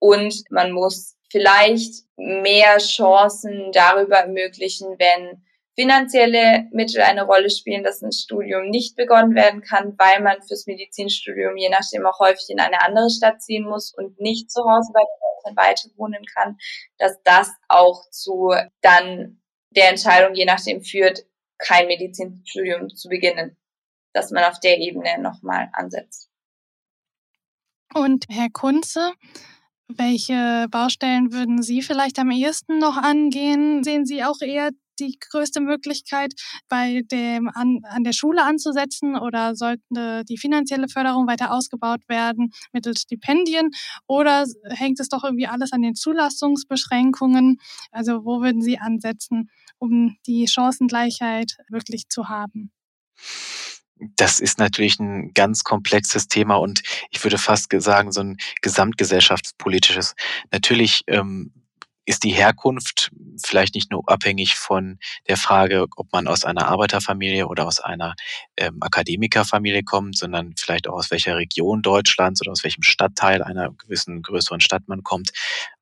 und 0.00 0.34
man 0.50 0.72
muss 0.72 1.16
vielleicht 1.30 2.04
mehr 2.16 2.78
Chancen 2.78 3.70
darüber 3.72 4.16
ermöglichen, 4.16 4.96
wenn 4.98 5.44
finanzielle 5.76 6.68
Mittel 6.72 7.00
eine 7.00 7.24
Rolle 7.24 7.48
spielen, 7.48 7.84
dass 7.84 8.02
ein 8.02 8.12
Studium 8.12 8.68
nicht 8.68 8.96
begonnen 8.96 9.34
werden 9.34 9.62
kann, 9.62 9.94
weil 9.98 10.20
man 10.20 10.42
fürs 10.42 10.66
Medizinstudium 10.66 11.56
je 11.56 11.68
nachdem 11.68 12.04
auch 12.04 12.18
häufig 12.18 12.50
in 12.50 12.60
eine 12.60 12.82
andere 12.82 13.08
Stadt 13.08 13.40
ziehen 13.40 13.64
muss 13.64 13.94
und 13.94 14.20
nicht 14.20 14.50
zu 14.50 14.62
Hause 14.62 14.90
bei 14.92 15.00
den 15.00 15.54
Eltern 15.54 15.56
weiter 15.56 15.88
wohnen 15.96 16.24
kann, 16.34 16.58
dass 16.98 17.22
das 17.22 17.50
auch 17.68 18.10
zu 18.10 18.52
dann 18.80 19.40
der 19.70 19.90
Entscheidung 19.90 20.34
je 20.34 20.44
nachdem 20.44 20.82
führt, 20.82 21.24
kein 21.58 21.86
Medizinstudium 21.86 22.88
zu 22.90 23.08
beginnen, 23.08 23.56
dass 24.12 24.30
man 24.32 24.44
auf 24.44 24.58
der 24.60 24.78
Ebene 24.78 25.18
nochmal 25.20 25.68
ansetzt. 25.72 26.28
Und 27.94 28.24
Herr 28.28 28.50
Kunze, 28.52 29.12
welche 29.96 30.66
Baustellen 30.70 31.32
würden 31.32 31.62
Sie 31.62 31.82
vielleicht 31.82 32.18
am 32.18 32.30
ehesten 32.30 32.78
noch 32.78 32.96
angehen? 32.96 33.84
Sehen 33.84 34.06
Sie 34.06 34.24
auch 34.24 34.40
eher 34.40 34.70
die 35.00 35.18
größte 35.18 35.60
Möglichkeit, 35.60 36.32
bei 36.68 37.02
dem 37.10 37.48
an, 37.48 37.80
an 37.84 38.04
der 38.04 38.12
Schule 38.12 38.44
anzusetzen 38.44 39.16
oder 39.16 39.54
sollte 39.56 40.24
die 40.28 40.36
finanzielle 40.38 40.88
Förderung 40.88 41.26
weiter 41.26 41.52
ausgebaut 41.52 42.02
werden 42.08 42.52
mittels 42.72 43.02
Stipendien 43.02 43.70
oder 44.06 44.44
hängt 44.68 45.00
es 45.00 45.08
doch 45.08 45.24
irgendwie 45.24 45.46
alles 45.46 45.72
an 45.72 45.82
den 45.82 45.94
Zulassungsbeschränkungen? 45.94 47.58
Also 47.90 48.24
wo 48.24 48.42
würden 48.42 48.62
Sie 48.62 48.78
ansetzen, 48.78 49.50
um 49.78 50.16
die 50.26 50.46
Chancengleichheit 50.46 51.56
wirklich 51.70 52.08
zu 52.08 52.28
haben? 52.28 52.70
Das 54.16 54.40
ist 54.40 54.58
natürlich 54.58 54.98
ein 54.98 55.32
ganz 55.34 55.64
komplexes 55.64 56.28
Thema 56.28 56.56
und 56.56 56.82
ich 57.10 57.22
würde 57.22 57.38
fast 57.38 57.70
sagen, 57.80 58.12
so 58.12 58.20
ein 58.20 58.36
gesamtgesellschaftspolitisches. 58.62 60.14
Natürlich 60.50 61.02
ähm, 61.06 61.52
ist 62.06 62.24
die 62.24 62.32
Herkunft 62.32 63.10
vielleicht 63.44 63.74
nicht 63.74 63.90
nur 63.92 64.02
abhängig 64.08 64.56
von 64.56 64.98
der 65.28 65.36
Frage, 65.36 65.86
ob 65.96 66.12
man 66.12 66.26
aus 66.26 66.44
einer 66.44 66.66
Arbeiterfamilie 66.66 67.46
oder 67.46 67.66
aus 67.66 67.78
einer 67.78 68.14
ähm, 68.56 68.78
Akademikerfamilie 68.80 69.84
kommt, 69.84 70.16
sondern 70.16 70.54
vielleicht 70.56 70.88
auch 70.88 70.94
aus 70.94 71.10
welcher 71.10 71.36
Region 71.36 71.82
Deutschlands 71.82 72.40
oder 72.40 72.52
aus 72.52 72.64
welchem 72.64 72.82
Stadtteil 72.82 73.42
einer 73.42 73.70
gewissen 73.74 74.22
größeren 74.22 74.60
Stadt 74.60 74.88
man 74.88 75.02
kommt 75.02 75.30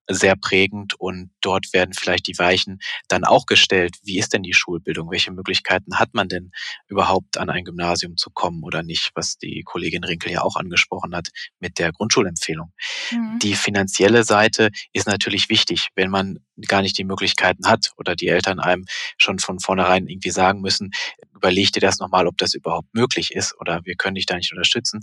sehr 0.08 0.36
prägend 0.36 0.94
und 0.94 1.30
dort 1.40 1.72
werden 1.72 1.92
vielleicht 1.92 2.26
die 2.26 2.38
Weichen 2.38 2.80
dann 3.08 3.24
auch 3.24 3.46
gestellt. 3.46 3.96
Wie 4.02 4.18
ist 4.18 4.32
denn 4.32 4.42
die 4.42 4.54
Schulbildung? 4.54 5.10
Welche 5.10 5.32
Möglichkeiten 5.32 5.98
hat 5.98 6.14
man 6.14 6.28
denn 6.28 6.50
überhaupt 6.88 7.38
an 7.38 7.50
ein 7.50 7.64
Gymnasium 7.64 8.16
zu 8.16 8.30
kommen 8.30 8.62
oder 8.62 8.82
nicht, 8.82 9.10
was 9.14 9.38
die 9.38 9.62
Kollegin 9.62 10.04
Rinkel 10.04 10.32
ja 10.32 10.42
auch 10.42 10.56
angesprochen 10.56 11.14
hat 11.14 11.28
mit 11.60 11.78
der 11.78 11.92
Grundschulempfehlung. 11.92 12.72
Mhm. 13.10 13.38
Die 13.40 13.54
finanzielle 13.54 14.24
Seite 14.24 14.70
ist 14.92 15.06
natürlich 15.06 15.48
wichtig, 15.50 15.88
wenn 15.94 16.10
man 16.10 16.38
gar 16.66 16.82
nicht 16.82 16.96
die 16.98 17.04
Möglichkeiten 17.04 17.66
hat 17.66 17.92
oder 17.96 18.16
die 18.16 18.28
Eltern 18.28 18.58
einem 18.58 18.86
schon 19.18 19.38
von 19.38 19.60
vornherein 19.60 20.06
irgendwie 20.06 20.30
sagen 20.30 20.60
müssen, 20.60 20.90
überleg 21.34 21.72
dir 21.72 21.80
das 21.80 21.98
nochmal, 21.98 22.26
ob 22.26 22.36
das 22.38 22.54
überhaupt 22.54 22.92
möglich 22.94 23.32
ist 23.32 23.54
oder 23.60 23.80
wir 23.84 23.94
können 23.94 24.16
dich 24.16 24.26
da 24.26 24.36
nicht 24.36 24.52
unterstützen 24.52 25.00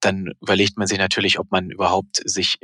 dann 0.00 0.32
überlegt 0.40 0.78
man 0.78 0.86
sich 0.86 0.98
natürlich, 0.98 1.38
ob 1.38 1.50
man 1.50 1.70
überhaupt 1.70 2.22
sich 2.24 2.58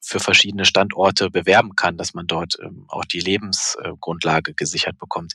für 0.00 0.20
verschiedene 0.20 0.64
Standorte 0.64 1.30
bewerben 1.30 1.76
kann, 1.76 1.96
dass 1.96 2.14
man 2.14 2.26
dort 2.26 2.58
ähm, 2.62 2.86
auch 2.88 3.04
die 3.04 3.20
Lebensgrundlage 3.20 4.54
gesichert 4.54 4.98
bekommt. 4.98 5.34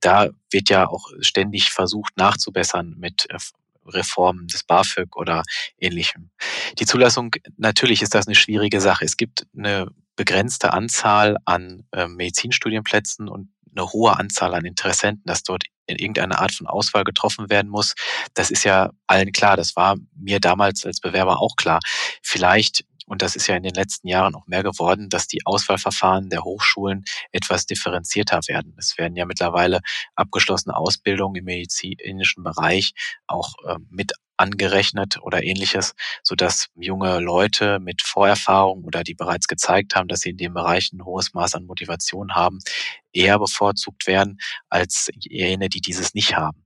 Da 0.00 0.30
wird 0.50 0.68
ja 0.68 0.86
auch 0.88 1.08
ständig 1.20 1.70
versucht 1.72 2.16
nachzubessern 2.16 2.94
mit 2.98 3.26
äh, 3.30 3.38
Reformen 3.86 4.46
des 4.46 4.62
BAföG 4.64 5.16
oder 5.16 5.42
ähnlichem. 5.78 6.30
Die 6.78 6.86
Zulassung, 6.86 7.34
natürlich 7.56 8.02
ist 8.02 8.14
das 8.14 8.26
eine 8.26 8.36
schwierige 8.36 8.80
Sache. 8.80 9.04
Es 9.04 9.16
gibt 9.16 9.46
eine 9.56 9.88
begrenzte 10.14 10.72
Anzahl 10.72 11.36
an 11.44 11.84
äh, 11.92 12.06
Medizinstudienplätzen 12.06 13.28
und 13.28 13.48
eine 13.74 13.90
hohe 13.90 14.18
Anzahl 14.18 14.54
an 14.54 14.64
Interessenten, 14.64 15.24
dass 15.24 15.42
dort 15.42 15.64
in 15.86 15.96
irgendeiner 15.96 16.40
Art 16.40 16.52
von 16.52 16.66
Auswahl 16.66 17.04
getroffen 17.04 17.50
werden 17.50 17.68
muss. 17.70 17.94
Das 18.34 18.50
ist 18.50 18.64
ja 18.64 18.90
allen 19.06 19.32
klar. 19.32 19.56
Das 19.56 19.74
war 19.76 19.96
mir 20.14 20.40
damals 20.40 20.84
als 20.84 21.00
Bewerber 21.00 21.40
auch 21.40 21.56
klar. 21.56 21.80
Vielleicht 22.22 22.84
und 23.12 23.20
das 23.20 23.36
ist 23.36 23.46
ja 23.46 23.56
in 23.56 23.62
den 23.62 23.74
letzten 23.74 24.08
Jahren 24.08 24.34
auch 24.34 24.46
mehr 24.46 24.62
geworden, 24.62 25.10
dass 25.10 25.28
die 25.28 25.44
Auswahlverfahren 25.44 26.30
der 26.30 26.44
Hochschulen 26.44 27.04
etwas 27.30 27.66
differenzierter 27.66 28.40
werden. 28.48 28.74
Es 28.78 28.96
werden 28.96 29.16
ja 29.16 29.26
mittlerweile 29.26 29.80
abgeschlossene 30.14 30.74
Ausbildungen 30.74 31.36
im 31.36 31.44
medizinischen 31.44 32.42
Bereich 32.42 32.94
auch 33.26 33.52
äh, 33.66 33.76
mit 33.90 34.12
angerechnet 34.38 35.18
oder 35.20 35.42
ähnliches, 35.42 35.92
so 36.22 36.34
dass 36.34 36.68
junge 36.74 37.20
Leute 37.20 37.80
mit 37.80 38.00
Vorerfahrung 38.00 38.82
oder 38.82 39.04
die 39.04 39.14
bereits 39.14 39.46
gezeigt 39.46 39.94
haben, 39.94 40.08
dass 40.08 40.20
sie 40.20 40.30
in 40.30 40.38
dem 40.38 40.54
Bereich 40.54 40.90
ein 40.94 41.04
hohes 41.04 41.34
Maß 41.34 41.54
an 41.56 41.66
Motivation 41.66 42.34
haben, 42.34 42.60
eher 43.12 43.38
bevorzugt 43.38 44.06
werden 44.06 44.38
als 44.70 45.10
jene, 45.18 45.68
die 45.68 45.82
dieses 45.82 46.14
nicht 46.14 46.34
haben. 46.34 46.64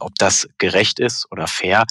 Ob 0.00 0.16
das 0.16 0.48
gerecht 0.58 0.98
ist 0.98 1.30
oder 1.30 1.46
fair, 1.46 1.84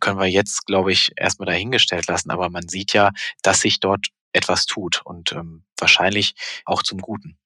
können 0.00 0.18
wir 0.18 0.26
jetzt, 0.26 0.66
glaube 0.66 0.92
ich, 0.92 1.12
erstmal 1.16 1.46
dahingestellt 1.46 2.06
lassen. 2.06 2.30
Aber 2.30 2.50
man 2.50 2.68
sieht 2.68 2.92
ja, 2.92 3.10
dass 3.42 3.60
sich 3.60 3.80
dort 3.80 4.08
etwas 4.32 4.66
tut 4.66 5.02
und 5.04 5.32
ähm, 5.32 5.64
wahrscheinlich 5.78 6.34
auch 6.64 6.82
zum 6.82 6.98
Guten. 6.98 7.38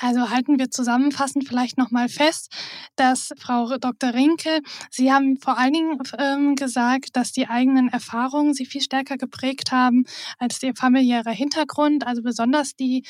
Also 0.00 0.28
halten 0.30 0.58
wir 0.58 0.70
zusammenfassend 0.70 1.46
vielleicht 1.46 1.78
nochmal 1.78 2.08
fest, 2.08 2.52
dass 2.96 3.32
Frau 3.38 3.78
Dr. 3.78 4.12
Rinke, 4.12 4.60
Sie 4.90 5.12
haben 5.12 5.36
vor 5.36 5.56
allen 5.56 5.72
Dingen 5.72 5.98
ähm, 6.18 6.56
gesagt, 6.56 7.14
dass 7.16 7.30
die 7.30 7.48
eigenen 7.48 7.88
Erfahrungen 7.88 8.54
Sie 8.54 8.66
viel 8.66 8.80
stärker 8.80 9.16
geprägt 9.16 9.70
haben 9.70 10.04
als 10.38 10.60
Ihr 10.62 10.74
familiärer 10.74 11.30
Hintergrund, 11.30 12.06
also 12.06 12.22
besonders 12.22 12.74
diese 12.74 13.02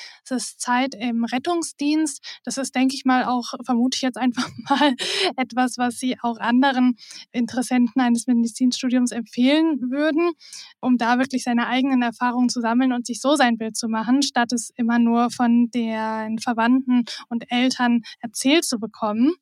Zeit 0.59 0.95
im 0.95 1.25
Rettungsdienst. 1.25 2.23
Das 2.45 2.59
ist, 2.59 2.75
denke 2.75 2.95
ich 2.95 3.07
mal, 3.07 3.25
auch, 3.25 3.55
vermute 3.65 3.97
ich 3.97 4.03
jetzt 4.03 4.19
einfach 4.19 4.51
mal, 4.69 4.95
etwas, 5.37 5.79
was 5.79 5.99
Sie 5.99 6.19
auch 6.21 6.39
anderen 6.39 6.97
Interessenten 7.33 8.03
eines 8.03 8.27
Medizinstudiums 8.27 9.11
empfehlen 9.11 9.81
würden, 9.91 10.33
um 10.81 10.99
da 10.99 11.19
wirklich 11.19 11.45
seine 11.45 11.67
eigenen 11.67 12.03
Erfahrungen 12.03 12.51
zu 12.51 12.61
sammeln 12.61 12.93
und 12.93 13.07
sich 13.07 13.21
so 13.23 13.37
sein 13.37 13.57
Bild 13.57 13.77
zu 13.77 13.89
machen, 13.89 14.23
statt 14.23 14.53
es 14.53 14.71
immer 14.77 14.99
nur 14.99 15.31
von 15.31 15.71
den 15.71 16.39
Verwandten 16.39 16.75
Verwandten 16.85 17.05
und 17.29 17.51
Eltern 17.51 18.03
erzählt 18.21 18.65
zu 18.65 18.79
bekommen. 18.79 19.33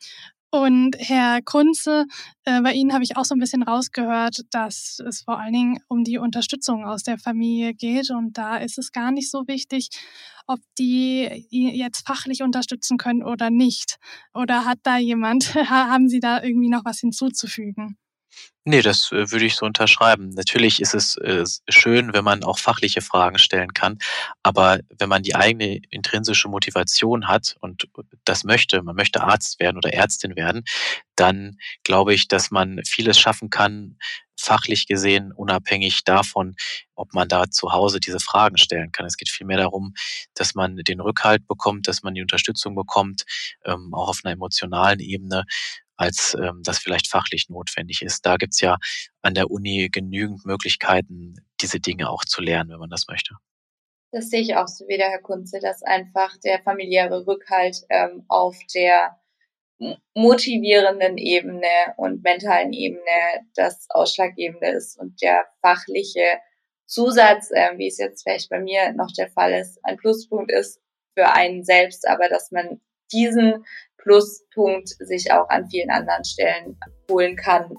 Und 0.50 0.96
Herr 0.98 1.40
Kunze, 1.40 2.04
äh, 2.44 2.60
bei 2.60 2.74
Ihnen 2.74 2.92
habe 2.92 3.02
ich 3.04 3.16
auch 3.16 3.24
so 3.24 3.34
ein 3.34 3.38
bisschen 3.38 3.62
rausgehört, 3.62 4.42
dass 4.50 4.98
es 5.06 5.22
vor 5.22 5.40
allen 5.40 5.54
Dingen 5.54 5.78
um 5.88 6.04
die 6.04 6.18
Unterstützung 6.18 6.84
aus 6.84 7.02
der 7.02 7.16
Familie 7.16 7.72
geht. 7.72 8.10
Und 8.10 8.36
da 8.36 8.58
ist 8.58 8.76
es 8.76 8.92
gar 8.92 9.12
nicht 9.12 9.30
so 9.30 9.44
wichtig, 9.46 9.88
ob 10.46 10.60
die 10.78 11.46
jetzt 11.48 12.06
fachlich 12.06 12.42
unterstützen 12.42 12.98
können 12.98 13.22
oder 13.22 13.48
nicht. 13.48 13.96
Oder 14.34 14.66
hat 14.66 14.80
da 14.82 14.98
jemand, 14.98 15.54
haben 15.70 16.08
Sie 16.10 16.20
da 16.20 16.42
irgendwie 16.42 16.68
noch 16.68 16.84
was 16.84 17.00
hinzuzufügen? 17.00 17.96
Nee, 18.64 18.80
das, 18.80 19.10
äh, 19.10 19.30
würde 19.32 19.44
ich 19.44 19.56
so 19.56 19.66
unterschreiben. 19.66 20.30
Natürlich 20.30 20.80
ist 20.80 20.94
es, 20.94 21.16
äh, 21.16 21.44
schön, 21.68 22.12
wenn 22.12 22.22
man 22.24 22.44
auch 22.44 22.58
fachliche 22.60 23.00
Fragen 23.00 23.38
stellen 23.38 23.72
kann, 23.74 23.98
aber 24.44 24.78
wenn 24.98 25.08
man 25.08 25.24
die 25.24 25.34
eigene 25.34 25.80
intrinsische 25.90 26.48
Motivation 26.48 27.26
hat 27.26 27.56
und 27.60 27.88
das 28.24 28.44
möchte, 28.44 28.82
man 28.82 28.94
möchte 28.94 29.22
Arzt 29.22 29.58
werden 29.58 29.78
oder 29.78 29.92
Ärztin 29.92 30.36
werden, 30.36 30.62
dann 31.16 31.56
glaube 31.82 32.14
ich, 32.14 32.28
dass 32.28 32.52
man 32.52 32.80
vieles 32.86 33.18
schaffen 33.18 33.50
kann, 33.50 33.96
fachlich 34.38 34.86
gesehen, 34.86 35.32
unabhängig 35.32 36.04
davon, 36.04 36.54
ob 36.94 37.14
man 37.14 37.28
da 37.28 37.50
zu 37.50 37.72
Hause 37.72 38.00
diese 38.00 38.18
Fragen 38.20 38.58
stellen 38.58 38.92
kann. 38.92 39.06
Es 39.06 39.16
geht 39.16 39.28
vielmehr 39.28 39.58
darum, 39.58 39.94
dass 40.34 40.54
man 40.54 40.76
den 40.76 41.00
Rückhalt 41.00 41.46
bekommt, 41.46 41.86
dass 41.88 42.02
man 42.02 42.14
die 42.14 42.22
Unterstützung 42.22 42.74
bekommt, 42.74 43.22
ähm, 43.64 43.92
auch 43.94 44.08
auf 44.08 44.20
einer 44.24 44.32
emotionalen 44.32 45.00
Ebene 45.00 45.44
als 45.96 46.34
ähm, 46.34 46.60
das 46.62 46.78
vielleicht 46.78 47.08
fachlich 47.08 47.48
notwendig 47.48 48.02
ist. 48.02 48.24
Da 48.26 48.36
gibt's 48.36 48.60
ja 48.60 48.78
an 49.22 49.34
der 49.34 49.50
Uni 49.50 49.88
genügend 49.90 50.44
Möglichkeiten, 50.44 51.34
diese 51.60 51.80
Dinge 51.80 52.10
auch 52.10 52.24
zu 52.24 52.40
lernen, 52.40 52.70
wenn 52.70 52.78
man 52.78 52.90
das 52.90 53.06
möchte. 53.08 53.34
Das 54.12 54.28
sehe 54.28 54.40
ich 54.40 54.56
auch 54.56 54.68
so 54.68 54.86
wie 54.88 54.98
der 54.98 55.08
Herr 55.08 55.22
Kunze, 55.22 55.58
dass 55.60 55.82
einfach 55.82 56.36
der 56.44 56.62
familiäre 56.62 57.26
Rückhalt 57.26 57.78
ähm, 57.88 58.24
auf 58.28 58.58
der 58.74 59.18
motivierenden 60.14 61.18
Ebene 61.18 61.94
und 61.96 62.22
mentalen 62.22 62.72
Ebene 62.72 63.00
das 63.54 63.86
Ausschlaggebende 63.90 64.68
ist 64.68 64.98
und 64.98 65.20
der 65.22 65.46
fachliche 65.60 66.40
Zusatz, 66.86 67.50
äh, 67.50 67.76
wie 67.78 67.88
es 67.88 67.98
jetzt 67.98 68.22
vielleicht 68.22 68.50
bei 68.50 68.60
mir 68.60 68.92
noch 68.92 69.10
der 69.16 69.30
Fall 69.30 69.52
ist, 69.54 69.80
ein 69.82 69.96
Pluspunkt 69.96 70.52
ist 70.52 70.80
für 71.14 71.32
einen 71.32 71.64
selbst, 71.64 72.06
aber 72.06 72.28
dass 72.28 72.50
man 72.50 72.80
diesen 73.12 73.64
Pluspunkt 73.98 74.88
sich 74.88 75.30
auch 75.32 75.48
an 75.48 75.68
vielen 75.68 75.90
anderen 75.90 76.24
Stellen 76.24 76.76
holen 77.10 77.36
kann. 77.36 77.76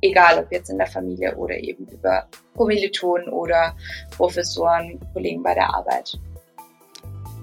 Egal 0.00 0.38
ob 0.38 0.52
jetzt 0.52 0.70
in 0.70 0.78
der 0.78 0.86
Familie 0.86 1.36
oder 1.36 1.56
eben 1.56 1.86
über 1.88 2.28
Kommilitonen 2.56 3.28
oder 3.28 3.76
Professoren, 4.16 5.00
Kollegen 5.12 5.42
bei 5.42 5.54
der 5.54 5.74
Arbeit. 5.74 6.18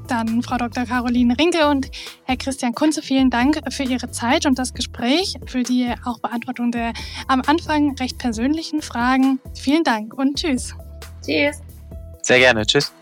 Dann 0.07 0.41
Frau 0.43 0.57
Dr. 0.57 0.85
Caroline 0.85 1.37
Rinke 1.37 1.67
und 1.67 1.89
Herr 2.25 2.37
Christian 2.37 2.73
Kunze, 2.73 3.01
vielen 3.01 3.29
Dank 3.29 3.59
für 3.71 3.83
Ihre 3.83 4.11
Zeit 4.11 4.45
und 4.45 4.59
das 4.59 4.73
Gespräch, 4.73 5.35
für 5.47 5.63
die 5.63 5.93
auch 6.05 6.19
Beantwortung 6.19 6.71
der 6.71 6.93
am 7.27 7.41
Anfang 7.45 7.95
recht 7.97 8.17
persönlichen 8.19 8.81
Fragen. 8.81 9.39
Vielen 9.55 9.83
Dank 9.83 10.13
und 10.13 10.37
tschüss. 10.37 10.75
Tschüss. 11.25 11.59
Sehr 12.21 12.39
gerne. 12.39 12.65
Tschüss. 12.65 12.93